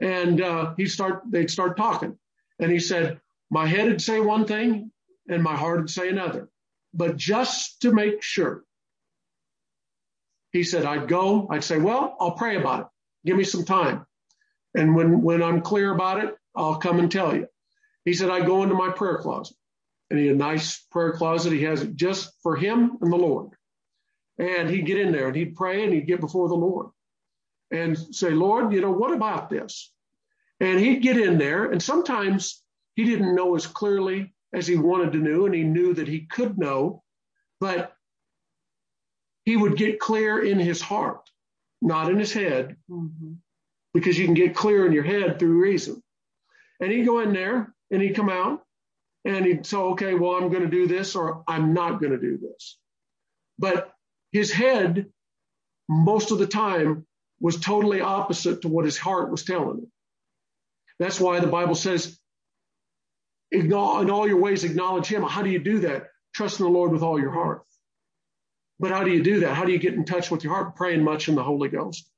And, 0.00 0.40
uh, 0.40 0.74
he 0.76 0.86
start, 0.86 1.22
they'd 1.28 1.50
start 1.50 1.76
talking. 1.76 2.18
And 2.58 2.70
he 2.70 2.78
said, 2.78 3.20
my 3.50 3.66
head 3.66 3.88
would 3.88 4.02
say 4.02 4.20
one 4.20 4.44
thing 4.44 4.90
and 5.28 5.42
my 5.42 5.56
heart 5.56 5.80
would 5.80 5.90
say 5.90 6.08
another. 6.08 6.48
but 6.92 7.16
just 7.16 7.80
to 7.82 7.92
make 7.92 8.22
sure, 8.22 8.64
he 10.52 10.62
said, 10.62 10.84
I'd 10.84 11.08
go, 11.08 11.48
I'd 11.50 11.64
say, 11.64 11.78
well, 11.78 12.16
I'll 12.20 12.32
pray 12.32 12.56
about 12.56 12.80
it. 12.80 12.86
Give 13.26 13.36
me 13.36 13.44
some 13.44 13.64
time. 13.64 14.06
And 14.76 14.94
when, 14.94 15.22
when 15.22 15.42
I'm 15.42 15.62
clear 15.62 15.92
about 15.92 16.22
it, 16.22 16.36
I'll 16.54 16.76
come 16.76 17.00
and 17.00 17.10
tell 17.10 17.34
you. 17.34 17.48
He 18.04 18.12
said, 18.12 18.30
I 18.30 18.44
go 18.44 18.62
into 18.62 18.74
my 18.74 18.90
prayer 18.90 19.18
closet 19.18 19.56
and 20.10 20.18
he 20.18 20.26
had 20.26 20.36
a 20.36 20.38
nice 20.38 20.78
prayer 20.90 21.12
closet. 21.12 21.52
He 21.52 21.62
has 21.62 21.82
it 21.82 21.96
just 21.96 22.32
for 22.42 22.56
him 22.56 22.98
and 23.00 23.12
the 23.12 23.16
Lord. 23.16 23.50
And 24.38 24.68
he'd 24.68 24.86
get 24.86 24.98
in 24.98 25.12
there 25.12 25.28
and 25.28 25.36
he'd 25.36 25.56
pray 25.56 25.84
and 25.84 25.92
he'd 25.92 26.06
get 26.06 26.20
before 26.20 26.48
the 26.48 26.54
Lord 26.54 26.88
and 27.70 27.96
say, 27.96 28.30
Lord, 28.30 28.72
you 28.72 28.80
know, 28.80 28.90
what 28.90 29.12
about 29.12 29.48
this? 29.48 29.92
And 30.60 30.78
he'd 30.78 31.02
get 31.02 31.18
in 31.18 31.38
there 31.38 31.70
and 31.70 31.82
sometimes 31.82 32.62
he 32.94 33.04
didn't 33.04 33.34
know 33.34 33.56
as 33.56 33.66
clearly 33.66 34.34
as 34.52 34.66
he 34.66 34.76
wanted 34.76 35.12
to 35.12 35.18
know 35.18 35.46
and 35.46 35.54
he 35.54 35.64
knew 35.64 35.94
that 35.94 36.08
he 36.08 36.20
could 36.26 36.58
know, 36.58 37.02
but 37.60 37.96
he 39.44 39.56
would 39.56 39.76
get 39.76 39.98
clear 39.98 40.42
in 40.42 40.58
his 40.58 40.80
heart, 40.80 41.28
not 41.82 42.10
in 42.10 42.18
his 42.18 42.32
head, 42.32 42.76
mm-hmm. 42.90 43.32
because 43.92 44.18
you 44.18 44.24
can 44.24 44.34
get 44.34 44.54
clear 44.54 44.86
in 44.86 44.92
your 44.92 45.04
head 45.04 45.38
through 45.38 45.60
reason. 45.60 46.02
And 46.80 46.90
he'd 46.90 47.04
go 47.04 47.20
in 47.20 47.32
there 47.32 47.73
and 47.90 48.02
he'd 48.02 48.16
come 48.16 48.30
out 48.30 48.62
and 49.24 49.44
he'd 49.44 49.66
say, 49.66 49.76
okay, 49.76 50.14
well, 50.14 50.32
I'm 50.32 50.50
going 50.50 50.62
to 50.62 50.68
do 50.68 50.86
this 50.86 51.16
or 51.16 51.44
I'm 51.46 51.74
not 51.74 52.00
going 52.00 52.12
to 52.12 52.18
do 52.18 52.38
this. 52.38 52.78
But 53.58 53.92
his 54.32 54.52
head, 54.52 55.06
most 55.88 56.30
of 56.30 56.38
the 56.38 56.46
time, 56.46 57.06
was 57.40 57.60
totally 57.60 58.00
opposite 58.00 58.62
to 58.62 58.68
what 58.68 58.84
his 58.84 58.98
heart 58.98 59.30
was 59.30 59.44
telling 59.44 59.78
him. 59.78 59.92
That's 60.98 61.20
why 61.20 61.40
the 61.40 61.46
Bible 61.46 61.74
says, 61.74 62.18
in 63.50 63.72
all 63.72 64.26
your 64.26 64.40
ways, 64.40 64.64
acknowledge 64.64 65.06
him. 65.06 65.22
How 65.22 65.42
do 65.42 65.50
you 65.50 65.58
do 65.58 65.80
that? 65.80 66.08
Trust 66.34 66.58
in 66.58 66.64
the 66.66 66.72
Lord 66.72 66.90
with 66.90 67.02
all 67.02 67.20
your 67.20 67.32
heart. 67.32 67.62
But 68.80 68.90
how 68.90 69.04
do 69.04 69.10
you 69.10 69.22
do 69.22 69.40
that? 69.40 69.54
How 69.54 69.64
do 69.64 69.72
you 69.72 69.78
get 69.78 69.94
in 69.94 70.04
touch 70.04 70.30
with 70.30 70.42
your 70.42 70.52
heart? 70.52 70.74
Praying 70.74 71.04
much 71.04 71.28
in 71.28 71.34
the 71.36 71.42
Holy 71.42 71.68
Ghost. 71.68 72.10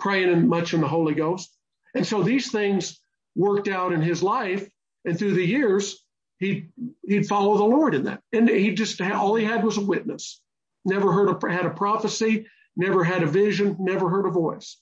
Praying 0.00 0.48
much 0.48 0.74
in 0.74 0.80
the 0.80 0.88
Holy 0.88 1.14
Ghost. 1.14 1.54
And 1.94 2.06
so 2.06 2.22
these 2.22 2.50
things 2.50 3.00
worked 3.34 3.68
out 3.68 3.92
in 3.92 4.02
his 4.02 4.22
life. 4.22 4.68
And 5.04 5.18
through 5.18 5.34
the 5.34 5.44
years, 5.44 6.04
he 6.38 6.68
he'd 7.06 7.26
follow 7.26 7.56
the 7.56 7.64
Lord 7.64 7.94
in 7.94 8.04
that. 8.04 8.20
And 8.32 8.48
he 8.48 8.74
just 8.74 9.00
all 9.00 9.34
he 9.34 9.44
had 9.44 9.64
was 9.64 9.78
a 9.78 9.84
witness. 9.84 10.40
Never 10.84 11.12
heard 11.12 11.28
a, 11.28 11.50
had 11.50 11.66
a 11.66 11.70
prophecy, 11.70 12.46
never 12.76 13.04
had 13.04 13.22
a 13.22 13.26
vision, 13.26 13.76
never 13.78 14.08
heard 14.08 14.26
a 14.26 14.30
voice. 14.30 14.78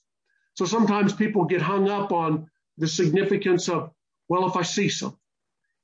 So 0.54 0.64
sometimes 0.64 1.12
people 1.12 1.44
get 1.44 1.62
hung 1.62 1.88
up 1.88 2.12
on 2.12 2.48
the 2.78 2.88
significance 2.88 3.68
of, 3.68 3.90
well, 4.28 4.46
if 4.46 4.56
I 4.56 4.62
see 4.62 4.88
something, 4.88 5.18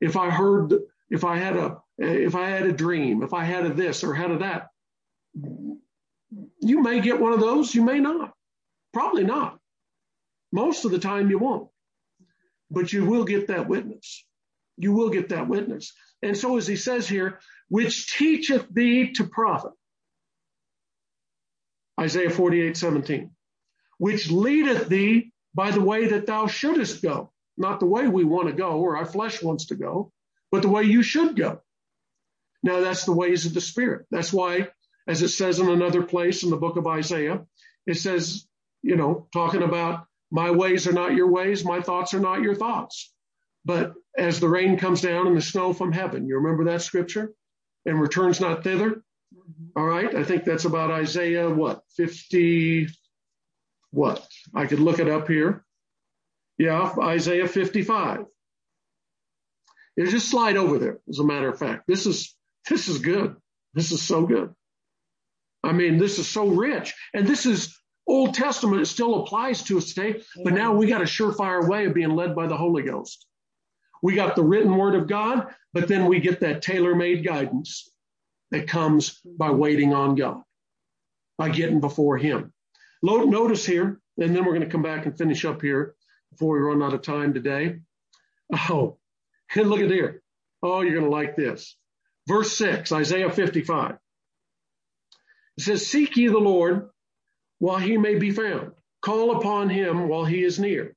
if 0.00 0.16
I 0.16 0.30
heard, 0.30 0.74
if 1.10 1.24
I 1.24 1.36
had 1.36 1.56
a, 1.56 1.78
if 1.98 2.34
I 2.34 2.48
had 2.48 2.66
a 2.66 2.72
dream, 2.72 3.22
if 3.22 3.32
I 3.32 3.44
had 3.44 3.66
a 3.66 3.72
this 3.72 4.04
or 4.04 4.14
had 4.14 4.30
a 4.30 4.38
that, 4.38 4.68
you 6.60 6.82
may 6.82 7.00
get 7.00 7.20
one 7.20 7.32
of 7.32 7.40
those, 7.40 7.74
you 7.74 7.82
may 7.82 8.00
not. 8.00 8.32
Probably 8.92 9.24
not. 9.24 9.58
Most 10.52 10.84
of 10.84 10.90
the 10.90 10.98
time 10.98 11.30
you 11.30 11.38
won't. 11.38 11.68
But 12.70 12.92
you 12.92 13.04
will 13.04 13.24
get 13.24 13.48
that 13.48 13.68
witness. 13.68 14.24
You 14.76 14.92
will 14.92 15.10
get 15.10 15.30
that 15.30 15.48
witness. 15.48 15.92
And 16.22 16.36
so 16.36 16.56
as 16.56 16.66
he 16.66 16.76
says 16.76 17.08
here, 17.08 17.40
which 17.68 18.16
teacheth 18.16 18.66
thee 18.70 19.12
to 19.14 19.24
profit. 19.24 19.72
Isaiah 21.98 22.30
48, 22.30 22.76
17. 22.76 23.30
Which 23.98 24.30
leadeth 24.30 24.88
thee 24.88 25.32
by 25.54 25.70
the 25.70 25.80
way 25.80 26.08
that 26.08 26.26
thou 26.26 26.46
shouldest 26.46 27.02
go. 27.02 27.32
Not 27.56 27.80
the 27.80 27.86
way 27.86 28.06
we 28.06 28.24
want 28.24 28.48
to 28.48 28.54
go 28.54 28.80
or 28.80 28.98
our 28.98 29.06
flesh 29.06 29.42
wants 29.42 29.66
to 29.66 29.76
go, 29.76 30.12
but 30.50 30.60
the 30.62 30.68
way 30.68 30.82
you 30.82 31.02
should 31.02 31.36
go. 31.36 31.62
Now 32.62 32.80
that's 32.80 33.04
the 33.04 33.12
ways 33.12 33.46
of 33.46 33.54
the 33.54 33.60
Spirit. 33.62 34.06
That's 34.10 34.32
why 34.32 34.68
as 35.06 35.22
it 35.22 35.28
says 35.28 35.58
in 35.58 35.68
another 35.68 36.02
place 36.02 36.42
in 36.42 36.50
the 36.50 36.56
book 36.56 36.76
of 36.76 36.86
Isaiah. 36.86 37.44
It 37.86 37.94
says, 37.94 38.46
you 38.82 38.96
know, 38.96 39.28
talking 39.32 39.62
about 39.62 40.05
my 40.30 40.50
ways 40.50 40.86
are 40.86 40.92
not 40.92 41.14
your 41.14 41.30
ways, 41.30 41.64
my 41.64 41.80
thoughts 41.80 42.14
are 42.14 42.20
not 42.20 42.42
your 42.42 42.54
thoughts. 42.54 43.12
But 43.64 43.94
as 44.16 44.40
the 44.40 44.48
rain 44.48 44.78
comes 44.78 45.00
down 45.00 45.26
and 45.26 45.36
the 45.36 45.42
snow 45.42 45.72
from 45.72 45.92
heaven, 45.92 46.26
you 46.26 46.36
remember 46.36 46.64
that 46.64 46.82
scripture? 46.82 47.32
And 47.84 48.00
returns 48.00 48.40
not 48.40 48.64
thither. 48.64 48.90
Mm-hmm. 48.90 49.78
All 49.78 49.84
right. 49.84 50.14
I 50.14 50.24
think 50.24 50.44
that's 50.44 50.64
about 50.64 50.90
Isaiah, 50.90 51.50
what, 51.50 51.82
50, 51.96 52.88
what? 53.90 54.26
I 54.54 54.66
could 54.66 54.80
look 54.80 54.98
it 54.98 55.08
up 55.08 55.28
here. 55.28 55.64
Yeah, 56.58 56.92
Isaiah 57.00 57.48
55. 57.48 58.24
You 59.96 60.06
just 60.06 60.28
slide 60.28 60.56
over 60.56 60.78
there, 60.78 61.00
as 61.08 61.18
a 61.18 61.24
matter 61.24 61.48
of 61.48 61.58
fact. 61.58 61.84
This 61.86 62.06
is, 62.06 62.34
this 62.68 62.88
is 62.88 62.98
good. 62.98 63.36
This 63.74 63.92
is 63.92 64.02
so 64.02 64.26
good. 64.26 64.54
I 65.62 65.72
mean, 65.72 65.98
this 65.98 66.18
is 66.18 66.28
so 66.28 66.48
rich. 66.48 66.94
And 67.14 67.26
this 67.26 67.46
is 67.46 67.76
Old 68.06 68.34
Testament. 68.34 68.82
It 68.82 68.86
still 68.86 69.22
applies 69.22 69.62
to 69.64 69.78
us 69.78 69.92
today, 69.92 70.22
but 70.44 70.52
now 70.52 70.74
we 70.74 70.86
got 70.86 71.02
a 71.02 71.04
surefire 71.04 71.68
way 71.68 71.86
of 71.86 71.94
being 71.94 72.10
led 72.10 72.34
by 72.34 72.46
the 72.46 72.56
Holy 72.56 72.82
Ghost. 72.82 73.26
We 74.02 74.14
got 74.14 74.36
the 74.36 74.44
written 74.44 74.76
word 74.76 74.94
of 74.94 75.08
God, 75.08 75.54
but 75.72 75.88
then 75.88 76.06
we 76.06 76.20
get 76.20 76.40
that 76.40 76.62
tailor 76.62 76.94
made 76.94 77.24
guidance 77.24 77.90
that 78.50 78.68
comes 78.68 79.20
by 79.24 79.50
waiting 79.50 79.92
on 79.92 80.14
God, 80.14 80.42
by 81.38 81.48
getting 81.48 81.80
before 81.80 82.16
Him. 82.16 82.52
Notice 83.02 83.66
here, 83.66 84.00
and 84.18 84.34
then 84.34 84.44
we're 84.44 84.54
going 84.54 84.60
to 84.60 84.70
come 84.70 84.82
back 84.82 85.06
and 85.06 85.16
finish 85.16 85.44
up 85.44 85.60
here 85.62 85.94
before 86.30 86.54
we 86.54 86.60
run 86.60 86.82
out 86.82 86.94
of 86.94 87.02
time 87.02 87.34
today. 87.34 87.80
Oh, 88.52 88.98
and 89.54 89.68
look 89.70 89.80
at 89.80 89.90
here. 89.90 90.22
Oh, 90.62 90.80
you're 90.80 90.94
going 90.94 91.04
to 91.04 91.10
like 91.10 91.36
this. 91.36 91.76
Verse 92.28 92.56
6, 92.56 92.92
Isaiah 92.92 93.30
55. 93.30 93.98
It 95.58 95.62
says, 95.62 95.86
Seek 95.86 96.16
ye 96.16 96.28
the 96.28 96.38
Lord 96.38 96.90
while 97.58 97.78
he 97.78 97.96
may 97.96 98.16
be 98.16 98.30
found. 98.30 98.72
Call 99.02 99.36
upon 99.36 99.68
him 99.68 100.08
while 100.08 100.24
he 100.24 100.42
is 100.42 100.58
near. 100.58 100.94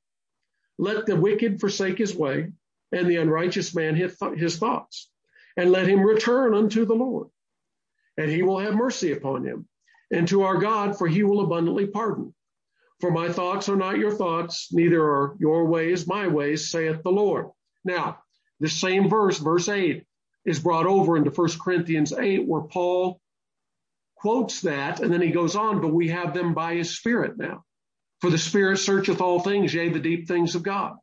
Let 0.78 1.06
the 1.06 1.16
wicked 1.16 1.60
forsake 1.60 1.98
his 1.98 2.16
way, 2.16 2.52
and 2.92 3.08
the 3.08 3.18
unrighteous 3.18 3.76
man 3.76 3.96
his 3.96 4.58
thoughts, 4.58 5.10
and 5.58 5.72
let 5.72 5.88
him 5.88 6.02
return 6.02 6.54
unto 6.54 6.86
the 6.86 6.96
Lord. 6.96 7.28
And 8.18 8.32
he 8.32 8.42
will 8.44 8.60
have 8.60 8.76
mercy 8.76 9.12
upon 9.12 9.46
him, 9.46 9.68
and 10.12 10.28
to 10.28 10.44
our 10.44 10.58
God, 10.58 10.98
for 10.98 11.08
he 11.08 11.24
will 11.24 11.42
abundantly 11.42 11.88
pardon. 11.88 12.34
For 13.00 13.12
my 13.12 13.32
thoughts 13.32 13.70
are 13.70 13.78
not 13.78 13.98
your 13.98 14.12
thoughts, 14.12 14.74
neither 14.74 15.02
are 15.02 15.36
your 15.40 15.66
ways 15.66 16.08
my 16.08 16.28
ways, 16.28 16.70
saith 16.70 17.04
the 17.04 17.12
Lord. 17.12 17.48
Now, 17.86 18.20
the 18.60 18.68
same 18.68 19.08
verse, 19.08 19.38
verse 19.38 19.70
8, 19.70 20.04
is 20.46 20.60
brought 20.60 20.86
over 20.86 21.16
into 21.16 21.30
1 21.30 21.50
Corinthians 21.62 22.12
8, 22.12 22.46
where 22.46 22.64
Paul 22.64 23.22
quotes 24.20 24.62
that, 24.62 25.00
and 25.00 25.12
then 25.14 25.22
he 25.22 25.32
goes 25.32 25.56
on, 25.56 25.82
but 25.82 25.94
we 25.94 26.10
have 26.10 26.34
them 26.34 26.54
by 26.54 26.76
his 26.76 26.98
spirit 26.98 27.38
now. 27.38 27.64
For 28.20 28.30
the 28.30 28.38
spirit 28.38 28.78
searcheth 28.78 29.22
all 29.22 29.40
things, 29.40 29.74
yea, 29.74 29.90
the 29.90 30.00
deep 30.00 30.28
things 30.28 30.56
of 30.56 30.64
God. 30.64 30.96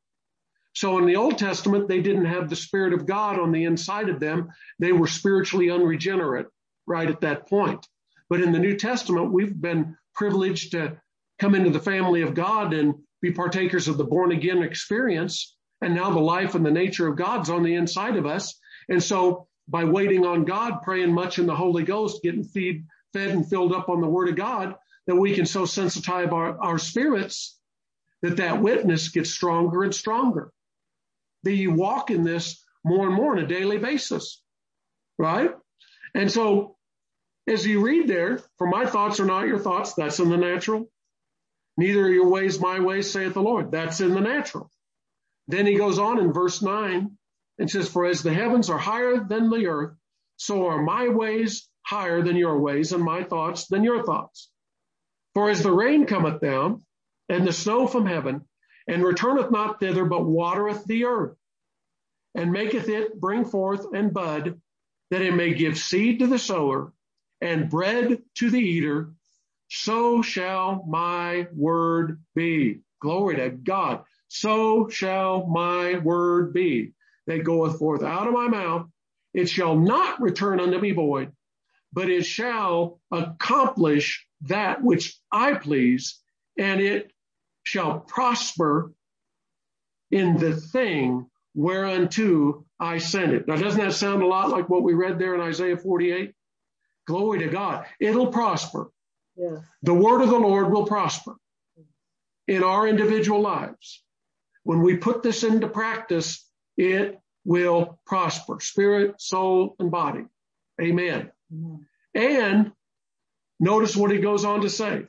So 0.75 0.99
in 0.99 1.07
the 1.07 1.17
Old 1.17 1.39
Testament, 1.39 1.89
they 1.89 2.03
didn't 2.03 2.27
have 2.27 2.51
the 2.51 2.57
spirit 2.57 2.93
of 2.93 3.07
God 3.07 3.39
on 3.39 3.53
the 3.53 3.64
inside 3.64 4.11
of 4.11 4.21
them. 4.21 4.51
They 4.79 4.93
were 4.93 5.07
spiritually 5.07 5.71
unregenerate 5.71 6.49
right 6.87 7.09
at 7.09 7.23
that 7.23 7.49
point. 7.49 7.87
But 8.29 8.43
in 8.43 8.53
the 8.53 8.59
New 8.59 8.77
Testament, 8.77 9.33
we've 9.33 9.59
been 9.59 9.97
privileged 10.14 10.73
to 10.73 11.01
come 11.39 11.55
into 11.55 11.71
the 11.71 11.81
family 11.81 12.21
of 12.21 12.35
God 12.35 12.75
and 12.75 12.95
be 13.23 13.33
partakers 13.33 13.89
of 13.89 13.97
the 13.97 14.05
born 14.05 14.33
again 14.33 14.62
experience. 14.62 15.57
And 15.81 15.95
now 15.95 16.11
the 16.11 16.21
life 16.21 16.55
and 16.55 16.67
the 16.67 16.71
nature 16.71 17.09
of 17.09 17.17
God's 17.17 17.49
on 17.49 17.62
the 17.62 17.75
inside 17.75 18.17
of 18.17 18.27
us. 18.27 18.59
And 18.91 19.03
so 19.03 19.49
by 19.69 19.85
waiting 19.85 20.27
on 20.27 20.45
God, 20.45 20.83
praying 20.83 21.12
much 21.12 21.39
in 21.39 21.47
the 21.47 21.57
Holy 21.57 21.83
Ghost, 21.83 22.23
getting 22.23 22.45
feed, 22.45 22.85
fed 23.17 23.31
and 23.31 23.49
filled 23.49 23.73
up 23.73 23.89
on 23.89 24.01
the 24.01 24.09
word 24.09 24.29
of 24.29 24.37
God 24.37 24.75
that 25.07 25.17
we 25.17 25.35
can 25.35 25.47
so 25.47 25.62
sensitize 25.62 26.33
our, 26.33 26.61
our 26.61 26.79
spirits 26.79 27.59
that 28.23 28.37
that 28.39 28.61
witness 28.61 29.09
gets 29.09 29.31
stronger 29.31 29.83
and 29.83 29.95
stronger. 29.95 30.51
That 31.45 31.55
you 31.55 31.73
walk 31.73 32.11
in 32.11 32.25
this 32.25 32.62
more 32.85 33.07
and 33.07 33.14
more 33.14 33.33
on 33.33 33.39
a 33.43 33.47
daily 33.47 33.79
basis, 33.79 34.43
right? 35.19 35.51
And 36.14 36.31
so 36.31 36.77
as 37.47 37.67
you 37.67 37.85
read 37.85 38.09
there, 38.09 38.41
for 38.59 38.67
my 38.67 38.87
thoughts 38.87 39.21
are 39.21 39.27
not 39.27 39.47
your 39.47 39.61
thoughts, 39.61 39.95
that's 39.95 40.19
in 40.19 40.29
the 40.29 40.37
natural. 40.37 40.91
Neither 41.77 42.07
are 42.07 42.11
your 42.11 42.29
ways 42.29 42.59
my 42.59 42.81
ways, 42.81 43.11
saith 43.11 43.35
the 43.35 43.43
Lord. 43.43 43.71
That's 43.71 44.01
in 44.01 44.14
the 44.14 44.21
natural. 44.21 44.71
Then 45.47 45.67
he 45.67 45.77
goes 45.77 45.99
on 45.99 46.19
in 46.19 46.33
verse 46.33 46.62
nine 46.62 47.12
and 47.59 47.71
says, 47.71 47.89
for 47.89 48.07
as 48.07 48.23
the 48.23 48.35
heavens 48.35 48.69
are 48.69 48.79
higher 48.79 49.25
than 49.25 49.49
the 49.49 49.67
earth, 49.67 49.95
so 50.37 50.67
are 50.67 50.83
my 50.83 51.09
ways 51.09 51.69
higher 51.87 52.22
than 52.22 52.37
your 52.37 52.59
ways 52.59 52.93
and 52.93 53.03
my 53.03 53.22
thoughts 53.22 53.66
than 53.68 53.84
your 53.84 54.03
thoughts. 54.05 54.51
For 55.34 55.51
as 55.51 55.62
the 55.62 55.72
rain 55.72 56.07
cometh 56.07 56.41
down 56.41 56.82
and 57.28 57.47
the 57.47 57.53
snow 57.53 57.87
from 57.87 58.07
heaven 58.07 58.43
and 58.89 59.05
returneth 59.05 59.51
not 59.51 59.80
thither, 59.80 60.05
but 60.05 60.24
watereth 60.24 60.84
the 60.84 61.05
earth 61.05 61.37
and 62.34 62.53
maketh 62.53 62.89
it 62.89 63.20
bring 63.20 63.45
forth 63.45 63.87
and 63.95 64.12
bud 64.12 64.61
that 65.11 65.22
it 65.22 65.34
may 65.34 65.55
give 65.55 65.78
seed 65.78 66.18
to 66.18 66.26
the 66.26 66.39
sower 66.39 66.93
and 67.41 67.70
bread 67.70 68.22
to 68.34 68.51
the 68.51 68.59
eater, 68.59 69.12
so 69.68 70.22
shall 70.22 70.84
my 70.89 71.47
word 71.55 72.20
be. 72.34 72.80
Glory 73.01 73.37
to 73.37 73.51
God. 73.51 74.03
So 74.28 74.89
shall 74.89 75.47
my 75.47 75.99
word 75.99 76.53
be 76.53 76.93
that 77.26 77.45
goeth 77.45 77.78
forth 77.78 78.03
out 78.03 78.26
of 78.26 78.32
my 78.32 78.49
mouth 78.49 78.89
it 79.37 79.51
shall 79.51 79.76
not 79.76 80.20
return 80.20 80.61
unto 80.61 80.80
me 80.80 80.93
void, 80.93 81.30
but 81.93 82.11
it 82.11 82.24
shall 82.24 83.01
accomplish 83.11 84.26
that 84.43 84.82
which 84.82 85.18
I 85.32 85.55
please, 85.55 86.20
and 86.59 86.80
it 86.80 87.12
shall 87.64 88.01
prosper 88.01 88.93
in 90.11 90.37
the 90.37 90.55
thing 90.55 91.26
whereunto 91.55 92.64
I 92.78 92.99
sent 92.99 93.32
it. 93.32 93.49
Now, 93.49 93.57
doesn't 93.57 93.80
that 93.80 93.95
sound 93.95 94.22
a 94.22 94.26
lot 94.26 94.51
like 94.51 94.68
what 94.68 94.82
we 94.82 94.95
read 94.95 95.18
there 95.18 95.34
in 95.34 95.41
Isaiah 95.41 95.76
48? 95.76 96.32
Glory 97.07 97.39
to 97.41 97.49
God. 97.49 97.87
It'll 97.99 98.28
prosper. 98.28 98.91
Yeah. 99.37 99.59
The 99.82 99.95
word 99.95 100.22
of 100.22 100.30
the 100.30 100.39
Lord 100.39 100.70
will 100.70 100.87
prosper 100.87 101.34
in 102.47 102.62
our 102.62 102.87
individual 102.87 103.41
lives. 103.41 104.03
When 104.64 104.82
we 104.82 104.97
put 104.97 105.22
this 105.22 105.45
into 105.45 105.68
practice, 105.68 106.49
it 106.76 107.18
will 107.45 108.01
prosper 108.07 108.59
spirit, 108.61 109.20
soul, 109.20 109.76
and 109.78 109.91
body. 109.91 110.24
Amen. 110.80 111.30
And 112.15 112.73
notice 113.61 113.97
what 113.97 114.11
he 114.11 114.19
goes 114.19 114.45
on 114.45 114.63
to 114.63 114.71
say. 114.71 115.07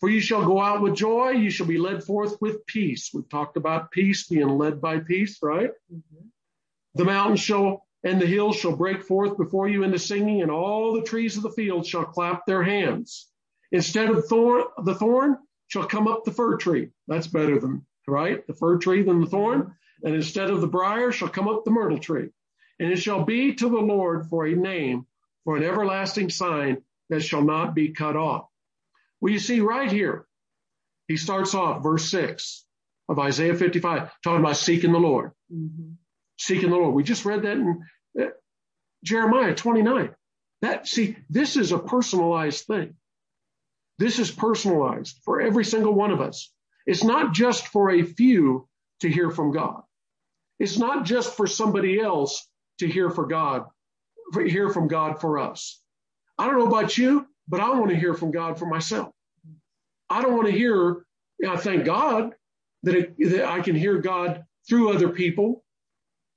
For 0.00 0.08
you 0.08 0.20
shall 0.20 0.44
go 0.44 0.60
out 0.60 0.80
with 0.80 0.94
joy, 0.94 1.30
you 1.30 1.50
shall 1.50 1.66
be 1.66 1.78
led 1.78 2.04
forth 2.04 2.40
with 2.40 2.64
peace. 2.66 3.10
We've 3.12 3.28
talked 3.28 3.56
about 3.56 3.90
peace 3.90 4.28
being 4.28 4.48
led 4.48 4.80
by 4.80 5.00
peace, 5.00 5.38
right? 5.42 5.70
Mhm. 5.92 6.30
The 6.94 7.04
mountains 7.04 7.40
shall 7.40 7.84
and 8.04 8.20
the 8.20 8.26
hills 8.26 8.56
shall 8.56 8.76
break 8.76 9.02
forth 9.02 9.36
before 9.36 9.68
you 9.68 9.82
into 9.82 9.98
singing, 9.98 10.42
and 10.42 10.52
all 10.52 10.92
the 10.92 11.02
trees 11.02 11.36
of 11.36 11.42
the 11.42 11.50
field 11.50 11.84
shall 11.84 12.04
clap 12.04 12.46
their 12.46 12.62
hands. 12.62 13.28
Instead 13.72 14.08
of 14.08 14.26
thorn, 14.26 14.64
the 14.84 14.94
thorn 14.94 15.36
shall 15.66 15.84
come 15.84 16.06
up 16.06 16.24
the 16.24 16.30
fir 16.30 16.56
tree. 16.56 16.90
That's 17.08 17.26
better 17.26 17.58
than, 17.58 17.84
right? 18.06 18.46
The 18.46 18.54
fir 18.54 18.78
tree 18.78 19.02
than 19.02 19.20
the 19.20 19.26
thorn. 19.26 19.74
And 20.04 20.14
instead 20.14 20.48
of 20.48 20.60
the 20.60 20.68
briar 20.68 21.10
shall 21.10 21.28
come 21.28 21.48
up 21.48 21.64
the 21.64 21.72
myrtle 21.72 21.98
tree. 21.98 22.30
And 22.78 22.92
it 22.92 22.98
shall 22.98 23.24
be 23.24 23.54
to 23.54 23.68
the 23.68 23.80
Lord 23.80 24.28
for 24.28 24.46
a 24.46 24.54
name, 24.54 25.06
for 25.44 25.56
an 25.56 25.64
everlasting 25.64 26.30
sign 26.30 26.78
that 27.10 27.22
shall 27.22 27.42
not 27.42 27.74
be 27.74 27.90
cut 27.90 28.16
off. 28.16 28.46
Well, 29.20 29.32
you 29.32 29.38
see 29.38 29.60
right 29.60 29.90
here, 29.90 30.26
he 31.06 31.16
starts 31.16 31.54
off 31.54 31.82
verse 31.82 32.10
six 32.10 32.64
of 33.08 33.18
Isaiah 33.18 33.54
55, 33.54 34.10
talking 34.22 34.40
about 34.40 34.56
seeking 34.56 34.92
the 34.92 34.98
Lord 34.98 35.32
Mhm. 35.52 35.96
seeking 36.36 36.70
the 36.70 36.76
Lord. 36.76 36.94
We 36.94 37.02
just 37.02 37.24
read 37.24 37.42
that 37.42 37.52
in 37.56 37.82
uh, 38.20 38.26
Jeremiah 39.02 39.54
29. 39.54 40.14
That, 40.60 40.86
see, 40.86 41.16
this 41.30 41.56
is 41.56 41.72
a 41.72 41.78
personalized 41.78 42.66
thing. 42.66 42.94
This 43.98 44.18
is 44.18 44.30
personalized 44.30 45.18
for 45.24 45.40
every 45.40 45.64
single 45.64 45.94
one 45.94 46.10
of 46.12 46.20
us. 46.20 46.52
It's 46.86 47.02
not 47.04 47.32
just 47.32 47.66
for 47.68 47.90
a 47.90 48.02
few 48.02 48.68
to 49.00 49.08
hear 49.10 49.30
from 49.30 49.52
God. 49.52 49.82
It's 50.58 50.78
not 50.78 51.04
just 51.04 51.36
for 51.36 51.46
somebody 51.46 52.00
else 52.00 52.46
to 52.78 52.86
hear 52.88 53.10
for 53.10 53.26
God, 53.26 53.66
hear 54.34 54.70
from 54.70 54.88
God 54.88 55.20
for 55.20 55.38
us. 55.38 55.80
I 56.38 56.46
don't 56.46 56.58
know 56.58 56.66
about 56.66 56.96
you, 56.96 57.26
but 57.48 57.60
I 57.60 57.70
want 57.70 57.90
to 57.90 57.96
hear 57.96 58.14
from 58.14 58.30
God 58.30 58.58
for 58.58 58.66
myself. 58.66 59.12
I 60.10 60.22
don't 60.22 60.36
want 60.36 60.46
to 60.46 60.52
hear, 60.52 61.04
I 61.46 61.56
thank 61.56 61.84
God 61.84 62.34
that, 62.82 62.94
it, 62.94 63.30
that 63.30 63.48
I 63.48 63.60
can 63.60 63.74
hear 63.74 63.98
God 63.98 64.44
through 64.68 64.92
other 64.92 65.08
people, 65.08 65.64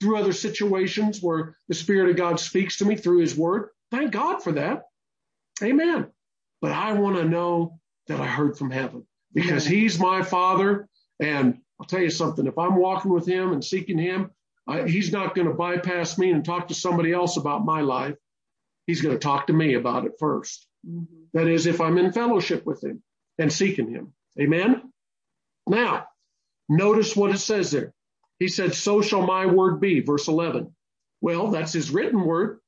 through 0.01 0.17
other 0.17 0.33
situations 0.33 1.21
where 1.21 1.55
the 1.67 1.75
Spirit 1.75 2.09
of 2.09 2.17
God 2.17 2.39
speaks 2.39 2.77
to 2.77 2.85
me 2.85 2.95
through 2.95 3.19
His 3.19 3.35
Word. 3.35 3.69
Thank 3.91 4.11
God 4.11 4.41
for 4.41 4.53
that. 4.53 4.83
Amen. 5.61 6.07
But 6.61 6.71
I 6.71 6.93
want 6.93 7.17
to 7.17 7.25
know 7.25 7.79
that 8.07 8.19
I 8.19 8.25
heard 8.25 8.57
from 8.57 8.71
heaven 8.71 9.05
because 9.33 9.65
He's 9.65 9.99
my 9.99 10.23
Father. 10.23 10.87
And 11.19 11.59
I'll 11.79 11.85
tell 11.85 12.01
you 12.01 12.09
something 12.09 12.47
if 12.47 12.57
I'm 12.57 12.75
walking 12.75 13.11
with 13.13 13.27
Him 13.27 13.53
and 13.53 13.63
seeking 13.63 13.97
Him, 13.97 14.31
I, 14.67 14.87
He's 14.87 15.11
not 15.11 15.35
going 15.35 15.47
to 15.47 15.53
bypass 15.53 16.17
me 16.17 16.31
and 16.31 16.43
talk 16.45 16.67
to 16.69 16.73
somebody 16.73 17.11
else 17.11 17.37
about 17.37 17.65
my 17.65 17.81
life. 17.81 18.15
He's 18.87 19.01
going 19.01 19.15
to 19.15 19.19
talk 19.19 19.47
to 19.47 19.53
me 19.53 19.75
about 19.75 20.05
it 20.05 20.13
first. 20.19 20.67
Mhm. 20.87 21.07
That 21.33 21.47
is, 21.47 21.65
if 21.67 21.79
I'm 21.81 21.97
in 21.97 22.11
fellowship 22.11 22.65
with 22.65 22.83
Him 22.83 23.01
and 23.37 23.51
seeking 23.51 23.89
Him. 23.89 24.13
Amen. 24.39 24.91
Now, 25.67 26.07
notice 26.69 27.15
what 27.15 27.31
it 27.31 27.37
says 27.39 27.71
there. 27.71 27.93
He 28.39 28.47
said, 28.47 28.73
So 28.73 29.01
shall 29.01 29.21
my 29.25 29.45
word 29.45 29.79
be, 29.79 29.99
verse 29.99 30.27
11. 30.27 30.73
Well, 31.21 31.51
that's 31.51 31.73
his 31.73 31.91
written 31.91 32.23
word. 32.25 32.59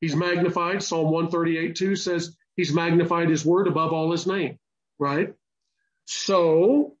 He's 0.00 0.16
magnified. 0.16 0.82
Psalm 0.82 1.12
138 1.12 1.76
2 1.76 1.94
says 1.94 2.36
he's 2.56 2.74
magnified 2.74 3.30
his 3.30 3.44
word 3.46 3.68
above 3.68 3.92
all 3.92 4.10
his 4.10 4.26
name, 4.26 4.58
right? 4.98 5.32
So 6.06 6.96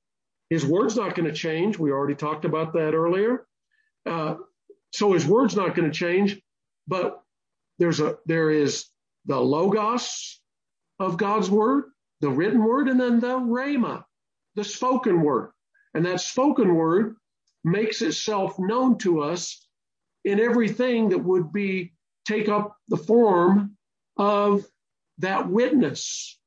his 0.50 0.64
word's 0.64 0.96
not 0.96 1.16
going 1.16 1.26
to 1.28 1.34
change. 1.34 1.78
We 1.78 1.90
already 1.90 2.14
talked 2.14 2.44
about 2.44 2.74
that 2.74 2.94
earlier. 2.94 3.44
Uh, 4.06 4.36
so 4.92 5.12
his 5.12 5.26
word's 5.26 5.56
not 5.56 5.74
going 5.74 5.90
to 5.90 5.96
change, 5.96 6.40
but 6.86 7.22
there's 7.78 8.00
a 8.00 8.16
there 8.26 8.50
is 8.50 8.86
the 9.26 9.38
logos 9.38 10.40
of 10.98 11.16
God's 11.16 11.50
word, 11.50 11.84
the 12.20 12.30
written 12.30 12.62
word, 12.62 12.88
and 12.88 13.00
then 13.00 13.20
the 13.20 13.38
rhema, 13.38 14.04
the 14.54 14.64
spoken 14.64 15.22
word. 15.22 15.52
And 15.94 16.06
that 16.06 16.20
spoken 16.20 16.74
word 16.74 17.16
makes 17.64 18.02
itself 18.02 18.58
known 18.58 18.98
to 18.98 19.22
us 19.22 19.66
in 20.24 20.40
everything 20.40 21.10
that 21.10 21.18
would 21.18 21.52
be 21.52 21.92
take 22.24 22.48
up 22.48 22.76
the 22.88 22.96
form 22.96 23.76
of 24.16 24.64
that 25.18 25.48
witness. 25.48 26.38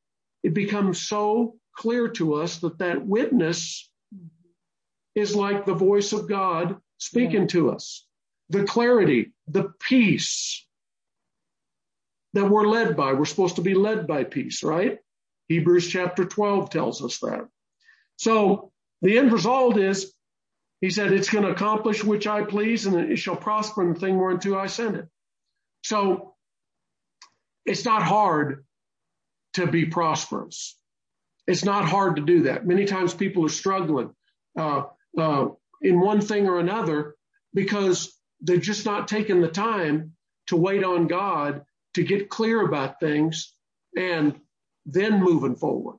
It 0.44 0.54
becomes 0.54 1.08
so 1.08 1.56
clear 1.76 2.10
to 2.10 2.36
us 2.36 2.60
that 2.60 2.78
that 2.80 3.06
witness 3.06 3.90
is 5.16 5.36
like 5.36 5.66
the 5.66 5.74
voice 5.74 6.14
of 6.14 6.28
God 6.30 6.78
speaking 6.98 7.48
to 7.50 7.72
us. 7.72 8.06
The 8.50 8.64
clarity, 8.64 9.34
the 9.48 9.74
peace 9.80 10.66
that 12.36 12.50
we're 12.50 12.68
led 12.68 12.98
by. 12.98 13.14
We're 13.14 13.26
supposed 13.26 13.56
to 13.56 13.62
be 13.62 13.74
led 13.74 14.08
by 14.08 14.26
peace, 14.26 14.62
right? 14.62 15.00
Hebrews 15.48 15.88
chapter 15.88 16.26
12 16.26 16.70
tells 16.70 17.04
us 17.04 17.20
that. 17.20 17.48
So 18.18 18.72
the 19.02 19.18
end 19.18 19.32
result 19.32 19.78
is 19.78 20.14
he 20.82 20.90
said, 20.90 21.14
It's 21.14 21.30
going 21.30 21.46
to 21.46 21.52
accomplish 21.52 22.04
which 22.04 22.28
I 22.28 22.44
please, 22.44 22.86
and 22.86 23.12
it 23.12 23.18
shall 23.18 23.38
prosper 23.38 23.84
in 23.84 23.94
the 23.94 24.00
thing 24.00 24.18
whereunto 24.18 24.58
I 24.58 24.68
send 24.68 24.98
it. 24.98 25.08
So 25.84 26.36
it's 27.66 27.86
not 27.86 28.04
hard 28.04 28.66
to 29.54 29.66
be 29.66 29.86
prosperous. 29.86 30.78
It's 31.48 31.64
not 31.64 31.86
hard 31.86 32.18
to 32.18 32.22
do 32.22 32.44
that. 32.44 32.68
Many 32.68 32.86
times 32.86 33.14
people 33.14 33.46
are 33.46 33.50
struggling 33.50 34.12
uh, 34.60 34.84
uh, 35.18 35.48
in 35.86 36.00
one 36.00 36.20
thing 36.22 36.48
or 36.48 36.60
another 36.60 37.16
because 37.54 38.18
they're 38.42 38.58
just 38.58 38.86
not 38.86 39.08
taking 39.08 39.42
the 39.42 39.48
time 39.48 40.14
to 40.48 40.58
wait 40.58 40.84
on 40.84 41.08
God 41.08 41.64
to 41.94 42.04
get 42.04 42.30
clear 42.30 42.62
about 42.62 43.00
things 43.00 43.54
and 43.96 44.40
then 44.86 45.24
moving 45.24 45.56
forward. 45.56 45.98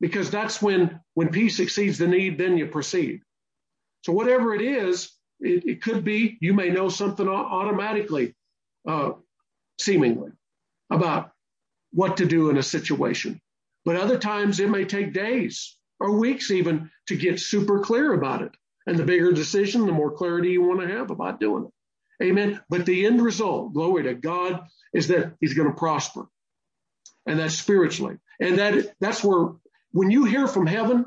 Because 0.00 0.30
that's 0.30 0.60
when, 0.60 1.00
when 1.14 1.28
peace 1.28 1.60
exceeds 1.60 1.98
the 1.98 2.08
need, 2.08 2.38
then 2.38 2.58
you 2.58 2.66
proceed. 2.66 3.22
So 4.04 4.12
whatever 4.12 4.54
it 4.54 4.62
is, 4.62 5.12
it, 5.38 5.64
it 5.66 5.82
could 5.82 6.04
be 6.04 6.38
you 6.40 6.54
may 6.54 6.70
know 6.70 6.88
something 6.88 7.28
automatically, 7.28 8.34
uh, 8.88 9.12
seemingly, 9.78 10.32
about 10.90 11.30
what 11.92 12.16
to 12.16 12.26
do 12.26 12.50
in 12.50 12.58
a 12.58 12.62
situation. 12.62 13.40
But 13.84 13.96
other 13.96 14.18
times 14.18 14.60
it 14.60 14.70
may 14.70 14.84
take 14.84 15.12
days 15.12 15.76
or 16.00 16.18
weeks 16.18 16.50
even 16.50 16.90
to 17.06 17.16
get 17.16 17.38
super 17.38 17.80
clear 17.80 18.12
about 18.12 18.42
it. 18.42 18.52
And 18.86 18.98
the 18.98 19.04
bigger 19.04 19.32
decision, 19.32 19.86
the 19.86 19.92
more 19.92 20.10
clarity 20.10 20.50
you 20.50 20.62
want 20.62 20.80
to 20.80 20.88
have 20.88 21.10
about 21.10 21.40
doing 21.40 21.64
it. 21.64 22.24
Amen. 22.24 22.60
But 22.68 22.86
the 22.86 23.06
end 23.06 23.22
result, 23.22 23.74
glory 23.74 24.04
to 24.04 24.14
God, 24.14 24.66
is 24.92 25.08
that 25.08 25.34
he's 25.40 25.54
going 25.54 25.68
to 25.68 25.74
prosper. 25.74 26.26
And 27.26 27.38
that's 27.38 27.54
spiritually. 27.54 28.18
And 28.40 28.58
that 28.58 28.94
that's 29.00 29.22
where 29.22 29.50
when 29.92 30.10
you 30.10 30.24
hear 30.24 30.46
from 30.46 30.66
heaven, 30.66 31.06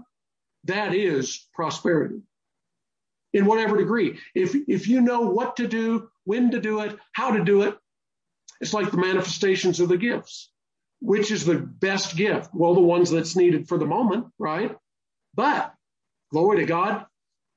that 0.65 0.93
is 0.93 1.45
prosperity 1.53 2.21
in 3.33 3.45
whatever 3.45 3.77
degree. 3.77 4.19
If 4.33 4.55
if 4.67 4.87
you 4.87 5.01
know 5.01 5.21
what 5.21 5.57
to 5.57 5.67
do, 5.67 6.09
when 6.23 6.51
to 6.51 6.61
do 6.61 6.79
it, 6.81 6.97
how 7.11 7.31
to 7.31 7.43
do 7.43 7.63
it, 7.63 7.77
it's 8.61 8.73
like 8.73 8.91
the 8.91 8.97
manifestations 8.97 9.79
of 9.79 9.89
the 9.89 9.97
gifts. 9.97 10.49
Which 11.01 11.29
is 11.29 11.45
the 11.45 11.57
best 11.57 12.15
gift? 12.15 12.49
Well, 12.53 12.73
the 12.73 12.79
ones 12.79 13.11
that's 13.11 13.35
needed 13.35 13.67
for 13.67 13.77
the 13.77 13.85
moment, 13.85 14.27
right? 14.39 14.75
But 15.35 15.73
glory 16.31 16.59
to 16.59 16.65
God, 16.65 17.05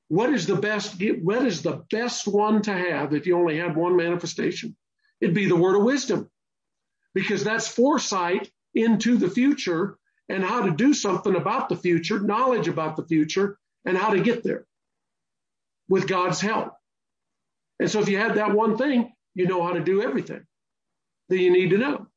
what 0.09 0.33
is 0.33 0.45
the 0.45 0.55
best? 0.55 1.01
What 1.21 1.45
is 1.45 1.61
the 1.61 1.83
best 1.89 2.27
one 2.27 2.61
to 2.63 2.73
have 2.73 3.13
if 3.13 3.25
you 3.25 3.37
only 3.37 3.57
had 3.57 3.75
one 3.75 3.95
manifestation? 3.95 4.75
It'd 5.21 5.35
be 5.35 5.47
the 5.47 5.55
word 5.55 5.75
of 5.75 5.83
wisdom, 5.83 6.29
because 7.13 7.43
that's 7.43 7.67
foresight 7.67 8.51
into 8.73 9.17
the 9.17 9.29
future 9.29 9.97
and 10.27 10.43
how 10.43 10.63
to 10.65 10.71
do 10.71 10.93
something 10.93 11.35
about 11.35 11.69
the 11.69 11.75
future, 11.75 12.19
knowledge 12.19 12.67
about 12.67 12.95
the 12.95 13.05
future, 13.05 13.57
and 13.85 13.97
how 13.97 14.11
to 14.11 14.21
get 14.21 14.43
there 14.43 14.65
with 15.87 16.07
God's 16.07 16.41
help. 16.41 16.73
And 17.79 17.89
so 17.89 17.99
if 17.99 18.09
you 18.09 18.17
had 18.17 18.35
that 18.35 18.53
one 18.53 18.77
thing, 18.77 19.13
you 19.33 19.47
know 19.47 19.63
how 19.63 19.73
to 19.73 19.79
do 19.83 20.01
everything 20.01 20.45
that 21.29 21.37
you 21.39 21.51
need 21.51 21.69
to 21.69 21.77
know. 21.77 22.07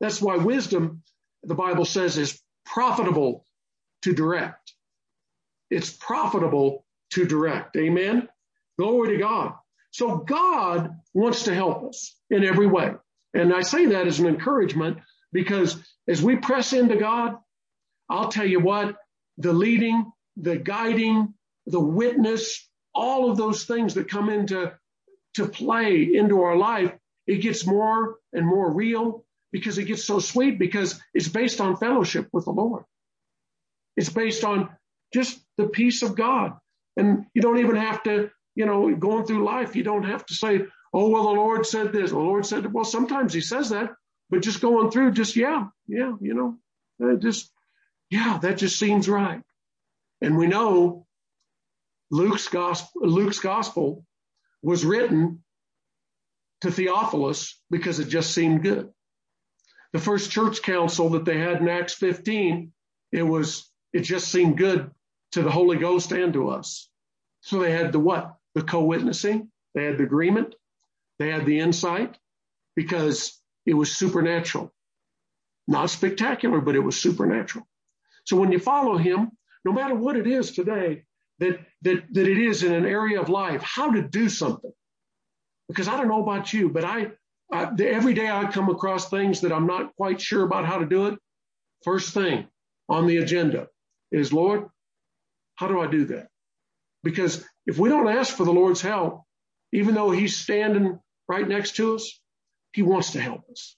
That's 0.00 0.22
why 0.22 0.36
wisdom, 0.36 1.02
the 1.42 1.54
Bible 1.54 1.84
says, 1.84 2.16
is 2.16 2.40
profitable 2.64 3.46
to 4.02 4.14
direct. 4.14 4.74
It's 5.70 5.90
profitable 5.90 6.84
to 7.10 7.24
direct. 7.24 7.76
Amen. 7.76 8.28
Glory 8.78 9.16
to 9.16 9.18
God. 9.18 9.54
So 9.90 10.18
God 10.18 10.96
wants 11.14 11.44
to 11.44 11.54
help 11.54 11.84
us 11.84 12.14
in 12.30 12.44
every 12.44 12.66
way. 12.66 12.92
And 13.34 13.52
I 13.52 13.62
say 13.62 13.86
that 13.86 14.06
as 14.06 14.20
an 14.20 14.26
encouragement 14.26 14.98
because 15.32 15.76
as 16.08 16.22
we 16.22 16.36
press 16.36 16.72
into 16.72 16.96
God, 16.96 17.36
I'll 18.08 18.28
tell 18.28 18.46
you 18.46 18.60
what, 18.60 18.96
the 19.38 19.52
leading, 19.52 20.10
the 20.36 20.56
guiding, 20.56 21.34
the 21.66 21.80
witness, 21.80 22.68
all 22.94 23.30
of 23.30 23.36
those 23.36 23.64
things 23.64 23.94
that 23.94 24.10
come 24.10 24.28
into 24.28 24.72
to 25.34 25.46
play 25.46 26.14
into 26.14 26.42
our 26.42 26.56
life, 26.56 26.92
it 27.26 27.36
gets 27.36 27.66
more 27.66 28.16
and 28.32 28.46
more 28.46 28.72
real 28.72 29.24
because 29.52 29.78
it 29.78 29.84
gets 29.84 30.04
so 30.04 30.18
sweet 30.18 30.58
because 30.58 31.00
it's 31.14 31.28
based 31.28 31.60
on 31.60 31.76
fellowship 31.76 32.28
with 32.32 32.44
the 32.44 32.50
Lord. 32.50 32.84
It's 33.96 34.08
based 34.08 34.44
on 34.44 34.68
just 35.12 35.40
the 35.56 35.66
peace 35.68 36.02
of 36.02 36.16
God. 36.16 36.54
And 37.00 37.24
you 37.32 37.40
don't 37.40 37.58
even 37.58 37.76
have 37.76 38.02
to, 38.02 38.30
you 38.54 38.66
know, 38.66 38.94
going 38.94 39.24
through 39.24 39.42
life, 39.42 39.74
you 39.74 39.82
don't 39.82 40.04
have 40.04 40.26
to 40.26 40.34
say, 40.34 40.66
oh, 40.92 41.08
well, 41.08 41.24
the 41.24 41.40
Lord 41.40 41.64
said 41.64 41.92
this. 41.92 42.10
The 42.10 42.18
Lord 42.18 42.44
said, 42.44 42.70
well, 42.72 42.84
sometimes 42.84 43.32
he 43.32 43.40
says 43.40 43.70
that, 43.70 43.94
but 44.28 44.42
just 44.42 44.60
going 44.60 44.90
through, 44.90 45.12
just, 45.12 45.34
yeah, 45.34 45.68
yeah, 45.86 46.12
you 46.20 46.34
know, 46.34 47.16
just, 47.16 47.50
yeah, 48.10 48.38
that 48.42 48.58
just 48.58 48.78
seems 48.78 49.08
right. 49.08 49.40
And 50.20 50.36
we 50.36 50.46
know 50.46 51.06
Luke's 52.10 52.48
gospel, 52.48 53.00
Luke's 53.08 53.38
gospel 53.38 54.04
was 54.62 54.84
written 54.84 55.42
to 56.60 56.70
Theophilus 56.70 57.58
because 57.70 57.98
it 57.98 58.08
just 58.08 58.34
seemed 58.34 58.62
good. 58.62 58.90
The 59.94 60.00
first 60.00 60.30
church 60.30 60.60
council 60.60 61.08
that 61.10 61.24
they 61.24 61.38
had 61.38 61.62
in 61.62 61.68
Acts 61.68 61.94
15, 61.94 62.72
it 63.12 63.22
was, 63.22 63.70
it 63.94 64.00
just 64.00 64.28
seemed 64.28 64.58
good 64.58 64.90
to 65.32 65.42
the 65.42 65.50
Holy 65.50 65.78
Ghost 65.78 66.12
and 66.12 66.34
to 66.34 66.50
us. 66.50 66.89
So 67.42 67.60
they 67.60 67.72
had 67.72 67.92
the 67.92 68.00
what? 68.00 68.36
The 68.54 68.62
co-witnessing. 68.62 69.50
They 69.74 69.84
had 69.84 69.98
the 69.98 70.04
agreement. 70.04 70.54
They 71.18 71.30
had 71.30 71.46
the 71.46 71.60
insight 71.60 72.16
because 72.76 73.40
it 73.66 73.74
was 73.74 73.92
supernatural. 73.92 74.72
Not 75.68 75.90
spectacular, 75.90 76.60
but 76.60 76.74
it 76.74 76.80
was 76.80 77.00
supernatural. 77.00 77.66
So 78.24 78.36
when 78.36 78.52
you 78.52 78.58
follow 78.58 78.96
him, 78.96 79.30
no 79.64 79.72
matter 79.72 79.94
what 79.94 80.16
it 80.16 80.26
is 80.26 80.52
today, 80.52 81.04
that, 81.38 81.60
that, 81.82 82.04
that 82.12 82.28
it 82.28 82.38
is 82.38 82.62
in 82.62 82.72
an 82.72 82.86
area 82.86 83.20
of 83.20 83.28
life, 83.28 83.62
how 83.62 83.90
to 83.92 84.02
do 84.02 84.28
something. 84.28 84.72
Because 85.68 85.88
I 85.88 85.96
don't 85.96 86.08
know 86.08 86.22
about 86.22 86.52
you, 86.52 86.68
but 86.68 86.84
I, 86.84 87.12
I 87.52 87.70
every 87.80 88.14
day 88.14 88.30
I 88.30 88.50
come 88.50 88.68
across 88.68 89.08
things 89.08 89.42
that 89.42 89.52
I'm 89.52 89.66
not 89.66 89.94
quite 89.96 90.20
sure 90.20 90.42
about 90.42 90.66
how 90.66 90.78
to 90.78 90.86
do 90.86 91.06
it. 91.06 91.18
First 91.84 92.12
thing 92.12 92.48
on 92.88 93.06
the 93.06 93.18
agenda 93.18 93.68
is, 94.10 94.32
Lord, 94.32 94.68
how 95.54 95.68
do 95.68 95.80
I 95.80 95.86
do 95.86 96.06
that? 96.06 96.29
Because 97.02 97.44
if 97.66 97.78
we 97.78 97.88
don't 97.88 98.08
ask 98.08 98.34
for 98.34 98.44
the 98.44 98.52
Lord's 98.52 98.80
help, 98.80 99.22
even 99.72 99.94
though 99.94 100.10
He's 100.10 100.36
standing 100.36 100.98
right 101.28 101.46
next 101.46 101.76
to 101.76 101.94
us, 101.94 102.20
He 102.72 102.82
wants 102.82 103.12
to 103.12 103.20
help 103.20 103.42
us. 103.50 103.76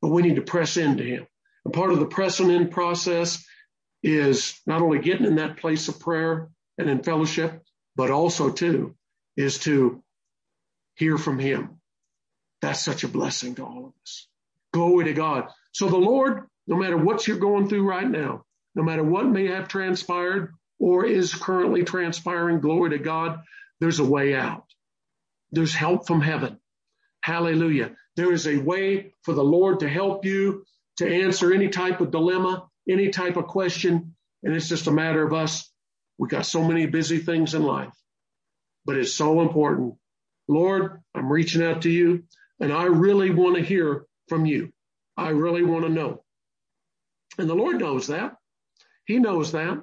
But 0.00 0.08
we 0.08 0.22
need 0.22 0.36
to 0.36 0.42
press 0.42 0.76
into 0.76 1.02
Him. 1.02 1.26
And 1.64 1.74
part 1.74 1.92
of 1.92 1.98
the 1.98 2.06
pressing 2.06 2.50
in 2.50 2.68
process 2.68 3.44
is 4.02 4.60
not 4.66 4.82
only 4.82 4.98
getting 4.98 5.26
in 5.26 5.36
that 5.36 5.56
place 5.56 5.88
of 5.88 6.00
prayer 6.00 6.50
and 6.78 6.90
in 6.90 7.02
fellowship, 7.02 7.62
but 7.96 8.10
also 8.10 8.50
too 8.50 8.94
is 9.36 9.58
to 9.60 10.02
hear 10.94 11.18
from 11.18 11.38
Him. 11.38 11.80
That's 12.60 12.80
such 12.80 13.04
a 13.04 13.08
blessing 13.08 13.56
to 13.56 13.64
all 13.64 13.86
of 13.86 13.92
us. 14.02 14.28
Glory 14.72 15.06
to 15.06 15.12
God. 15.12 15.48
So 15.72 15.88
the 15.88 15.96
Lord, 15.96 16.48
no 16.66 16.76
matter 16.76 16.96
what 16.96 17.26
you're 17.26 17.38
going 17.38 17.68
through 17.68 17.88
right 17.88 18.08
now, 18.08 18.44
no 18.74 18.82
matter 18.82 19.04
what 19.04 19.26
may 19.26 19.48
have 19.48 19.68
transpired, 19.68 20.54
or 20.84 21.06
is 21.06 21.32
currently 21.32 21.82
transpiring, 21.82 22.60
glory 22.60 22.90
to 22.90 22.98
God, 22.98 23.40
there's 23.80 24.00
a 24.00 24.04
way 24.04 24.34
out. 24.34 24.66
There's 25.50 25.74
help 25.74 26.06
from 26.06 26.20
heaven. 26.20 26.58
Hallelujah. 27.22 27.92
There 28.16 28.30
is 28.30 28.46
a 28.46 28.58
way 28.58 29.14
for 29.22 29.32
the 29.32 29.42
Lord 29.42 29.80
to 29.80 29.88
help 29.88 30.26
you 30.26 30.66
to 30.98 31.10
answer 31.10 31.54
any 31.54 31.70
type 31.70 32.02
of 32.02 32.10
dilemma, 32.10 32.68
any 32.86 33.08
type 33.08 33.38
of 33.38 33.46
question. 33.46 34.14
And 34.42 34.54
it's 34.54 34.68
just 34.68 34.86
a 34.86 34.92
matter 34.92 35.26
of 35.26 35.32
us. 35.32 35.72
We 36.18 36.28
got 36.28 36.44
so 36.44 36.62
many 36.62 36.84
busy 36.84 37.16
things 37.16 37.54
in 37.54 37.62
life, 37.62 37.94
but 38.84 38.98
it's 38.98 39.14
so 39.14 39.40
important. 39.40 39.94
Lord, 40.48 41.00
I'm 41.14 41.32
reaching 41.32 41.62
out 41.62 41.80
to 41.82 41.90
you 41.90 42.24
and 42.60 42.70
I 42.70 42.84
really 42.84 43.30
want 43.30 43.56
to 43.56 43.62
hear 43.62 44.04
from 44.28 44.44
you. 44.44 44.70
I 45.16 45.30
really 45.30 45.62
want 45.62 45.86
to 45.86 45.90
know. 45.90 46.24
And 47.38 47.48
the 47.48 47.54
Lord 47.54 47.80
knows 47.80 48.08
that. 48.08 48.36
He 49.06 49.18
knows 49.18 49.52
that. 49.52 49.82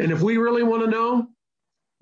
And 0.00 0.12
if 0.12 0.22
we 0.22 0.38
really 0.38 0.62
want 0.62 0.82
to 0.82 0.90
know, 0.90 1.28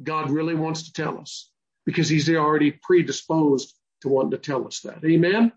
God 0.01 0.30
really 0.30 0.55
wants 0.55 0.84
to 0.84 0.92
tell 0.92 1.18
us 1.18 1.51
because 1.84 2.09
he's 2.09 2.30
already 2.30 2.70
predisposed 2.70 3.74
to 4.03 4.09
wanting 4.09 4.30
to 4.30 4.38
tell 4.38 4.68
us 4.68 4.80
that. 4.80 5.05
Amen. 5.05 5.51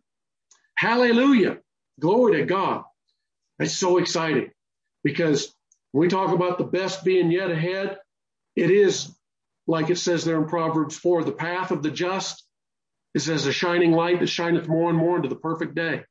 Hallelujah. 0.75 1.59
Glory 1.99 2.37
to 2.37 2.45
God. 2.45 2.83
It's 3.59 3.77
so 3.77 3.99
exciting 3.99 4.49
because 5.03 5.53
when 5.91 6.01
we 6.01 6.07
talk 6.07 6.33
about 6.33 6.57
the 6.57 6.63
best 6.63 7.03
being 7.03 7.31
yet 7.31 7.51
ahead, 7.51 7.99
it 8.55 8.71
is 8.71 9.15
like 9.67 9.91
it 9.91 9.99
says 9.99 10.25
there 10.25 10.41
in 10.41 10.47
Proverbs 10.47 10.97
4, 10.97 11.23
the 11.23 11.31
path 11.31 11.69
of 11.69 11.83
the 11.83 11.91
just 11.91 12.43
is 13.13 13.29
as 13.29 13.45
a 13.45 13.53
shining 13.53 13.91
light 13.91 14.19
that 14.19 14.27
shineth 14.27 14.67
more 14.67 14.89
and 14.89 14.97
more 14.97 15.15
into 15.15 15.29
the 15.29 15.35
perfect 15.35 15.75
day. 15.75 16.03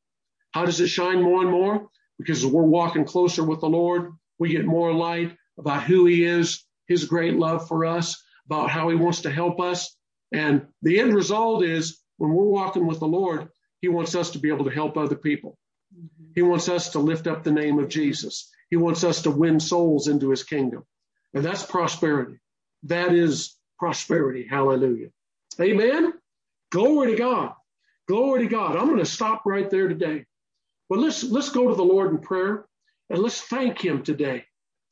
How 0.53 0.65
does 0.65 0.81
it 0.81 0.87
shine 0.87 1.23
more 1.23 1.43
and 1.43 1.51
more? 1.51 1.89
Because 2.19 2.47
we're 2.47 2.63
walking 2.63 3.05
closer 3.05 3.43
with 3.43 3.61
the 3.61 3.69
Lord. 3.69 4.13
We 4.39 4.51
get 4.51 4.65
more 4.65 4.95
light 4.95 5.37
about 5.61 5.85
who 5.85 6.07
he 6.07 6.25
is, 6.25 6.65
his 6.89 7.05
great 7.05 7.37
love 7.37 7.69
for 7.69 7.85
us, 7.85 8.21
about 8.47 8.71
how 8.71 8.89
he 8.89 8.97
wants 8.97 9.23
to 9.23 9.31
help 9.31 9.61
us. 9.61 9.97
And 10.33 10.67
the 10.83 10.99
end 10.99 11.15
result 11.15 11.63
is 11.63 12.01
when 12.17 12.33
we're 12.33 12.45
walking 12.45 12.87
with 12.87 12.99
the 12.99 13.07
Lord, 13.07 13.49
he 13.81 13.89
wants 13.89 14.15
us 14.15 14.31
to 14.31 14.39
be 14.39 14.49
able 14.49 14.65
to 14.65 14.71
help 14.71 14.97
other 14.97 15.17
people. 15.17 15.57
Mm-hmm. 15.97 16.33
He 16.35 16.43
wants 16.43 16.69
us 16.69 16.91
to 16.91 16.99
lift 16.99 17.27
up 17.27 17.45
the 17.45 17.53
name 17.53 17.79
of 17.79 17.89
Jesus. 17.89 18.51
He 18.71 18.77
wants 18.77 19.05
us 19.05 19.23
to 19.23 19.31
win 19.31 19.61
souls 19.61 20.09
into 20.09 20.31
his 20.31 20.43
kingdom. 20.43 20.85
And 21.35 21.45
that's 21.45 21.65
prosperity. 21.65 22.41
That 22.85 23.13
is 23.13 23.57
prosperity. 23.79 24.47
Hallelujah. 24.49 25.09
Amen. 25.61 26.13
Glory 26.71 27.13
to 27.13 27.17
God. 27.17 27.53
Glory 28.09 28.43
to 28.43 28.49
God. 28.49 28.77
I'm 28.77 28.87
going 28.87 28.99
to 28.99 29.05
stop 29.05 29.43
right 29.45 29.69
there 29.69 29.89
today. 29.89 30.25
But 30.89 30.99
let's, 30.99 31.23
let's 31.23 31.51
go 31.51 31.69
to 31.69 31.75
the 31.75 31.85
Lord 31.85 32.11
in 32.11 32.19
prayer 32.19 32.65
and 33.11 33.21
let's 33.21 33.41
thank 33.41 33.85
him 33.85 34.03
today 34.03 34.45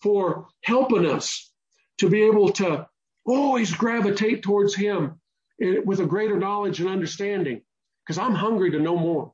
for 0.03 0.49
helping 0.63 1.07
us 1.07 1.51
to 1.99 2.09
be 2.09 2.23
able 2.23 2.51
to 2.51 2.87
always 3.27 3.73
gravitate 3.75 4.43
towards 4.43 4.75
Him 4.75 5.21
with 5.59 6.01
a 6.01 6.07
greater 6.07 6.39
knowledge 6.39 6.81
and 6.81 6.89
understanding. 6.89 7.63
Because 8.07 8.19
I'm 8.19 8.35
hungry 8.35 8.71
to 8.71 8.81
know 8.81 8.97
more. 8.97 9.33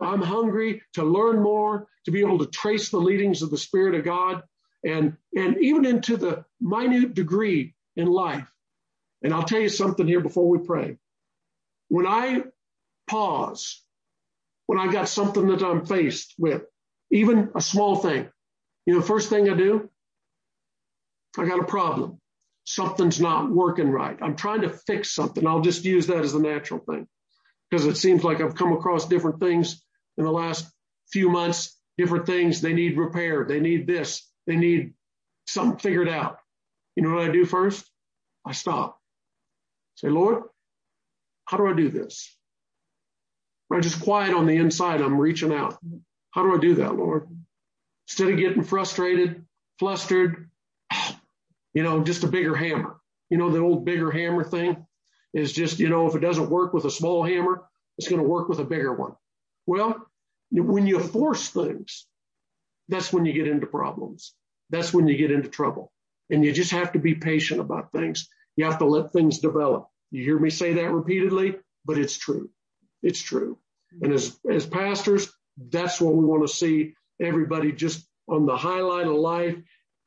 I'm 0.00 0.22
hungry 0.22 0.82
to 0.94 1.04
learn 1.04 1.42
more, 1.42 1.86
to 2.04 2.10
be 2.10 2.20
able 2.20 2.38
to 2.38 2.46
trace 2.46 2.90
the 2.90 2.98
leadings 2.98 3.42
of 3.42 3.50
the 3.50 3.58
Spirit 3.58 3.94
of 3.94 4.04
God, 4.04 4.42
and 4.84 5.16
and 5.36 5.58
even 5.58 5.84
into 5.84 6.16
the 6.16 6.44
minute 6.60 7.14
degree 7.14 7.74
in 7.96 8.06
life. 8.06 8.50
And 9.22 9.32
I'll 9.34 9.42
tell 9.42 9.60
you 9.60 9.68
something 9.68 10.06
here 10.06 10.20
before 10.20 10.48
we 10.48 10.58
pray. 10.58 10.98
When 11.88 12.06
I 12.06 12.44
pause, 13.06 13.82
when 14.66 14.78
I 14.78 14.92
got 14.92 15.08
something 15.08 15.46
that 15.48 15.62
I'm 15.62 15.86
faced 15.86 16.34
with, 16.38 16.62
even 17.10 17.50
a 17.54 17.60
small 17.60 17.96
thing, 17.96 18.28
you 18.84 18.94
know, 18.94 19.02
first 19.02 19.30
thing 19.30 19.48
I 19.48 19.54
do, 19.54 19.90
I 21.38 21.46
got 21.46 21.60
a 21.60 21.64
problem. 21.64 22.18
Something's 22.64 23.20
not 23.20 23.50
working 23.50 23.90
right. 23.90 24.18
I'm 24.20 24.36
trying 24.36 24.62
to 24.62 24.70
fix 24.70 25.14
something. 25.14 25.46
I'll 25.46 25.60
just 25.60 25.84
use 25.84 26.08
that 26.08 26.24
as 26.24 26.32
the 26.32 26.40
natural 26.40 26.80
thing 26.80 27.06
because 27.70 27.86
it 27.86 27.96
seems 27.96 28.24
like 28.24 28.40
I've 28.40 28.54
come 28.54 28.72
across 28.72 29.08
different 29.08 29.40
things 29.40 29.82
in 30.18 30.24
the 30.24 30.32
last 30.32 30.66
few 31.12 31.30
months, 31.30 31.78
different 31.98 32.26
things. 32.26 32.60
They 32.60 32.72
need 32.72 32.96
repair. 32.96 33.44
They 33.44 33.60
need 33.60 33.86
this. 33.86 34.28
They 34.46 34.56
need 34.56 34.94
something 35.46 35.78
figured 35.78 36.08
out. 36.08 36.38
You 36.96 37.02
know 37.02 37.14
what 37.14 37.28
I 37.28 37.32
do 37.32 37.44
first? 37.44 37.88
I 38.44 38.52
stop. 38.52 38.98
Say, 39.96 40.08
Lord, 40.08 40.42
how 41.44 41.56
do 41.56 41.66
I 41.66 41.74
do 41.74 41.88
this? 41.88 42.36
I 43.72 43.80
just 43.80 44.00
quiet 44.00 44.34
on 44.34 44.46
the 44.46 44.56
inside. 44.56 45.00
I'm 45.00 45.18
reaching 45.18 45.52
out. 45.52 45.76
How 46.30 46.42
do 46.42 46.54
I 46.54 46.58
do 46.58 46.76
that, 46.76 46.94
Lord? 46.94 47.28
Instead 48.08 48.30
of 48.30 48.38
getting 48.38 48.62
frustrated, 48.62 49.44
flustered, 49.78 50.45
you 51.76 51.82
know, 51.82 52.02
just 52.02 52.24
a 52.24 52.26
bigger 52.26 52.56
hammer. 52.56 52.96
You 53.28 53.36
know, 53.36 53.50
the 53.50 53.58
old 53.58 53.84
bigger 53.84 54.10
hammer 54.10 54.42
thing 54.42 54.86
is 55.34 55.52
just, 55.52 55.78
you 55.78 55.90
know, 55.90 56.06
if 56.06 56.14
it 56.14 56.20
doesn't 56.20 56.48
work 56.48 56.72
with 56.72 56.86
a 56.86 56.90
small 56.90 57.22
hammer, 57.22 57.64
it's 57.98 58.08
going 58.08 58.22
to 58.22 58.26
work 58.26 58.48
with 58.48 58.60
a 58.60 58.64
bigger 58.64 58.94
one. 58.94 59.12
Well, 59.66 60.06
when 60.50 60.86
you 60.86 60.98
force 60.98 61.50
things, 61.50 62.06
that's 62.88 63.12
when 63.12 63.26
you 63.26 63.34
get 63.34 63.46
into 63.46 63.66
problems. 63.66 64.32
That's 64.70 64.94
when 64.94 65.06
you 65.06 65.18
get 65.18 65.30
into 65.30 65.50
trouble. 65.50 65.92
And 66.30 66.42
you 66.42 66.50
just 66.50 66.70
have 66.70 66.92
to 66.92 66.98
be 66.98 67.14
patient 67.14 67.60
about 67.60 67.92
things. 67.92 68.26
You 68.56 68.64
have 68.64 68.78
to 68.78 68.86
let 68.86 69.12
things 69.12 69.40
develop. 69.40 69.86
You 70.10 70.24
hear 70.24 70.38
me 70.38 70.48
say 70.48 70.72
that 70.72 70.90
repeatedly, 70.90 71.56
but 71.84 71.98
it's 71.98 72.16
true. 72.16 72.48
It's 73.02 73.20
true. 73.20 73.58
And 74.00 74.14
as, 74.14 74.38
as 74.50 74.64
pastors, 74.64 75.30
that's 75.58 76.00
what 76.00 76.14
we 76.14 76.24
want 76.24 76.48
to 76.48 76.54
see 76.54 76.94
everybody 77.20 77.70
just 77.70 78.08
on 78.28 78.46
the 78.46 78.56
highlight 78.56 79.08
of 79.08 79.16
life, 79.16 79.56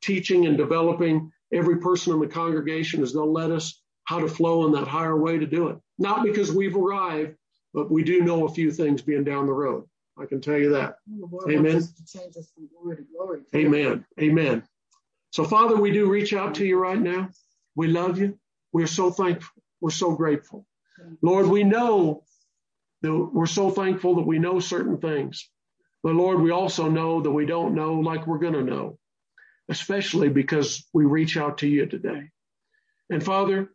teaching 0.02 0.46
and 0.46 0.58
developing 0.58 1.30
every 1.52 1.78
person 1.78 2.12
in 2.12 2.20
the 2.20 2.26
congregation 2.26 3.02
is 3.02 3.12
they'll 3.12 3.32
let 3.32 3.50
us 3.50 3.82
how 4.04 4.18
to 4.20 4.28
flow 4.28 4.66
in 4.66 4.72
that 4.72 4.88
higher 4.88 5.16
way 5.16 5.38
to 5.38 5.46
do 5.46 5.68
it. 5.68 5.78
not 5.98 6.24
because 6.24 6.52
we've 6.52 6.76
arrived, 6.76 7.36
but 7.74 7.90
we 7.90 8.02
do 8.02 8.22
know 8.22 8.46
a 8.46 8.52
few 8.52 8.70
things 8.72 9.02
being 9.02 9.24
down 9.24 9.46
the 9.46 9.52
road. 9.52 9.84
I 10.18 10.26
can 10.26 10.40
tell 10.40 10.58
you 10.58 10.70
that. 10.70 10.96
Amen. 11.50 11.82
Amen. 13.54 14.04
Amen. 14.20 14.62
So, 15.30 15.44
Father, 15.44 15.76
we 15.76 15.92
do 15.92 16.10
reach 16.10 16.32
out 16.34 16.54
to 16.56 16.66
you 16.66 16.78
right 16.78 17.00
now. 17.00 17.28
We 17.76 17.88
love 17.88 18.18
you. 18.18 18.38
We're 18.72 18.86
so 18.88 19.10
thankful. 19.10 19.62
We're 19.80 19.90
so 19.90 20.12
grateful. 20.14 20.66
Lord, 21.22 21.46
we 21.46 21.62
know 21.64 22.24
that 23.02 23.14
we're 23.32 23.46
so 23.46 23.70
thankful 23.70 24.16
that 24.16 24.26
we 24.26 24.38
know 24.38 24.60
certain 24.60 24.98
things. 24.98 25.48
But 26.02 26.14
Lord, 26.14 26.40
we 26.40 26.50
also 26.50 26.88
know 26.88 27.22
that 27.22 27.30
we 27.30 27.46
don't 27.46 27.74
know 27.74 27.94
like 27.94 28.26
we're 28.26 28.38
going 28.38 28.54
to 28.54 28.62
know, 28.62 28.98
especially 29.70 30.28
because 30.28 30.84
we 30.92 31.04
reach 31.04 31.36
out 31.36 31.58
to 31.58 31.68
you 31.68 31.86
today. 31.86 32.28
And 33.08 33.24
Father, 33.24 33.70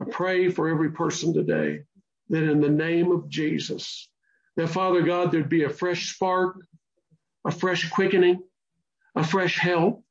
I 0.00 0.04
pray 0.08 0.50
for 0.50 0.68
every 0.68 0.92
person 0.92 1.32
today 1.32 1.84
that 2.28 2.42
in 2.42 2.60
the 2.60 2.68
name 2.68 3.10
of 3.10 3.28
Jesus, 3.28 4.08
that 4.56 4.68
Father 4.68 5.02
God, 5.02 5.32
there'd 5.32 5.48
be 5.48 5.64
a 5.64 5.70
fresh 5.70 6.14
spark, 6.14 6.56
a 7.46 7.50
fresh 7.50 7.88
quickening, 7.88 8.42
a 9.16 9.24
fresh 9.24 9.58
help 9.58 10.04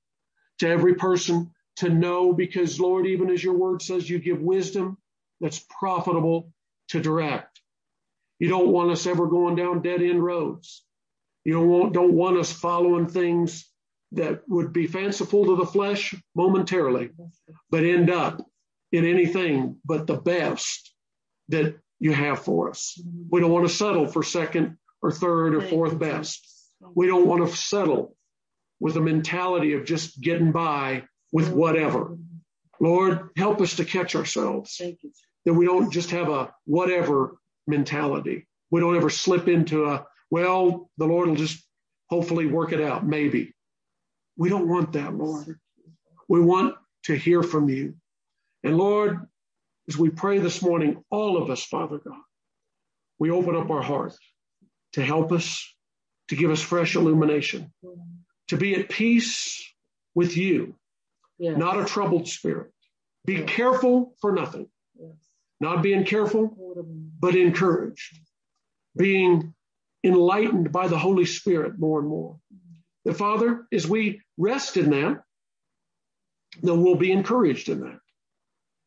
to 0.60 0.68
every 0.68 0.96
person 0.96 1.52
to 1.78 1.90
know 1.90 2.34
because 2.34 2.80
Lord, 2.80 3.06
even 3.06 3.30
as 3.30 3.44
your 3.44 3.54
word 3.54 3.84
says, 3.84 4.10
you 4.10 4.18
give 4.20 4.42
wisdom 4.42 4.98
that's 5.40 5.64
profitable 5.80 6.52
to 6.90 7.00
direct. 7.00 7.62
You 8.40 8.50
don't 8.50 8.70
want 8.70 8.90
us 8.90 9.06
ever 9.06 9.28
going 9.28 9.56
down 9.56 9.84
dead 9.84 10.02
end 10.02 10.24
roads. 10.24 10.84
You 11.46 11.54
don't 11.54 11.68
want, 11.68 11.94
don't 11.94 12.14
want 12.14 12.38
us 12.38 12.52
following 12.52 13.08
things 13.08 13.69
that 14.14 14.42
would 14.48 14.74
be 14.74 14.88
fanciful 14.88 15.46
to 15.46 15.56
the 15.56 15.66
flesh 15.66 16.16
momentarily, 16.36 17.12
but 17.70 17.84
end 17.84 18.10
up 18.10 18.44
in 18.92 19.06
anything 19.06 19.78
but 19.86 20.08
the 20.08 20.18
best 20.18 20.94
that 21.50 21.78
you 22.00 22.14
have 22.14 22.40
for 22.40 22.70
us. 22.70 23.00
We 23.30 23.40
don't 23.40 23.52
want 23.52 23.68
to 23.68 23.74
settle 23.74 24.08
for 24.08 24.24
second 24.24 24.78
or 25.02 25.12
third 25.12 25.56
or 25.56 25.62
fourth 25.62 25.98
best. 26.00 26.48
We 26.96 27.08
don't 27.08 27.28
want 27.28 27.48
to 27.48 27.56
settle 27.56 28.16
with 28.80 28.96
a 28.96 29.02
mentality 29.02 29.74
of 29.74 29.86
just 29.86 30.20
getting 30.22 30.52
by 30.52 31.04
with 31.32 31.50
whatever. 31.50 32.18
Lord, 32.80 33.30
help 33.36 33.62
us 33.62 33.76
to 33.76 33.86
catch 33.86 34.16
ourselves 34.16 34.82
that 35.46 35.54
we 35.54 35.66
don't 35.66 35.92
just 35.92 36.12
have 36.12 36.30
a 36.30 36.54
whatever 36.66 37.36
mentality. 37.68 38.48
We 38.72 38.80
don't 38.80 38.96
ever 38.96 39.10
slip 39.10 39.48
into 39.48 39.86
a, 39.86 40.06
well, 40.32 40.90
the 40.98 41.06
Lord 41.06 41.28
will 41.28 41.36
just 41.36 41.64
hopefully 42.10 42.46
work 42.46 42.72
it 42.72 42.82
out, 42.82 43.06
maybe. 43.06 43.54
We 44.40 44.48
don't 44.48 44.70
want 44.70 44.94
that, 44.94 45.14
Lord. 45.14 45.60
We 46.30 46.40
want 46.40 46.76
to 47.04 47.16
hear 47.16 47.44
from 47.44 47.68
you. 47.68 47.96
And 48.64 48.78
Lord, 48.78 49.28
as 49.90 49.98
we 49.98 50.10
pray 50.10 50.40
this 50.40 50.62
morning, 50.62 51.04
all 51.12 51.36
of 51.36 51.50
us, 51.50 51.66
Father 51.66 51.98
God, 51.98 52.22
we 53.20 53.32
open 53.32 53.58
up 53.58 53.70
our 53.70 53.82
hearts 53.82 54.18
to 54.94 55.04
help 55.04 55.34
us, 55.34 55.62
to 56.30 56.38
give 56.38 56.52
us 56.52 56.62
fresh 56.62 56.96
illumination, 56.96 57.74
to 58.48 58.56
be 58.56 58.76
at 58.76 58.88
peace 58.88 59.62
with 60.16 60.38
you, 60.38 60.74
yes. 61.38 61.58
not 61.58 61.78
a 61.78 61.84
troubled 61.84 62.30
spirit. 62.30 62.72
Be 63.26 63.34
yes. 63.34 63.50
careful 63.50 64.16
for 64.22 64.32
nothing. 64.32 64.70
Yes. 64.98 65.12
Not 65.60 65.84
being 65.84 66.06
careful, 66.06 66.56
but 67.20 67.36
encouraged. 67.36 68.18
Being 68.96 69.54
enlightened 70.02 70.72
by 70.72 70.88
the 70.88 70.98
Holy 70.98 71.26
Spirit 71.26 71.78
more 71.78 72.00
and 72.00 72.08
more. 72.08 72.40
The 73.10 73.16
Father, 73.16 73.66
as 73.74 73.88
we 73.88 74.22
rest 74.38 74.78
in 74.78 74.92
that, 74.92 75.24
then 76.62 76.84
we'll 76.84 76.94
be 76.94 77.12
encouraged 77.12 77.68
in 77.68 77.80
that. 77.80 78.00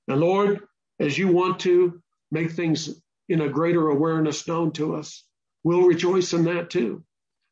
And 0.07 0.21
Lord, 0.21 0.61
as 1.01 1.19
you 1.19 1.27
want 1.27 1.59
to 1.61 2.01
make 2.31 2.53
things 2.53 3.03
in 3.29 3.41
a 3.41 3.49
greater 3.49 3.89
awareness 3.89 4.47
known 4.47 4.71
to 4.75 4.95
us, 4.95 5.25
we'll 5.65 5.83
rejoice 5.83 6.35
in 6.35 6.45
that 6.45 6.71
too, 6.71 7.03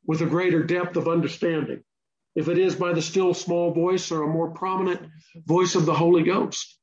with 0.07 0.21
a 0.21 0.27
greater 0.27 0.63
depth 0.63 0.97
of 0.97 1.09
understanding 1.09 1.83
if 2.37 2.47
it 2.47 2.57
is 2.57 2.77
by 2.77 2.93
the 2.93 3.03
still 3.03 3.35
small 3.35 3.73
voice 3.75 4.13
or 4.13 4.23
a 4.23 4.29
more 4.29 4.53
prominent 4.53 5.11
voice 5.45 5.75
of 5.75 5.87
the 5.87 5.95
Holy 5.95 6.23
Ghost. 6.23 6.79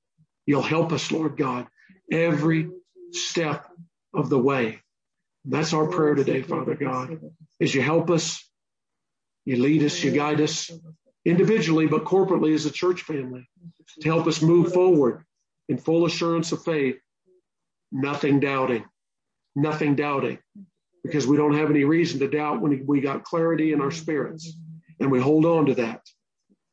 You'll 0.45 0.63
help 0.63 0.91
us, 0.91 1.13
Lord 1.13 1.37
God, 1.37 1.65
every 2.11 2.71
step 3.13 3.65
of 4.13 4.27
the 4.27 4.37
way. 4.37 4.81
That's 5.45 5.71
our 5.71 5.87
prayer 5.87 6.15
today, 6.15 6.41
Father 6.41 6.75
God, 6.75 7.21
is 7.57 7.73
you 7.73 7.81
help 7.81 8.09
us, 8.09 8.43
you 9.47 9.55
lead 9.55 9.81
us, 9.81 10.03
you 10.03 10.11
guide 10.11 10.41
us 10.41 10.69
individually, 11.23 11.87
but 11.87 12.03
corporately 12.03 12.53
as 12.53 12.65
a 12.65 12.69
church 12.69 13.03
family 13.03 13.47
to 14.01 14.09
help 14.09 14.27
us 14.27 14.41
move 14.41 14.73
forward 14.73 15.23
in 15.69 15.77
full 15.77 16.05
assurance 16.05 16.51
of 16.51 16.61
faith, 16.65 16.97
nothing 17.89 18.41
doubting, 18.41 18.83
nothing 19.55 19.95
doubting, 19.95 20.37
because 21.01 21.25
we 21.25 21.37
don't 21.37 21.55
have 21.55 21.69
any 21.69 21.85
reason 21.85 22.19
to 22.19 22.27
doubt 22.27 22.59
when 22.59 22.85
we 22.85 22.99
got 22.99 23.23
clarity 23.23 23.71
in 23.71 23.79
our 23.79 23.89
spirits. 23.89 24.53
And 24.99 25.09
we 25.09 25.21
hold 25.21 25.45
on 25.45 25.67
to 25.67 25.75
that 25.75 26.01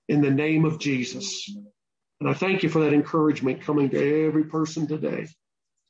in 0.09 0.21
the 0.21 0.33
name 0.33 0.65
of 0.65 0.81
Jesus. 0.81 1.49
And 2.19 2.29
I 2.29 2.35
thank 2.35 2.65
you 2.65 2.69
for 2.69 2.81
that 2.81 2.93
encouragement 2.93 3.63
coming 3.63 3.89
to 3.91 4.27
every 4.27 4.47
person 4.47 4.89
today 4.89 5.29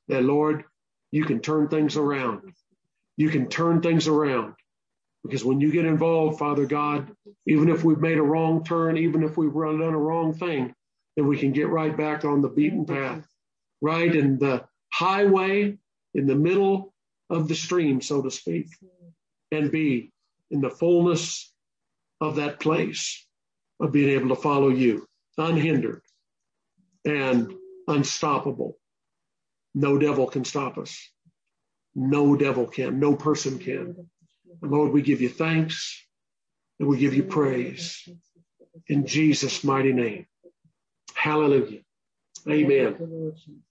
that, 0.08 0.22
Lord, 0.22 0.64
you 1.12 1.24
can 1.24 1.40
turn 1.40 1.68
things 1.68 1.96
around. 1.96 2.52
You 3.16 3.30
can 3.30 3.48
turn 3.48 3.80
things 3.80 4.06
around. 4.06 4.56
Because 5.24 5.44
when 5.44 5.60
you 5.60 5.72
get 5.72 5.86
involved, 5.86 6.38
Father 6.38 6.66
God, 6.66 7.10
even 7.46 7.70
if 7.70 7.82
we've 7.82 8.00
made 8.00 8.18
a 8.18 8.22
wrong 8.22 8.62
turn, 8.62 8.98
even 8.98 9.22
if 9.22 9.36
we've 9.36 9.52
done 9.52 9.80
a 9.80 9.98
wrong 9.98 10.34
thing, 10.34 10.74
then 11.16 11.26
we 11.26 11.38
can 11.38 11.52
get 11.52 11.68
right 11.68 11.96
back 11.96 12.24
on 12.24 12.42
the 12.42 12.48
beaten 12.48 12.84
path, 12.84 13.26
right 13.80 14.14
in 14.14 14.38
the 14.38 14.64
highway, 14.92 15.78
in 16.14 16.26
the 16.26 16.34
middle 16.34 16.92
of 17.30 17.48
the 17.48 17.54
stream, 17.54 18.00
so 18.00 18.20
to 18.20 18.30
speak, 18.30 18.68
and 19.50 19.72
be 19.72 20.12
in 20.50 20.60
the 20.60 20.70
fullness 20.70 21.52
of 22.20 22.36
that 22.36 22.60
place 22.60 23.26
of 23.80 23.92
being 23.92 24.10
able 24.10 24.28
to 24.28 24.40
follow 24.40 24.68
you 24.68 25.06
unhindered 25.38 26.02
and 27.04 27.52
unstoppable. 27.88 28.78
No 29.74 29.98
devil 29.98 30.26
can 30.26 30.44
stop 30.44 30.78
us. 30.78 31.10
No 31.94 32.36
devil 32.36 32.66
can. 32.66 33.00
No 33.00 33.16
person 33.16 33.58
can. 33.58 34.08
Lord, 34.60 34.92
we 34.92 35.02
give 35.02 35.20
you 35.20 35.28
thanks 35.28 36.04
and 36.78 36.88
we 36.88 36.98
give 36.98 37.14
you 37.14 37.22
praise 37.24 38.08
in 38.88 39.06
Jesus' 39.06 39.64
mighty 39.64 39.92
name. 39.92 40.26
Hallelujah. 41.14 41.80
Amen. 42.48 43.32